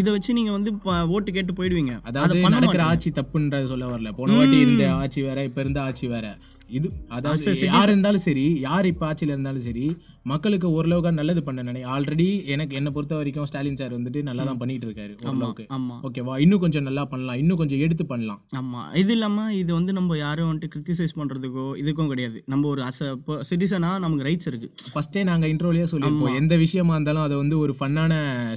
இதை 0.00 0.08
வச்சு 0.16 0.36
நீங்க 0.38 0.52
வந்து 0.56 0.72
ஓட்டு 1.16 1.30
கேட்டு 1.36 1.56
போயிடுவீங்க. 1.58 1.94
அதாவது 2.10 2.40
நடக்கிற 2.56 2.84
ஆட்சி 2.90 3.10
தப்புன்றது 3.18 3.70
சொல்ல 3.72 3.86
வரல. 3.92 4.12
போன 4.18 4.36
வாட்டி 4.38 4.58
இருந்த 4.64 4.84
ஆட்சி 5.00 5.22
வேற 5.28 5.40
இப்ப 5.46 5.60
இருந்த 5.60 5.80
ஆட்சி 5.82 6.06
வேற. 6.06 6.26
இது 6.70 6.88
அதாவது 7.08 7.42
யார் 7.68 7.88
இருந்தாலும் 7.88 8.20
சரி 8.20 8.46
யார் 8.60 8.86
இப்ப 8.86 9.06
ஆட்சியில 9.08 9.34
இருந்தாலும் 9.34 9.62
சரி 9.62 9.84
மக்களுக்கு 10.30 10.68
ஓரளவுக்கு 10.76 11.10
நல்லது 11.18 11.40
பண்ண 11.46 11.60
நினை 11.66 11.82
ஆல்ரெடி 11.94 12.26
எனக்கு 12.54 12.76
என்ன 12.78 12.88
பொறுத்த 12.94 13.14
வரைக்கும் 13.18 13.46
ஸ்டாலின் 13.48 13.78
சார் 13.80 13.92
வந்துட்டு 13.96 14.20
நல்லா 14.28 14.44
தான் 14.48 14.60
பண்ணிட்டு 14.62 14.86
இருக்காரு 14.88 15.12
ஓரளவுக்கு. 15.26 15.64
ஓகேவா 16.08 16.34
இன்னும் 16.44 16.62
கொஞ்சம் 16.64 16.86
நல்லா 16.88 17.02
பண்ணலாம் 17.12 17.38
இன்னும் 17.42 17.60
கொஞ்சம் 17.60 17.82
எடுத்து 17.86 18.04
பண்ணலாம். 18.12 18.40
ஆமா 18.60 18.80
இது 19.02 19.12
இல்லாம 19.16 19.44
இது 19.60 19.70
வந்து 19.78 19.92
நம்ம 19.98 20.16
யாரும் 20.24 20.48
வந்துட்டு 20.50 20.70
கிரிட்டிசைஸ் 20.74 21.14
பண்றதுக்கோ 21.20 21.66
இதுக்கும் 21.82 22.10
கிடையாது. 22.12 22.38
நம்ம 22.52 22.68
ஒரு 22.72 22.82
அஸ் 22.88 23.02
சிட்டிசனா 23.50 23.90
நமக்கு 24.04 24.26
ரைட்ஸ் 24.28 24.50
இருக்கு. 24.50 24.70
ஃபர்ஸ்டே 24.94 25.22
நாங்க 25.30 25.46
இன்ட்ரோலயே 25.52 25.86
சொல்லியிருப்போம். 25.92 26.38
எந்த 26.42 26.56
விஷயமா 26.64 26.94
இருந்தாலும் 26.98 27.26
அதை 27.26 27.36
வந்து 27.42 27.58
ஒரு 27.64 27.74
ஃபன்னான 27.80 28.12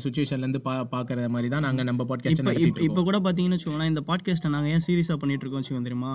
சுச்சுவேஷன்ல 0.06 0.46
இருந்து 0.46 0.64
பா 0.68 0.76
பாக்குற 0.96 1.30
மாதிரி 1.36 1.52
தான் 1.56 1.66
நாங்க 1.68 1.84
நம்ம 1.92 2.08
பாட்காஸ்ட் 2.12 2.44
இப்ப 2.90 3.04
கூட 3.10 3.20
பாத்தீங்கன்னு 3.28 3.58
வச்சுக்கோங்களேன் 3.58 3.94
இந்த 3.94 4.04
பாட்காஸ்ட்டை 4.10 4.54
நாங்க 4.56 4.70
ஏன் 4.76 4.86
சீரியஸா 4.88 5.18
பண்ணிட்டு 5.24 5.44
இருக்கோம் 5.46 5.62
வச்சுக்கோங்க 5.62 5.88
தெரியுமா? 5.90 6.14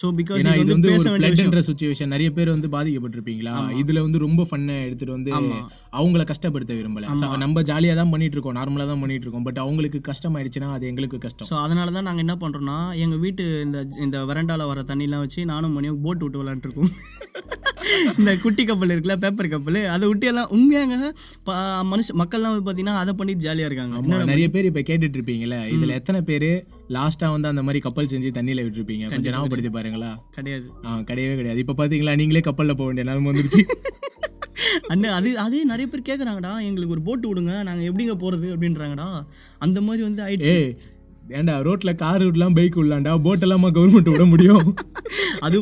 சோ 0.00 0.14
பிகாஸ் 0.20 0.40
இது 0.64 0.74
வந்து 0.76 0.90
ஒரு 0.96 2.10
நிறைய 2.14 2.30
பேர் 2.38 2.54
வந்து 2.56 2.68
பாதிக்கப்பட்டிருப்பீங்களா? 2.76 3.54
இதுல 3.82 4.00
வந்து 4.06 4.18
ரொம்ப 4.26 4.42
ஃபன்னை 4.50 4.76
எடுத்துட்டு 4.94 5.16
வந்து 5.16 5.30
அவங்கள 5.98 6.22
கஷ்டப்படுத்த 6.30 6.72
விரும்பல. 6.78 7.10
நம்ம 7.44 7.62
ஜாலியா 7.68 7.94
தான் 7.98 8.12
பண்ணிட்டு 8.12 8.36
இருக்கோம் 8.36 8.58
நார்மலா 8.58 8.86
தான் 8.90 9.02
பண்ணிட்டு 9.02 9.26
இருக்கோம் 9.26 9.46
பட் 9.48 9.60
அவங்களுக்கு 9.64 10.00
கஷ்டம் 10.08 10.36
ஆயிடுச்சுன்னா 10.38 10.70
அது 10.76 10.90
எங்களுக்கு 10.90 11.18
கஷ்டம். 11.24 11.48
ஸோ 11.50 11.56
அதனால 11.64 11.94
தான் 11.96 12.08
நாங்கள் 12.08 12.26
என்ன 12.26 12.36
பண்ணுறோம்னா 12.42 12.78
எங்கள் 13.04 13.22
வீட்டு 13.24 13.44
இந்த 13.66 13.78
இந்த 14.04 14.18
வரண்டால 14.30 14.66
வர 14.70 14.82
தண்ணிலாம் 14.90 15.24
வச்சு 15.24 15.42
நானும் 15.52 15.76
மணியும் 15.78 16.02
போட் 16.06 16.24
விட்டு 16.24 16.42
விளாண்டுருக்கோம் 16.42 16.92
இந்த 18.18 18.30
குட்டி 18.42 18.62
கப்பல் 18.68 18.92
இருக்குல்ல 18.92 19.16
பேப்பர் 19.22 19.50
கப்பல் 19.52 19.78
அதை 19.94 20.04
விட்டு 20.10 20.26
எல்லாம் 20.30 20.52
உண்மையாங்க 20.54 20.94
மனுஷ 21.90 22.14
மக்கள்லாம் 22.20 22.52
வந்து 22.52 22.64
பார்த்தீங்கன்னா 22.66 23.00
அதை 23.02 23.12
பண்ணிட்டு 23.18 23.44
ஜாலியாக 23.46 23.68
இருக்காங்க. 23.70 24.22
நிறைய 24.30 24.46
பேர் 24.54 24.68
இப்ப 24.70 24.82
கேட்டுட்டு 24.88 25.18
இருப்பீங்கல்ல 25.18 25.58
இதுல 25.74 25.96
எத்தனை 26.00 26.20
பேரு 26.30 26.50
லாஸ்டா 26.96 27.28
வந்து 27.34 27.50
அந்த 27.52 27.64
மாதிரி 27.66 27.80
கப்பல் 27.86 28.10
செஞ்சு 28.12 28.30
தண்ணியில 28.38 28.64
விட்டுருப்பீங்க? 28.64 29.04
கொஞ்சம் 29.12 29.34
ஞாபகப்படுத்தி 29.34 29.72
பாருங்களா. 29.76 30.10
கிடையாது. 30.36 30.66
ஆ, 30.86 31.00
கிடையவே 31.10 31.36
கிடையாது. 31.40 31.62
இப்ப 31.64 31.76
பாத்தீங்களா 31.80 32.18
நீங்களே 32.22 32.44
கப்பல்ல 32.48 32.74
போக 32.80 32.88
வேண்டிய 32.90 33.06
நிலைமை 33.06 33.30
வந்துருச்சு. 33.32 33.62
அண்ணன் 34.92 35.14
அது 35.18 35.30
அதே 35.44 35.60
நிறைய 35.72 35.86
பேர் 35.92 36.08
கேட்குறாங்கடா 36.08 36.54
எங்களுக்கு 36.70 36.96
ஒரு 36.96 37.06
போட்டு 37.10 37.28
விடுங்க 37.30 37.54
நாங்கள் 37.68 37.86
எப்படிங்க 37.90 38.16
போகிறது 38.24 38.48
அப்படின்றாங்கடா. 38.56 39.08
அந்த 39.66 39.78
மாதிரி 39.86 40.02
வந்து 40.08 40.24
ஆயிடுச்சு. 40.26 40.58
ஏன்டா 41.36 41.52
ரோட்ல 41.66 41.90
கார் 42.00 42.22
விடலாம் 42.26 42.56
பைக் 42.56 42.74
விடலாம்டா 42.78 43.12
போட் 43.26 43.44
எல்லாமா 43.46 43.68
கவர்மெண்ட் 43.76 44.10
விட 44.14 44.24
முடியும். 44.32 44.66
அது 45.46 45.56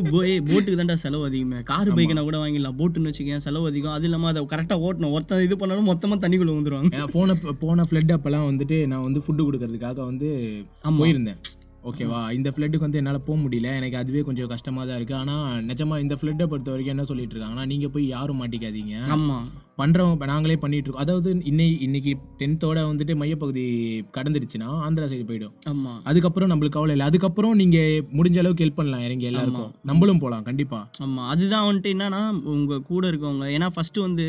போட்டுக்கு 0.49 0.77
தான்டா 0.79 0.97
செலவு 1.03 1.23
அதிகமே. 1.29 1.59
கார் 1.69 1.91
பைக்குனா 1.97 2.23
கூட 2.27 2.37
வாங்கிடலாம். 2.41 2.77
போட்டுன்னு 2.79 3.11
வச்சுக்கேன் 3.11 3.43
செலவு 3.45 3.69
அதிகம். 3.71 3.95
அது 3.97 4.07
இல்லாமல் 4.09 4.31
அதை 4.31 4.43
கரெக்டாக 4.53 4.85
ஓட்டணும். 4.87 5.13
ஒருத்தன் 5.17 5.45
இது 5.47 5.57
பண்ணாலும் 5.61 5.89
மொத்தமாக 5.91 6.21
தண்ணிக்குள்ளே 6.23 6.57
வந்துருவாங்க 6.57 7.07
போன 7.15 7.37
போன 7.63 7.85
ஃப்ளட் 7.89 8.15
அப்பெல்லாம் 8.17 8.47
வந்துட்டு 8.51 8.79
நான் 8.93 9.05
வந்து 9.07 9.23
ஃபுட்டு 9.25 9.47
கொடுக்கறதுக்காக 9.47 9.99
வந்து 10.11 10.29
போயிருந்தேன். 11.01 11.39
ஓகேவா? 11.89 12.19
இந்த 12.37 12.49
ஃப்ளட்டுக்கு 12.53 12.85
வந்து 12.85 12.99
என்னால் 12.99 13.25
போக 13.27 13.37
முடியல. 13.43 13.69
எனக்கு 13.79 13.97
அதுவே 14.01 14.21
கொஞ்சம் 14.27 14.51
கஷ்டமாக 14.51 14.85
தான் 14.87 14.97
இருக்குது 14.99 15.19
ஆனால் 15.21 15.63
நிஜமா 15.69 15.95
இந்த 16.03 16.15
ஃப்ளட்டை 16.19 16.45
பொறுத்த 16.51 16.71
வரைக்கும் 16.73 16.95
என்ன 16.95 17.05
சொல்லிட்டு 17.09 17.35
இருக்காங்கன்னா 17.35 17.65
நீங்கள் 17.71 17.93
போய் 17.95 18.05
யாரும் 18.15 18.39
மாட்டிக்காதீங்க. 18.41 18.95
ஆமாம் 19.15 19.47
பண்ணுறவங்க 19.77 20.15
இப்போ 20.17 20.27
நாங்களே 20.31 20.55
பண்ணிட்டு 20.63 20.87
இருக்கோம் 20.87 21.03
அதாவது 21.03 21.29
இன்னை 21.51 21.67
இன்னைக்கு 21.85 22.11
டென்த்தோட 22.39 22.79
வந்துட்டு 22.89 23.13
மையப்பகுதி 23.21 23.63
கடந்துருச்சுன்னா 24.17 24.67
ஆந்திரா 24.85 25.07
சைடு 25.11 25.25
போயிடும். 25.29 25.53
ஆமாம் 25.71 25.99
அதுக்கப்புறம் 26.09 26.51
நம்மளுக்கு 26.51 26.77
கவலை 26.77 26.93
இல்லை. 26.95 27.07
அதுக்கப்புறம் 27.09 27.55
நீங்கள் 27.61 28.03
முடிஞ்ச 28.17 28.37
அளவுக்கு 28.41 28.65
ஹெல்ப் 28.65 28.79
பண்ணலாம் 28.79 29.05
இறங்கி 29.07 29.27
எல்லாருக்கும். 29.31 29.71
நம்மளும் 29.91 30.21
போகலாம் 30.23 30.45
கண்டிப்பாக 30.49 31.03
ஆமாம் 31.05 31.29
அதுதான் 31.33 31.65
வந்துட்டு 31.67 31.93
என்னன்னா 31.95 32.21
உங்கள் 32.53 32.83
கூட 32.91 33.03
இருக்கவங்க 33.11 33.47
ஏன்னா 33.55 33.69
ஃபஸ்ட்டு 33.75 34.05
வந்து 34.07 34.27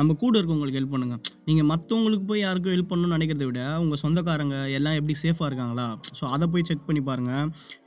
நம்ம 0.00 0.16
கூட 0.22 0.34
இருக்கவங்களுக்கு 0.40 0.80
ஹெல்ப் 0.80 0.94
பண்ணுங்க. 0.94 1.16
நீங்கள் 1.48 1.68
மற்றவங்களுக்கு 1.72 2.26
போய் 2.30 2.44
யாருக்கும் 2.46 2.74
ஹெல்ப் 2.76 2.90
பண்ணணும்னு 2.92 3.16
நினைக்கிறத 3.18 3.46
விட 3.50 3.62
உங்கள் 3.84 4.02
சொந்தக்காரங்க 4.04 4.56
எல்லாம் 4.78 4.98
எப்படி 5.00 5.16
சேஃபாக 5.24 5.50
இருக்காங்களா? 5.50 5.86
ஸோ 6.18 6.24
அதை 6.34 6.48
போய் 6.54 6.68
செக் 6.70 6.86
பண்ணி 6.88 7.04
பாருங்க. 7.10 7.32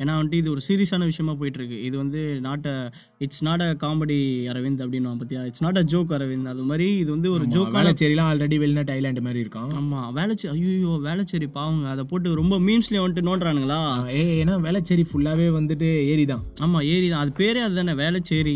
ஏன்னா 0.01 0.13
வந்துட்டு 0.19 0.41
இது 0.43 0.51
ஒரு 0.55 0.63
சீரியஸான 0.69 1.05
விஷயமா 1.11 1.35
போயிட்டு 1.41 1.59
இருக்கு 1.61 1.79
இது 1.89 1.95
வந்து 2.03 2.21
not 2.47 2.67
a 2.73 2.77
it's 3.23 3.43
not 3.45 3.63
a 3.63 3.71
comedy 3.81 4.17
Aravind 4.51 4.81
அப்படின்னு 4.83 5.09
பார்த்தியா 5.13 5.41
it's 5.47 5.63
not 5.63 5.77
a 5.77 5.85
joke 5.91 6.13
Aravind 6.15 6.49
அது 6.51 6.63
மாதிரி 6.69 6.87
இது 6.97 7.09
வந்து 7.11 7.29
ஒரு 7.33 7.45
ஜோக் 7.53 7.71
வேளச்சேரிலாம் 7.75 8.29
ஆல்ரெடி 8.31 8.57
வெளிநாட்டு 8.61 8.93
ஐலாண்டு 8.95 9.23
மாதிரி 9.23 9.41
இருக்கான் 9.43 9.71
ஆமா 9.79 9.99
வேலைச்சேரி 10.17 10.51
ஐயோ 10.55 10.93
வேலைச்சேரி 11.05 11.21
பாவங்க. 11.55 11.85
அதை 11.93 12.03
போட்டு 12.05 12.35
ரொம்ப 12.39 12.55
மீம்ஸ்லேயே 12.65 13.03
வந்துட்டு 13.03 13.27
நோண்டுறானுங்களா? 13.27 13.79
ஏ 14.13 14.23
ஏன்னா 14.39 14.55
வேளச்சேரி 14.63 15.05
ஃபுல்லாகவே 15.09 15.47
வந்துட்டு 15.55 15.79
ஏரி 16.11 16.25
தான் 16.27 16.43
ஆமா 16.65 16.79
ஏரி 16.91 17.07
தான் 17.09 17.21
அது 17.23 17.33
பேரே 17.39 17.61
அதுதானே 17.65 17.95
வேலைச்சேரி 18.01 18.55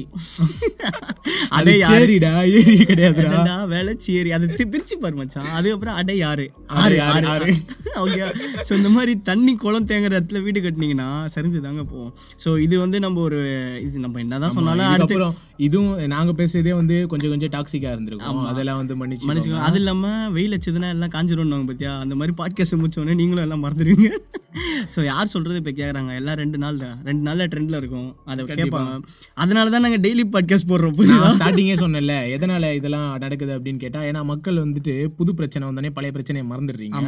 அது 1.58 1.72
சரிடா 1.86 2.32
ஏரி 2.56 2.76
கிடையாதுடா. 2.84 3.56
வேலைச்சேரி 3.72 4.30
அதை 4.36 4.48
தி- 4.52 4.70
பிரிச்சு 4.72 4.96
பாரு 4.98 5.16
மச்சான். 5.18 5.50
அதுக்கப்புறம் 5.58 5.98
அடை 6.00 6.16
யாரு? 6.20 6.46
ஆறு, 6.78 6.98
ஆறு. 7.08 7.26
ஆறு, 7.34 7.52
ஓகே. 8.04 8.20
ஸோ 8.68 8.74
இந்த 8.78 8.90
மாதிரி 8.92 9.14
தண்ணி 9.28 9.54
குளம் 9.60 9.88
தேங்குற 9.90 10.14
இடத்துல 10.14 10.42
வீடு 10.46 10.60
கட்டினீங்கன்னா 10.62 11.08
சரிஞ்சு 11.36 11.60
தாங்க 11.64 11.84
போகும் 11.88 12.12
ஸோ 12.44 12.60
இது 12.66 12.76
வந்து 12.82 12.98
நம்ம 13.06 13.22
ஒரு 13.28 13.40
இது 13.86 13.98
நம்ம 14.00 14.20
என்னதான் 14.24 14.56
சொன்னாலும் 14.58 14.86
அடுத்து 14.86 14.96
அதுக்கப்புறம் 14.96 15.36
இதுவும் 15.66 15.94
நாங்க 16.14 16.32
பேசுறதே 16.40 16.74
வந்து 16.80 16.96
கொஞ்சம் 17.12 17.32
கொஞ்சம் 17.34 17.52
டாக்ஸிக்கா 17.56 17.92
இருந்திருக்கும். 17.96 18.42
அதெல்லாம் 18.52 18.80
வந்து 18.82 18.96
மன்னிச்சு 19.00 19.30
மனுஷங்க 19.30 19.62
அது 19.68 19.80
இல்லாம 19.82 20.12
வெயில் 20.36 20.56
வச்சதுன்னா 20.56 20.90
எல்லாம் 20.96 21.14
காஞ்சிரும்னு 21.16 21.60
பத்தியா? 21.70 21.94
அந்த 22.04 22.16
மாதிரி 22.20 22.36
பாட்காஸ்ட் 22.42 22.80
முடிச்ச 22.82 23.02
உடனே 23.04 23.16
நீங்களும் 23.22 23.46
எல்லாம் 23.48 23.64
மறந்துடுவீங்க 23.66 24.12
ஸோ 24.94 25.00
யார் 25.10 25.32
சொல்றது 25.34 25.58
இப்போ 25.62 25.72
கேட்குறாங்க 25.80 26.12
எல்லாம் 26.20 26.38
ரெண்டு 26.42 26.58
நாள்ல 26.62 26.86
ரெண்டு 27.08 27.24
நாள்ல 27.28 27.46
ட்ரெண்ட்ல 27.52 27.80
இருக்கும். 27.82 28.08
அதை 28.32 28.46
கேட்பாங்க. 28.60 28.94
அதனால 29.44 29.72
தான் 29.74 29.84
நாங்கள் 29.86 30.02
டெய்லி 30.06 30.24
பாட்காஸ்ட் 30.36 30.70
போடுறோம்? 30.72 30.96
நான் 31.12 31.36
ஸ்டார்டிங்கே 31.38 31.76
சொன்னேன்ல 31.82 32.16
எதனால 32.36 32.72
இதெல்லாம் 32.80 33.10
நடக்குது 33.24 33.52
அப்படின்னு 33.58 33.82
கேட்டா 33.84 34.00
ஏன்னா 34.10 34.22
மக்கள் 34.32 34.58
வந்துட்டு 34.64 34.94
புது 35.20 35.34
பிரச்சனை 35.40 35.64
வந்தோடனே 35.68 35.92
பழைய 35.98 36.14
பிரச்சனையை 36.18 36.46
மறந்துடுறீங்க. 36.52 37.02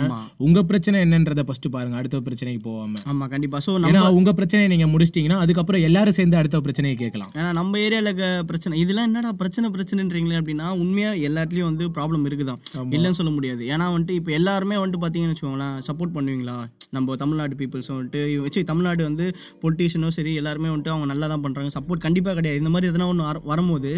உங்க 0.47 0.63
பிரச்சனை 0.71 0.99
என்னன்றத 1.05 1.43
ஃபர்ஸ்ட் 1.47 1.67
பாருங்க 1.75 1.97
அடுத்த 2.01 2.21
பிரச்சனைக்கு 2.27 2.61
போகாம. 2.69 3.01
ஆமா 3.13 3.27
கண்டிப்பா. 3.33 3.59
ஸோ 3.67 3.73
ஏன்னா 3.91 4.03
உங்க 4.19 4.33
பிரச்சனையை 4.39 4.69
நீங்க 4.75 4.89
முடிச்சிட்டீங்கன்னா 4.93 5.39
அதுக்கப்புறம் 5.45 5.85
எல்லாரும் 5.89 6.17
சேர்ந்து 6.19 6.39
அடுத்த 6.41 6.61
பிரச்சனையை 6.67 6.97
கேட்கலாம். 7.03 7.31
ஏன்னா 7.39 7.49
நம்ம 7.59 7.79
ஏரியாவில் 7.87 8.38
பிரச்சனை. 8.51 8.79
இதெல்லாம் 8.83 9.09
என்னடா 9.09 9.33
பிரச்சனை 9.41 9.71
பிரச்சனைன்றீங்களே 9.75 10.39
அப்படின்னா 10.41 10.69
உண்மையா 10.83 11.11
எல்லா 11.29 11.41
இடத்துலயும் 11.43 11.69
வந்து 11.71 11.87
ப்ராப்ளம் 11.97 12.25
இருக்குதான் 12.29 12.61
இல்லைன்னு 12.95 13.19
சொல்ல 13.21 13.33
முடியாது. 13.37 13.63
ஏன்னா 13.73 13.87
வந்துட்டு 13.95 14.17
இப்போ 14.19 14.33
எல்லாருமே 14.39 14.79
வந்துட்டு 14.83 15.03
பார்த்தீங்கன்னு 15.05 15.35
வச்சுக்கோங்களேன் 15.35 15.77
சப்போர்ட் 15.89 16.15
பண்ணுவீங்களா? 16.19 16.57
நம்ம 16.97 17.15
தமிழ்நாடு 17.23 17.37
தமிழ்நாடு 17.39 17.57
பீப்புள்ஸும் 17.59 17.97
வந்துட்டு 17.97 18.21
வச்சு 18.45 18.61
தமிழ்நாடு 18.69 19.01
வந்து 19.07 19.25
பொலிட்டீஷியனும் 19.61 20.15
சரி 20.17 20.31
எல்லாருமே 20.39 20.69
வந்துட்டு 20.71 20.91
அவங்க 20.93 21.07
நல்லா 21.11 21.27
தான் 21.31 21.43
பண்ணுறாங்க 21.45 21.71
சப்போர்ட் 21.75 22.03
கண்டிப்பாக 22.05 22.35
கிடையாது. 22.39 22.59
இந்த 22.61 22.71
மாதிரி 22.73 22.89
எதனா 22.91 23.07
ஒன்று 23.11 23.41
வரும்போது 23.51 23.91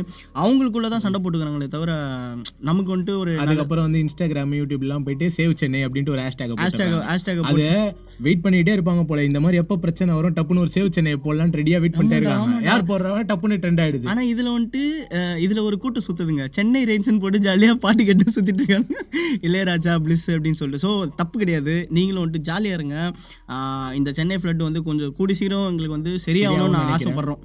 அவங்களுக்குள்ள 0.43 0.89
தான் 0.93 1.03
சண்டை 1.05 1.19
போட்டுக்கிறாங்களே 1.21 1.69
தவிர 1.75 1.91
நமக்கு 2.69 2.91
வந்துட்டு 2.93 3.15
ஒரு 3.23 3.33
அதுக்கப்புறம் 3.45 3.87
வந்து 3.87 4.01
இன்ஸ்டாகிராம் 4.05 4.55
யூடியூப்லாம் 4.61 5.05
போயிட்டு 5.07 5.27
சேவ் 5.37 5.57
சென்னை 5.61 5.81
அப்படின்ட்டு 5.87 6.15
ஒரு 6.15 6.23
ஹேஷ்டாக் 6.25 6.55
ஹேஷ்டேக் 6.63 6.95
ஹேஷ்டேக் 7.11 7.43
அது 7.51 7.67
வெயிட் 8.25 8.43
பண்ணிட்டே 8.45 8.73
இருப்பாங்க 8.77 9.03
போல. 9.09 9.19
இந்த 9.29 9.39
மாதிரி 9.43 9.59
எப்ப 9.63 9.77
பிரச்சனை 9.83 10.15
வரும் 10.17 10.35
டப்புன்னு 10.37 10.63
ஒரு 10.65 10.71
சேவ் 10.75 10.89
சென்னை 10.95 11.13
போடலாம் 11.25 11.53
ரெடியா 11.59 11.77
வெயிட் 11.83 11.95
பண்ணிட்டே 11.97 12.19
இருக்காங்க. 12.19 12.59
யார் 12.69 12.87
போடுறவங்க 12.89 13.23
டப்புன்னு 13.31 13.59
ட்ரெண்ட் 13.63 13.81
ஆயிடுது. 13.83 14.07
ஆனா 14.13 14.23
இதுல 14.33 14.49
வந்துட்டு 14.55 14.83
இதுல 15.45 15.59
ஒரு 15.69 15.77
கூட்டம் 15.83 16.05
சுத்துதுங்க. 16.07 16.45
சென்னை 16.57 16.81
ரெயின்ஸ்னு 16.89 17.21
போட்டு 17.23 17.39
ஜாலியா 17.47 17.73
பாட்டு 17.85 18.01
கேட்டு 18.09 18.35
சுத்திட்டு 18.37 18.63
இருக்காங்க. 18.63 18.95
இளையராஜா 19.47 19.93
பிளிஸ் 20.05 20.27
அப்படின்னு 20.35 20.59
சொல்லிட்டு. 20.61 20.83
ஸோ 20.85 20.91
தப்பு 21.19 21.35
கிடையாது. 21.43 21.75
நீங்களும் 21.97 22.23
வந்துட்டு 22.23 22.47
ஜாலியா 22.49 22.75
இருங்க. 22.79 22.97
இந்த 23.99 24.09
சென்னை 24.19 24.37
ஃப்ளட் 24.41 24.63
வந்து 24.67 24.81
கொஞ்சம் 24.89 25.13
கூடி 25.19 25.35
சீக்கிரம் 25.39 25.67
எங்களுக்கு 25.71 25.97
வந்து 25.97 26.13
சரியாகணும்னு 26.25 26.75
நான் 26.77 26.91
ஆசைப்படுறோம். 26.95 27.39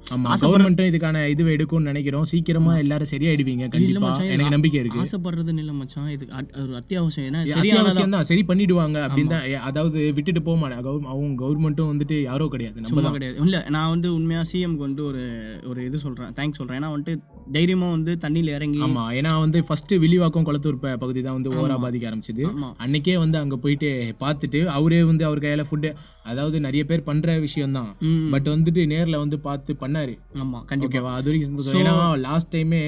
கவர்மெண்ட்டும் 0.45 0.89
இதுக்கான 0.91 1.25
இது 1.33 1.49
எடுக்கும்னு 1.57 1.89
நினைக்கிறோம். 1.91 2.25
சீக்கிரமா 2.31 2.73
எல்லாரும் 2.83 3.11
சரியாயிடுவீங்க. 3.13 3.65
கண்டிப்பா. 3.75 4.11
எனக்கு 4.33 4.55
நம்பிக்கை 4.55 4.79
இருக்கு. 4.83 5.01
ஆசைப்படுறது 5.05 5.53
இல்ல 5.63 5.73
மச்சான். 5.79 6.09
இது 6.15 6.25
ஒரு 6.63 6.73
அத்தியாவசியம். 6.81 7.27
ஏன்னா 7.29 7.41
சரியான 7.53 7.81
அத்தியாவசியம் 7.81 8.15
தான் 8.17 8.27
சரி 8.31 8.43
பண்ணிடுவாங்க 8.51 8.97
அப்படின்னு 9.07 9.33
தான். 9.35 9.45
அதாவது 9.69 9.97
விட்டுட்டு 10.17 10.43
போக 10.47 10.57
மாட்டாங்க 10.63 10.93
அவங்க 11.13 11.33
கவர்மெண்ட்டும் 11.43 11.91
வந்துட்டு 11.93 12.17
யாரோ 12.29 12.47
கிடையாது. 12.55 12.77
நம்ம 12.85 13.13
கிடையாது. 13.17 13.37
இல்ல 13.47 13.57
நான் 13.75 13.91
வந்து 13.95 14.09
உண்மையா 14.17 14.41
சிஎம்க்கு 14.51 14.85
வந்து 14.87 15.03
ஒரு 15.09 15.23
ஒரு 15.71 15.79
இது 15.89 15.97
சொல்றேன். 16.05 16.31
தேங்க்ஸ் 16.39 16.61
ஏன்னா 16.77 16.89
வந்துட்டு 16.93 17.13
தைரியமா 17.55 17.87
வந்து 17.91 18.11
தண்ணியில 18.23 18.55
இறங்கி 18.55 18.79
ஆமா 18.85 19.03
ஏன்னா 19.17 19.31
வந்து 19.39 19.59
ஃபர்ஸ்ட் 19.67 19.93
வில்லிவாக்கம் 20.01 20.47
குளத்தூர் 20.47 20.79
பகுதி 21.03 21.19
தான் 21.21 21.37
வந்து 21.37 21.53
ஓவரா 21.53 21.77
பாதிக்க 21.83 22.09
ஆரம்பிச்சது. 22.09 22.43
அன்னைக்கே 22.83 23.15
வந்து 23.17 23.37
அங்க 23.41 23.57
போயிட்டு 23.57 23.89
பார்த்துட்டு 24.21 24.61
அவரே 24.75 24.99
வந்து 25.03 25.25
அவர் 25.25 25.43
கையில 25.43 25.65
ஃபுட்டு 25.69 25.91
அதாவது 26.25 26.57
நிறைய 26.59 26.83
பேர் 26.85 27.03
பண்ற 27.03 27.37
விஷயம் 27.45 27.77
தான் 27.77 27.91
பட் 28.33 28.49
வந்துட்டு 28.53 28.83
நேர்ல 28.93 29.21
வந்து 29.23 29.39
பார்த்து 29.39 29.73
பண்ணாரு. 29.83 30.15
ஆமா 30.41 30.59
கண்டிப்பா. 30.65 30.89
ஓகேவா 30.89 31.13
அது 31.19 31.29
வரைக்கும். 31.29 31.79
ஏன்னா 31.81 31.95
லாஸ்ட் 32.25 32.53
டைமே 32.55 32.81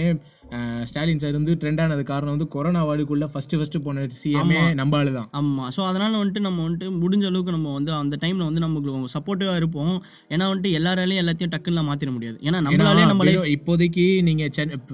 ஸ்டாலின் 0.84 1.20
சார் 1.20 1.32
வந்து 1.32 1.58
ட்ரெண்ட் 1.62 1.82
ஆனது 1.82 2.04
காரணம் 2.04 2.32
வந்து 2.32 2.48
கொரோனா 2.48 2.86
வார்டுக்குள்ள 2.86 3.26
ஃபர்ஸ்ட் 3.26 3.56
ஃபர்ஸ்ட் 3.56 3.84
போன 3.84 4.08
சிஎம்ஏ 4.20 4.74
நம்ம 4.74 4.98
ஆளு 4.98 5.14
தான் 5.14 5.28
ஆமா. 5.40 5.66
ஸோ 5.76 5.82
அதனால 5.86 6.24
வந்துட்டு 6.24 6.40
நம்ம 6.40 6.70
வந்துட்டு 6.70 6.88
முடிஞ்ச 7.02 7.26
அளவுக்கு 7.26 7.52
நம்ம 7.52 7.74
வந்து 7.74 7.92
அந்த 7.94 8.18
டைம்ல 8.22 8.38
வந்து 8.38 8.60
நமக்கு 8.60 8.88
சப்போர்ட்டிவா 9.14 9.56
இருப்போம். 9.56 9.94
ஏன்னா 10.30 10.46
வந்துட்டு 10.50 10.72
எல்லாராலையும் 10.80 11.22
எல்லாத்தையும் 11.24 11.54
டக்குன்னு 11.56 11.84
மாத்திர 11.90 12.12
முடியாது. 12.12 12.38
ஏன்னா 12.42 12.60
நம்மளாலே 12.66 13.06
நம்ம 13.08 13.24
life- 13.24 13.36
வெறும் 13.36 13.52
இப்போதைக்கு 13.56 14.22
நீங்க 14.22 14.44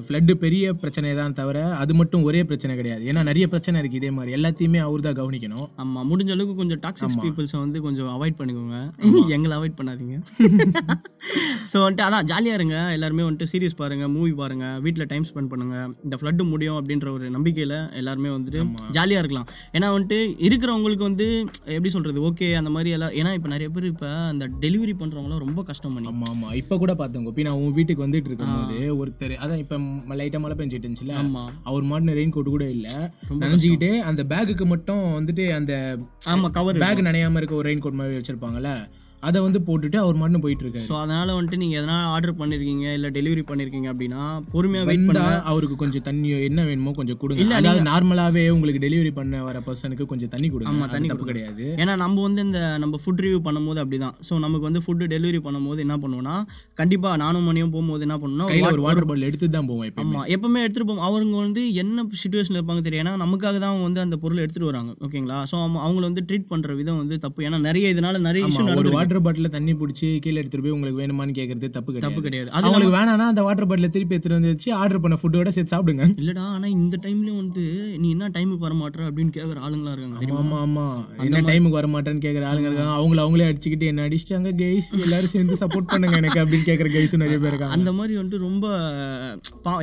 ஃப்ளட் 0.08 0.34
பெரிய 0.36 0.74
பிரச்சனை 0.74 1.16
தான் 1.16 1.34
தவிர 1.34 1.58
அது 1.76 1.94
மட்டும் 1.96 2.24
ஒரே 2.24 2.44
பிரச்சனை 2.44 2.76
கிடையாது. 2.76 3.06
ஏன்னா 3.06 3.24
நிறைய 3.24 3.48
பிரச்சனை 3.48 3.80
இருக்கு 3.80 3.98
இதே 3.98 4.12
மாதிரி. 4.12 4.42
எல்லாத்தையுமே 4.42 4.80
அவர் 4.80 5.02
தான் 5.02 5.16
கவனிக்கணும். 5.16 5.68
ஆமா. 5.78 6.02
முடிஞ்ச 6.12 6.32
அளவுக்கு 6.32 6.56
கொஞ்சம் 6.56 6.80
டாக்ஸிக் 6.80 7.24
பீப்புள்ஸை 7.24 7.58
வந்து 7.58 7.82
கொஞ்சம் 7.82 8.12
அவாய்ட் 8.16 8.40
பண்ணிக்கோங்க. 8.40 8.78
எங்களை 9.36 9.58
அவாய்ட் 9.58 9.78
பண்ணாதீங்க. 9.78 10.16
ஸோ 11.72 11.78
வந்துட்டு 11.78 12.06
அதான் 12.08 12.24
ஜாலியாக 12.24 12.54
இருங்க. 12.54 12.92
எல்லாருமே 12.92 13.24
வந்துட்டு 13.24 13.52
சீரியஸ் 13.52 13.76
பாருங்க 13.76 14.08
மூவி 14.08 14.32
பாருங்க 14.34 14.80
வீட்டில் 14.80 15.06
டைம் 15.06 15.26
ஸ்பெண்ட் 15.26 15.45
பண்ணுங்க. 15.52 15.76
இந்த 16.06 16.16
ஃப்ளட்டு 16.20 16.44
முடியும் 16.52 16.78
அப்படின்ற 16.80 17.08
ஒரு 17.16 17.26
நம்பிக்கையில் 17.36 17.76
எல்லாருமே 18.02 18.30
வந்துட்டு 18.36 18.60
ஜாலியாக 18.98 19.22
இருக்கலாம். 19.24 19.48
ஏன்னா 19.76 19.88
வந்துட்டு 19.96 20.20
இருக்கிறவங்களுக்கு 20.48 21.08
வந்து 21.10 21.28
எப்படி 21.76 21.92
சொல்றது 21.96 22.20
ஓகே 22.30 22.50
அந்த 22.62 22.72
மாதிரி 22.76 22.92
எல்லாம் 22.98 23.16
ஏன்னா 23.20 23.34
இப்போ 23.40 23.52
நிறைய 23.56 23.70
பேர் 23.76 23.88
இப்போ 23.94 24.10
அந்த 24.32 24.46
டெலிவரி 24.66 24.96
பண்ணுறவங்களாம் 25.02 25.44
ரொம்ப 25.46 25.64
கஷ்டம் 25.70 25.96
பண்ணி. 25.96 26.10
ஆமா 26.14 26.28
ஆமா. 26.34 26.50
இப்ப 26.62 26.78
கூட 26.84 26.96
பார்த்தேன் 27.02 27.28
கோபி. 27.30 27.48
நான் 27.50 27.60
உன் 27.64 27.76
வீட்டுக்கு 27.80 28.06
வந்துட்டு 28.06 28.32
இருக்கும்போது 28.32 28.80
ஒருத்தர் 29.02 29.36
அதான் 29.44 29.64
இப்ப 29.64 29.80
லைட்டா 30.22 30.42
மழை 30.46 30.58
பெஞ்சிட்டு 30.62 30.86
இருந்துச்சுல. 30.88 31.16
ஆமா. 31.24 31.46
அவர் 31.70 31.90
மாட்டின 31.92 32.18
ரெயின் 32.20 32.36
கோட் 32.36 32.54
கூட 32.56 32.68
இல்ல 32.76 32.88
நனைஞ்சுக்கிட்டு 33.44 33.92
அந்த 34.12 34.22
பேக்குக்கு 34.34 34.68
மட்டும் 34.74 35.04
வந்துட்டு 35.20 35.46
அந்த 35.60 35.74
ஆமா 36.36 36.50
கவர் 36.60 36.84
பேக் 36.86 37.08
நனையாம 37.08 37.40
இருக்க 37.42 37.62
ஒரு 37.62 37.70
ரெயின் 37.70 37.84
கோட் 37.86 38.00
மாதிரி 38.02 38.20
வச்சிருப்பாங்கல்ல. 38.20 38.72
அதை 39.28 39.40
வந்து 39.46 39.60
போட்டுட்டு 39.68 39.98
அவர் 40.04 40.18
மட்டும் 40.22 40.44
போயிட்டு 40.44 40.64
இருக்காரு 40.66 40.88
ஸோ 40.90 40.96
அதனால 41.02 41.28
வந்துட்டு 41.36 41.60
நீங்கள் 41.62 41.80
எதனா 41.80 41.98
ஆர்டர் 42.16 42.36
பண்ணியிருக்கீங்க 42.40 42.86
இல்லை 42.98 43.10
டெலிவரி 43.18 43.44
பண்ணியிருக்கீங்க 43.50 43.88
அப்படின்னா 43.92 44.24
பொறுமையாக 44.54 44.88
வெயிட் 44.90 45.06
பண்ணுங்க. 45.08 45.38
அவருக்கு 45.52 45.76
கொஞ்சம் 45.84 46.04
தண்ணி 46.08 46.30
என்ன 46.50 46.64
வேணுமோ 46.70 46.92
கொஞ்சம் 47.00 47.20
கொடுங்க. 47.22 47.46
அதாவது 47.60 47.82
நார்மலாவே 47.90 48.44
உங்களுக்கு 48.56 48.82
டெலிவரி 48.86 49.12
பண்ண 49.20 49.42
வர 49.48 49.62
பர்சனுக்கு 49.68 50.06
கொஞ்சம் 50.12 50.32
தண்ணி 50.34 50.50
கொடுங்க. 50.54 50.90
அது 50.98 51.12
தப்பு 51.14 51.28
கிடையாது. 51.32 51.66
ஏன்னா 51.84 51.96
நம்ம 52.04 52.22
வந்து 52.28 52.44
இந்த 52.48 52.62
நம்ம 52.84 53.00
ஃபுட் 53.04 53.24
ரிவ்யூ 53.26 53.40
பண்ணும்போது 53.48 53.82
அப்படிதான். 53.84 54.16
ஸோ 54.30 54.40
நமக்கு 54.46 54.68
வந்து 54.70 54.84
ஃபுட்டு 54.86 55.10
டெலிவரி 55.16 55.42
பண்ணும்போது 55.48 55.80
என்ன 55.86 55.98
பண்ணுவோம்னா 56.04 56.36
கண்டிப்பாக 56.82 57.22
நானும் 57.24 57.48
மணியும் 57.50 57.74
போகும்போது 57.76 58.06
என்ன 58.10 58.18
பண்ணணும்னா 58.22 58.50
கையில 58.52 58.74
ஒரு 58.78 58.86
வாட்டர் 58.88 59.10
பாட்டில் 59.10 59.30
எடுத்து 59.30 59.50
தான் 59.58 59.70
போவோம் 59.72 60.02
ஆமாம் 60.06 60.30
எப்பவுமே 60.36 60.64
எடுத்துகிட்டு 60.66 60.90
போவோம். 60.92 61.06
அவங்க 61.10 61.36
வந்து 61.46 61.64
என்ன 61.84 62.08
சுச்சுவேஷனில் 62.22 62.60
இருப்பாங்க 62.60 62.84
தெரியும். 62.88 63.04
ஏன்னா 63.06 63.16
நமக்காக 63.26 63.56
தான் 63.64 63.72
அவங்க 63.72 63.86
வந்து 63.90 64.04
அந்த 64.06 64.16
பொருளை 64.24 64.42
எடுத்துகிட்டு 64.46 64.72
வராங்க. 64.72 64.94
ஓகேங்களா 65.08 65.40
ஸோ 65.52 65.56
அவங்கள 65.86 66.04
வந்து 66.10 66.26
ட்ரீட் 66.30 66.50
பண்ணுற 66.54 66.72
விதம் 66.82 67.02
வந்து 67.04 67.18
தப்பு. 67.26 67.46
ஏன்னா 67.50 67.60
நிறைய 67.68 67.94
இதனால 67.96 68.22
நிறைய 68.30 68.50
இஷ்யூ 68.52 68.66
வாட்டர் 69.06 69.24
பாட்டில 69.26 69.48
தண்ணி 69.56 69.74
பிடிச்சி 69.80 70.08
கீழே 70.24 70.38
எடுத்துட்டு 70.42 70.66
போய் 70.66 70.76
உங்களுக்கு 70.76 71.00
வேணுமான்னு 71.02 71.34
கேக்குறது 71.38 71.68
தப்பு 71.76 72.02
தப்பு 72.06 72.22
கிடையாது. 72.26 72.50
அது 72.50 72.66
அவங்களுக்கு 72.68 72.96
வேணாம்னா 72.98 73.26
அந்த 73.32 73.42
வாட்டர் 73.48 73.68
பாட்டில 73.70 73.88
திருப்பி 73.96 74.16
எடுத்துட்டு 74.16 74.38
வந்து 74.38 74.52
வச்சு 74.54 74.70
ஆர்டர் 74.80 75.02
பண்ண 75.04 75.16
ஃபுட்டோட 75.22 75.50
சேர்த்து 75.56 75.74
சாப்பிடுங்க. 75.74 76.06
இல்லடா 76.22 76.44
ஆனால் 76.54 76.74
இந்த 76.78 76.96
டைம்லயும் 77.06 77.40
வந்து 77.42 77.64
நீ 78.02 78.08
என்ன 78.16 78.30
டைமுக்கு 78.36 78.66
வர 78.68 78.76
மாட்டேற 78.80 79.04
அப்படின்னு 79.10 79.34
கேட்குற 79.38 79.58
ஆளுங்களா 79.66 79.94
இருக்காங்க 79.96 80.40
ஆமா 80.40 80.58
ஆமா. 80.64 80.86
என்ன 81.28 81.42
டைமுக்கு 81.50 81.80
வர 81.80 81.90
மாட்டேன்னு 81.94 82.24
கேக்குற 82.26 82.46
ஆளுங்க 82.50 82.68
இருக்காங்க. 82.70 82.96
அவங்கள 83.00 83.22
அவங்களே 83.26 83.48
அடிச்சுக்கிட்டு 83.50 83.90
என்ன 83.92 84.06
அடிச்சிட்டாங்க 84.08 84.52
கைஸ் 84.62 84.90
எல்லாரும் 85.00 85.34
சேர்ந்து 85.36 85.60
சப்போர்ட் 85.64 85.90
பண்ணுங்க 85.92 86.18
எனக்கு 86.22 86.42
அப்படின்னு 86.44 86.68
கேக்குற 86.70 86.90
கைஸ் 86.96 87.16
நிறைய 87.24 87.40
பேர் 87.40 87.54
இருக்காங்க. 87.54 87.78
அந்த 87.78 87.94
மாதிரி 87.98 88.16
வந்துட்டு 88.20 88.42
ரொம்ப 88.48 88.66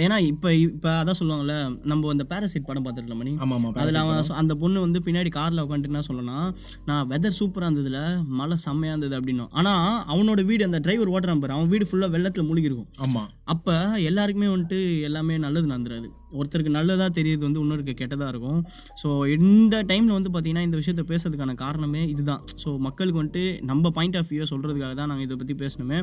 ஏன்னா 0.05 0.19
இப்போ 0.29 0.49
இப்போ 0.65 0.91
அதான் 0.99 1.21
சொல்லுவாங்கல்ல 1.21 1.57
நம்ம 1.91 2.11
அந்த 2.13 2.27
பேரசைட் 2.31 2.69
படம் 2.69 2.85
பார்த்துருக்கல 2.85 3.19
மணி 3.21 3.33
ஆமா 3.43 3.55
ஆமா. 3.59 3.71
அதில் 3.83 4.01
அவன் 4.03 4.11
அந்த 4.43 4.55
பொண்ணு 4.63 4.87
வந்து 4.87 4.99
பின்னாடி 5.07 5.31
காரில் 5.37 5.65
உட்காந்துட்டு 5.65 5.93
என்ன 5.93 6.05
சொல்லலாம் 6.09 6.47
நான் 6.89 7.09
வெதர் 7.13 7.39
சூப்பராக 7.39 7.69
இருந்ததுல 7.69 7.99
மழை 8.39 8.57
செம்மையாக 8.65 8.95
இருந்தது 8.95 9.12
அப்படின்னும் 9.18 9.48
ஆனால் 9.51 10.05
அவனோட 10.09 10.44
வீடு 10.44 10.64
அந்த 10.64 10.79
டிரைவர் 10.79 11.09
ஓட்டுறான் 11.09 11.40
பாரு 11.40 11.53
அவன் 11.53 11.68
வீடு 11.68 11.88
ஃபுல்லாக 11.90 12.11
வெள்ளத்தில் 12.11 12.48
முழுகிருக்கும். 12.51 12.90
ஆமா. 13.07 13.22
அப்போ 13.44 13.75
எல்லாருக்குமே 14.01 14.46
வந்துட்டு 14.46 15.01
எல்லாமே 15.01 15.38
நல்லது 15.38 15.66
நடந்துராது. 15.66 16.09
ஒருத்தருக்கு 16.33 16.77
நல்லதாக 16.79 17.20
தெரியுது 17.20 17.38
வந்து 17.38 17.61
இன்னொருக்கு 17.61 17.94
கெட்டதாக 17.98 18.29
இருக்கும். 18.29 18.61
ஸோ 19.03 19.09
இந்த 19.38 19.83
டைமில் 19.83 20.16
வந்து 20.18 20.31
பார்த்தீங்கன்னா 20.31 20.61
இந்த 20.61 20.77
விஷயத்தை 20.77 21.05
பேசுறதுக்கான 21.09 21.55
காரணமே 21.55 22.09
இதுதான். 22.09 22.42
ஸோ 22.64 22.79
மக்களுக்கு 22.79 23.22
வந்துட்டு 23.22 23.62
நம்ம 23.62 23.90
பாயிண்ட் 23.90 24.16
ஆஃப் 24.16 24.31
வியூ 24.31 24.46
சொல்கிறதுக்காக 24.51 24.94
தான் 24.94 25.09
நாங்கள் 25.09 25.27
இதை 25.27 25.37
பற்றி 25.37 25.57
பேசணுமே. 25.64 26.01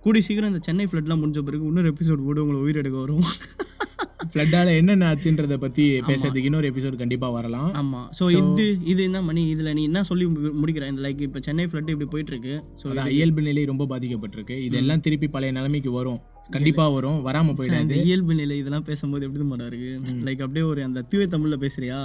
கூடி 0.00 0.20
சீக்கிரம் 0.20 0.50
இந்த 0.50 0.60
சென்னை 0.62 0.86
ஃப்ளட்லாம் 0.86 1.20
முடிஞ்ச 1.22 1.42
பிறகு 1.42 1.66
இன்னொரு 1.66 1.94
எபிசோட் 1.94 2.28
கூட 2.28 2.40
உங்களை 2.42 2.60
உயிரெடுக்க 2.60 2.98
வரும். 3.00 3.26
ஃப்ளட்டால 4.32 4.76
என்னென்ன 4.76 5.14
ஆச்சுன்றத 5.14 5.56
பத்தி 5.56 5.84
பேசுறதுக்கு 6.00 6.48
இன்னொரு 6.50 6.70
எபிசோட் 6.72 6.96
கண்டிப்பா 6.96 7.28
வரலாம். 7.30 7.70
ஆமா. 7.74 8.00
ஸோ 8.18 8.24
இது 8.30 8.78
இது 8.84 9.02
என்ன 9.02 9.22
மணி? 9.22 9.54
இதுல 9.54 9.72
நீ 9.72 9.82
என்ன 9.82 10.02
சொல்லி 10.02 10.26
முடிக்கிற? 10.60 10.86
இந்த 10.86 11.02
லைக் 11.08 11.20
இப்போ 11.20 11.40
சென்னை 11.40 11.66
ஃப்ளட் 11.66 11.92
இப்படி 11.94 12.10
போயிட்டு 12.10 12.32
இருக்கு. 12.32 12.54
ஸோ 12.82 13.08
இயல்பு 13.10 13.42
நிலை 13.42 13.64
ரொம்ப 13.64 13.86
பாதிக்கப்பட்டிருக்கு. 13.92 14.58
இதெல்லாம் 14.58 15.00
திருப்பி 15.00 15.28
பழைய 15.28 15.52
நிலைமைக்கு 15.52 15.90
வரும். 15.90 16.20
கண்டிப்பா 16.50 16.88
வரும். 16.88 17.26
வராம 17.26 17.54
போயிடாது. 17.56 17.94
இயல்பு 18.04 18.34
நிலை 18.34 18.58
இதெல்லாம் 18.58 18.84
பேசும்போது 18.84 19.26
எப்படி 19.26 19.44
மாட்டா 19.44 19.66
இருக்கு? 19.66 19.90
லைக் 20.26 20.42
அப்படியே 20.42 20.66
ஒரு 20.66 20.82
அந்த 20.82 21.02
தூய 21.02 21.26
தமிழ்ல 21.26 21.56
பேசுறியா. 21.56 21.98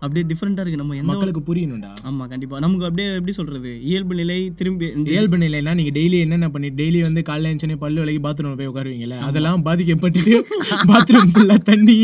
அப்படியே 0.00 0.24
டிஃப்ரெண்டா 0.26 0.60
இருக்கு. 0.60 0.76
நம்ம 0.76 1.02
மக்களுக்கு 1.02 1.42
புரியணும்டா. 1.48 1.92
ஆமா 2.08 2.28
கண்டிப்பா. 2.28 2.58
நமக்கு 2.58 2.84
அப்படியே 2.84 3.14
எப்படி 3.14 3.32
சொல்றது? 3.32 3.82
இயல்பு 3.82 4.14
நிலை 4.14 4.52
திரும்பி 4.56 4.88
இயல்பு 5.06 5.36
நிலைனா 5.36 5.74
நீங்க 5.74 6.00
டெய்லி 6.00 6.18
என்னென்ன 6.20 6.50
பண்ணி 6.50 6.70
டெய்லி 6.72 7.00
வந்து 7.00 7.20
காலைல 7.28 7.50
எழுந்துச்சு 7.50 7.76
பல்லு 7.76 8.00
விலகி 8.00 8.18
பாத்ரூம்ல 8.18 8.56
போய் 8.56 8.68
உட்காருவீங்கல்ல 8.68 9.18
அதெல்லாம் 9.20 9.64
பாதிக்கப்பட்டுட்டு 9.64 10.34
பாத்ரூம் 10.90 11.32
ஃபுல்லா 11.34 11.58
தண்ணி. 11.62 11.98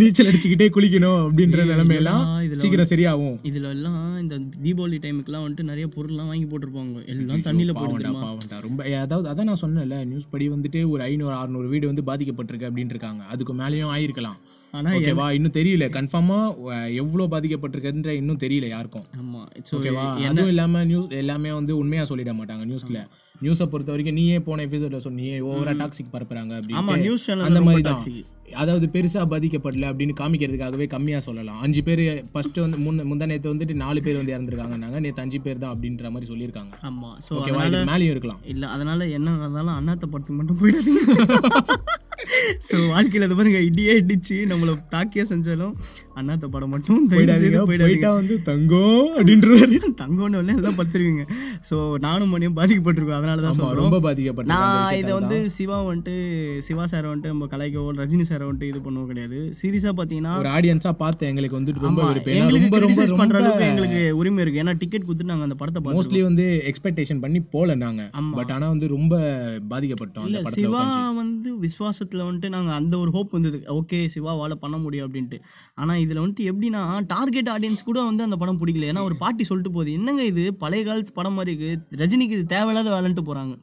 நீச்சல் 0.00 0.28
அடிச்சுக்கிட்டே 0.30 0.68
குளிக்கணும் 0.76 1.20
அப்படின்ற 1.24 1.64
நிலைமையெல்லாம் 1.70 2.22
இதுல 2.46 2.60
சீக்கிரம் 2.62 2.90
சரியாகும். 2.92 3.36
இதுல 3.50 3.70
எல்லாம் 3.76 3.98
இந்த 4.22 4.36
தீபாவளி 4.64 4.98
டைமுக்குலாம் 5.04 5.44
வந்துட்டு 5.44 5.68
நிறைய 5.70 5.86
பொருள்லாம் 5.96 6.30
வாங்கி 6.32 6.46
போட்டிருப்பாங்க. 6.52 7.02
எல்லாம் 7.14 7.44
தண்ணியில 7.48 7.74
போட்டு 7.78 7.96
பாவம்டா 7.96 8.24
பாவம்டா. 8.26 8.58
ரொம்ப 8.66 8.80
அதாவது 9.04 9.30
அதான் 9.32 9.50
நான் 9.50 9.62
சொன்னேன்ல 9.64 9.98
நியூஸ் 10.12 10.30
படி 10.34 10.48
வந்துட்டு 10.54 10.82
ஒரு 10.92 11.02
ஐநூறு 11.08 11.36
அறுநூறு 11.40 11.68
வீடு 11.74 11.92
வந்து 11.92 12.04
பாதிக்கப்பட்டிருக்கு 12.10 12.70
அப்படின்னு 12.70 12.94
இருக்காங்க 12.96 13.24
அதுக்கு 13.34 13.54
மேலேயும் 13.62 13.92
ஆயிருக்கலாம். 13.96 14.38
ஆனா 14.74 14.90
ஓகேவா 14.96 15.24
இன்னும் 15.36 15.54
தெரியல. 15.56 15.84
கன்ஃபார்மா 15.94 16.36
எவ்வளவு 17.02 17.30
பாதிக்கப்பட்டிருக்குன்ற 17.32 18.10
இன்னும் 18.18 18.42
தெரியல 18.42 18.66
யாருக்கும். 18.74 19.06
ஆமா. 19.22 19.40
ஓகேவா 19.78 20.04
அதுவும் 20.28 20.52
இல்லாம 20.54 20.84
நியூஸ் 20.90 21.16
எல்லாமே 21.22 21.52
வந்து 21.58 21.72
உண்மையா 21.82 22.04
சொல்லிட 22.10 22.32
மாட்டாங்க 22.40 22.64
நியூஸ்ல 22.70 23.00
நியூஸை 23.44 23.66
பொறுத்த 23.72 23.92
வரைக்கும் 23.92 24.18
நீயே 24.20 24.38
போன 24.48 24.64
எபிசோட்ல 24.68 25.00
சொன்னியே 25.06 25.36
ஓவரா 25.50 25.72
டாக்ஸிக் 25.82 26.12
பரப்புறாங்க 26.16 26.52
அப்படின்னு 26.58 27.04
நியூஸ் 27.06 27.26
சேனல் 27.28 27.48
அந்த 27.48 27.62
மாதிரி 27.68 27.84
தான். 27.88 28.04
அதாவது 28.62 28.86
பெருசா 28.94 29.22
பாதிக்கப்படல 29.32 29.88
அப்படின்னு 29.90 30.14
காமிக்கிறதுக்காகவே 30.20 30.86
கம்மியா 30.94 31.18
சொல்லலாம். 31.26 31.58
அஞ்சு 31.64 31.80
பேர் 31.88 32.02
ஃபர்ஸ்ட் 32.32 32.58
வந்து 32.64 32.78
முன்ன 32.86 33.04
முந்தா 33.10 33.28
நேத்து 33.32 33.52
வந்துட்டு 33.52 33.76
நாலு 33.84 34.00
பேர் 34.06 34.18
வந்து 34.20 34.34
இறந்துருக்காங்கன்னாங்க. 34.36 35.00
நேத்து 35.04 35.24
அஞ்சு 35.24 35.38
பேர் 35.44 35.62
தான் 35.62 35.72
அப்படின்ற 35.74 36.10
மாதிரி 36.14 36.30
சொல்லியிருக்காங்க. 36.32 36.74
ஆமா 36.88 37.10
ஸோ 37.26 37.38
ஓகேவா 37.38 37.64
மேலேயும் 37.92 38.14
இருக்கலாம். 38.14 38.42
இல்ல 38.54 38.66
அதனால 38.76 39.08
என்ன 39.18 39.36
நடந்தாலும் 39.36 39.76
அண்ணாத்த 39.78 40.06
படத்துக்கு 40.12 40.40
மட்டும் 40.40 40.60
போயிடாதீங்க. 40.62 41.04
ஸோ 42.68 42.76
வாழ்க்கையில் 42.92 43.24
அது 43.26 43.36
பாருங்க 43.36 43.60
இடியே 43.68 43.92
இடிச்சு 44.00 44.36
நம்மளை 44.50 44.72
தாக்கியே 44.94 45.24
செஞ்சாலும் 45.30 45.74
அண்ணாத்த 46.18 46.46
படம் 46.54 46.72
மட்டும் 46.74 47.06
போயிட்டா 47.12 48.10
வந்து 48.18 48.34
தங்கம் 48.48 49.06
அப்படின்றாரு 49.18 49.78
தங்கோன்னு 50.02 50.38
ஒன்று 50.40 50.56
எல்லாம் 50.60 50.76
படுத்துருவீங்க. 50.80 51.24
ஸோ 51.68 51.76
நானும் 52.06 52.32
மணியும் 52.34 52.58
பாதிக்கப்பட்டிருக்கோம். 52.58 53.20
அதனால 53.20 53.29
தான் 53.38 53.50
ஆமா 53.50 53.58
சொல்கிறோம் 53.60 53.82
ரொம்ப 53.82 54.00
பாதிக்கப்பட்ட 54.06 54.50
நான் 54.52 54.98
இதை 55.00 55.12
வந்து 55.18 55.36
சிவா 55.56 55.78
வந்துட்டு 55.88 56.14
சிவா 56.68 56.84
சாரை 56.92 57.06
வந்துட்டு 57.10 57.32
நம்ம 57.32 57.48
கலாய்க்கவோ 57.52 57.92
ரஜினி 58.00 58.24
சாரை 58.30 58.44
வந்துட்டு 58.48 58.70
இது 58.72 58.80
பண்ணவும் 58.86 59.10
கிடையாது. 59.12 59.38
சீரியஸாக 59.60 59.94
பார்த்தீங்கன்னா 59.98 60.34
ஒரு 60.42 60.50
ஆடியன்ஸா 60.56 60.92
பார்த்தேன் 61.02 61.30
எங்களுக்கு 61.32 61.58
வந்துட்டு 61.58 61.84
ரொம்ப 61.86 62.02
எங்களுக்கு 62.36 62.82
ரொம்ப 62.86 63.06
பண்ற 63.20 63.38
அளவுக்கு 63.40 63.68
எங்களுக்கு 63.70 64.00
உரிமை 64.20 64.42
இருக்கு. 64.44 64.62
ஏன்னா 64.64 64.74
டிக்கெட் 64.82 65.06
கொடுத்து 65.08 65.30
நாங்க 65.32 65.46
அந்த 65.48 65.58
படத்தை 65.62 65.82
மோஸ்ட்லி 65.96 66.22
வந்து 66.28 66.46
எக்ஸ்பெக்டேஷன் 66.70 67.22
பண்ணி 67.24 67.42
போல 67.54 67.74
நாங்க. 67.84 68.02
பட் 68.38 68.52
ஆனா 68.56 68.68
வந்து 68.74 68.88
ரொம்ப 68.96 69.14
பாதிக்கப்பட்டோம் 69.72 70.26
இல்ல 70.28 70.42
சிவா. 70.58 70.84
வந்து 71.20 71.50
விசுவாசத்துல 71.64 72.24
வந்துட்டு 72.28 72.50
நாங்க 72.56 72.72
அந்த 72.72 72.94
ஒரு 72.98 73.10
ஹோப் 73.10 73.36
வந்தது. 73.36 73.60
ஓகே 73.78 74.00
சிவாவால 74.14 74.54
பண்ண 74.64 74.76
முடியும் 74.84 75.06
அப்படின்ட்டு. 75.06 75.38
ஆனா 75.74 75.92
இதுல 76.04 76.22
வந்துட்டு 76.22 76.48
எப்படின்னா 76.50 76.82
டார்கெட் 77.14 77.50
ஆடியன்ஸ் 77.54 77.86
கூட 77.88 77.98
வந்து 78.10 78.22
அந்த 78.26 78.36
படம் 78.36 78.60
பிடிக்கல. 78.62 78.88
ஏன்னா 78.92 79.02
ஒரு 79.08 79.16
பாட்டி 79.16 79.44
சொல்லிட்டு 79.44 79.72
போகுது. 79.72 79.92
என்னங்க 79.92 80.22
இது? 80.24 80.44
பழைய 80.54 80.82
காலத்து 80.84 81.12
படம் 81.12 81.36
மாதிரி 81.38 81.52
இருக்கு. 81.54 81.70
ரஜினிக்கு 82.02 82.36
இது 82.38 82.46
தேவையில்லாத 82.54 82.90
வேலைன்ட்டு 82.96 83.19
போறாங்க. 83.20 83.54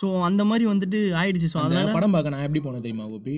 ஸோ 0.00 0.06
அந்த 0.22 0.42
மாதிரி 0.44 0.64
வந்துட்டு 0.66 1.00
ஆயிடுச்சு. 1.14 1.48
ஸோ 1.52 1.58
அதனால 1.58 1.92
படம் 1.92 2.10
பார்க்க 2.10 2.30
நான் 2.30 2.46
எப்படி 2.46 2.62
போனேன் 2.64 2.80
தெரியுமா 2.80 3.04
கோபி? 3.04 3.34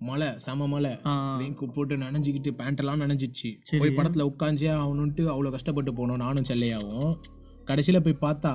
மழை 0.00 0.28
செம 0.36 0.66
மழை. 0.66 0.92
ஆ, 1.06 1.12
ரெயின் 1.40 1.54
கோட் 1.54 1.74
போட்டு 1.74 1.96
நனைஞ்சிக்கிட்டு 1.96 2.52
பேண்ட் 2.52 2.78
எல்லாம் 2.78 3.00
நனைஞ்சிச்சு. 3.00 3.50
போய் 3.80 3.96
படத்துல 3.96 4.28
உட்காந்தே 4.30 4.70
ஆகணும்ட்டு 4.76 5.24
அவ்வளவு 5.28 5.50
கஷ்டப்பட்டு 5.50 5.92
போனோம் 5.92 6.22
நானும் 6.24 6.48
செல்லையாவும். 6.48 7.10
கடைசியில 7.66 8.00
போய் 8.00 8.22
பார்த்தா 8.22 8.52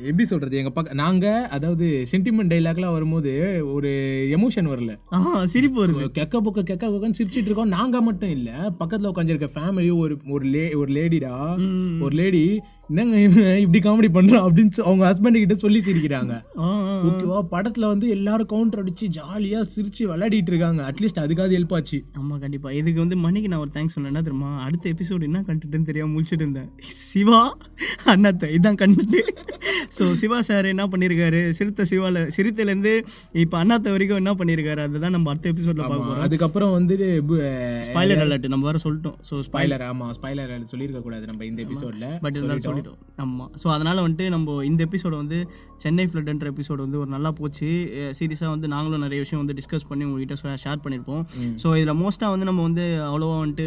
எப்படி 0.00 0.24
சொல்றது 0.26 0.58
எங்க 0.58 0.70
பக்க 0.70 0.94
நாங்க 0.94 1.26
அதாவது 1.48 1.86
சென்டிமெண்ட் 2.10 2.52
டைலாக்லாம் 2.52 2.92
வரும்போது 2.92 3.30
ஒரு 3.72 3.90
எமோஷன் 4.36 4.68
வரல. 4.68 4.92
சிரிப்பு 5.46 5.78
வருது. 5.80 6.04
கெக்க 6.10 6.40
பொக்க 6.40 6.62
கெக்க 6.62 6.84
பொக்கன்னு 6.86 7.18
சிரிச்சிட்டு 7.20 7.44
இருக்கோம். 7.44 7.68
நாங்க 7.68 8.00
மட்டும் 8.00 8.30
இல்ல 8.30 8.50
பக்கத்துல 8.78 9.10
உட்காந்துருக்க 9.12 9.48
ஃபேமிலி 9.56 9.90
ஒரு 9.98 10.16
ஒரு 10.28 10.44
லே 10.46 10.74
ஒரு 10.74 10.92
லேடிடா. 10.92 11.32
ஒரு 12.00 12.14
லேடி 12.16 12.44
என்னங்க 12.90 13.16
இப்படி 13.62 13.80
காமெடி 13.84 14.08
பண்றான் 14.16 14.44
அப்படின்னு 14.44 14.82
அவங்க 14.84 15.02
ஹஸ்பண்ட் 15.08 15.40
கிட்ட 15.40 15.54
சொல்லி 15.62 15.80
சிரிக்கிறாங்க. 15.88 16.34
ஓகேவா 17.08 17.40
படத்துல 17.54 17.88
வந்து 17.92 18.06
எல்லாரும் 18.14 18.48
கவுண்டர் 18.52 18.80
அடிச்சு 18.82 19.06
ஜாலியா 19.16 19.58
சிரிச்சு 19.74 20.02
விளையாடிட்டு 20.10 20.50
இருக்காங்க. 20.52 20.80
அட்லீஸ்ட் 20.90 21.20
அதுக்காவது 21.24 21.56
ஹெல்ப் 21.58 21.74
ஆச்சு. 21.78 21.98
ஆமா 22.20 22.36
கண்டிப்பா. 22.44 22.68
இதுக்கு 22.78 23.00
வந்து 23.04 23.18
மணிக்கு 23.24 23.50
நான் 23.52 23.62
ஒரு 23.64 23.72
தேங்க்ஸ் 23.74 23.96
சொன்னேன் 23.96 24.12
என்ன 24.12 24.22
தெரியுமா? 24.28 24.52
அடுத்த 24.66 24.88
எபிசோடு 24.94 25.28
என்ன 25.30 25.42
கண்டுட்டுன்னு 25.48 25.88
தெரியாம 25.90 26.12
முழிச்சிட்டு 26.14 26.44
இருந்தேன். 26.46 26.70
சிவா 27.10 27.42
அண்ணாத்த. 28.14 28.50
இதான் 28.58 28.80
கண்டுட்டு 28.84 29.20
ஸோ 29.98 30.04
சிவா 30.20 30.38
சார் 30.48 30.70
என்ன 30.72 30.84
பண்ணியிருக்காரு 30.92 31.42
சிறுத்தை 31.58 31.84
சிவால 31.90 32.24
சிறுத்தையிலேருந்து 32.36 32.94
இப்போ 33.44 33.56
அண்ணாத்த 33.62 33.92
வரைக்கும் 33.94 34.20
என்ன 34.22 34.32
பண்ணியிருக்காரு 34.40 34.80
அதுதான் 34.86 35.14
நம்ம 35.16 35.30
அடுத்த 35.32 35.52
எபிசோட்ல 35.52 35.82
பார்க்க 35.90 36.08
போறோம். 36.08 36.24
அதுக்கப்புறம் 36.28 36.74
வந்து 36.78 36.96
ஸ்பாய்லர் 37.88 38.24
அலர்ட் 38.26 38.50
நம்ம 38.54 38.66
வேற 38.70 38.80
சொல்லிட்டோம். 38.86 39.18
ஸோ 39.30 39.44
ஸ்பாய்லர் 39.48 39.86
ஆமா 39.90 40.08
ஸ்பாய்லர் 40.18 40.52
சொல்லிருக்க 40.72 41.02
கூடாது 41.06 41.24
நம்ம 41.32 41.44
இந்த 41.52 41.62
எபிசோட்ல 41.68 42.08
பட் 42.26 42.36
இருந்தாலும் 42.38 42.66
சொல்லிட்டோம். 42.78 43.04
ஆமாம் 43.22 43.52
ஸோ 43.62 43.66
அதனால 43.74 43.96
வந்துட்டு 44.04 44.26
நம்ம 44.34 44.56
இந்த 44.70 44.80
எபிசோட 44.88 45.14
வந்து 45.22 45.38
சென்னை 45.84 46.04
ஃப்ளட்ன்ற 46.10 46.46
எபிசோடு 46.52 46.80
வந்து 46.86 46.98
ஒரு 47.02 47.10
நல்லா 47.14 47.30
போச்சு. 47.38 47.68
சீரியஸாக 48.18 48.50
வந்து 48.54 48.68
நாங்களும் 48.74 49.04
நிறைய 49.06 49.18
விஷயம் 49.24 49.42
வந்து 49.42 49.56
டிஸ்கஸ் 49.60 49.88
பண்ணி 49.90 50.06
உங்ககிட்ட 50.08 50.56
ஷேர் 50.64 50.82
பண்ணியிருப்போம் 50.84 51.22
ஸோ 51.62 51.70
இதில் 51.80 51.98
மோஸ்ட்டாக 52.02 52.34
வந்து 52.34 52.48
நம்ம 52.50 52.62
வந்து 52.68 52.86
அவ்வளோவா 53.08 53.36
வந்துட்டு 53.42 53.66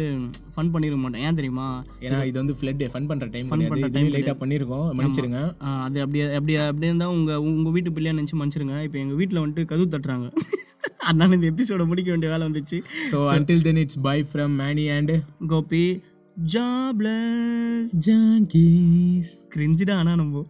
ஃபன் 0.54 0.72
பண்ணிருக்க 0.74 1.00
மாட்டோம். 1.04 1.24
ஏன் 1.28 1.38
தெரியுமா? 1.40 1.68
ஏன்னா 2.06 2.20
இது 2.30 2.36
வந்து 2.42 2.56
ஃப்ளட் 2.60 2.84
ஃபன் 2.94 3.08
பண்ற 3.12 3.28
டைம் 3.36 3.50
பண்ற 3.52 3.68
கிடையாது 3.70 3.94
time 3.98 4.06
இதுவே 4.06 4.16
லேட்டா 4.16 4.36
பண்ணிருக்கோம். 4.42 4.88
மன்னிச்சிருங்க. 4.98 5.40
அது 5.86 6.00
அப்படியே 6.06 6.26
அப்படியே 6.38 6.58
அப்படியே 6.70 6.90
இருந்தால் 6.92 7.14
உங்கள் 7.18 7.42
உங்கள் 7.52 7.74
வீட்டு 7.76 7.94
பிள்ளையா 7.96 8.16
நினச்சி 8.18 8.36
மன்னிச்சிருங்க. 8.40 8.76
இப்போ 8.88 8.98
எங்கள் 9.04 9.20
வீட்டில் 9.22 9.42
வந்துட்டு 9.42 9.70
கதவு 9.72 9.92
தட்டுறாங்க. 9.96 10.28
அதனால 11.08 11.34
இந்த 11.36 11.46
எபிசோட 11.50 11.82
முடிக்க 11.90 12.08
வேண்டிய 12.12 12.28
வேலை 12.32 12.44
வந்துச்சு. 12.48 12.78
So 13.10 13.16
until 13.32 13.64
then 13.66 13.80
it's 13.82 13.98
bye 14.06 14.18
from 14.30 14.52
Manny 14.62 14.84
and 14.96 15.12
Gopi. 15.52 15.84
Jobless 16.36 17.92
junkies 18.06 19.32
கிரிஞ்சிடா 19.54 19.96
ஆனால் 19.96 20.16
நம்ம 20.16 20.44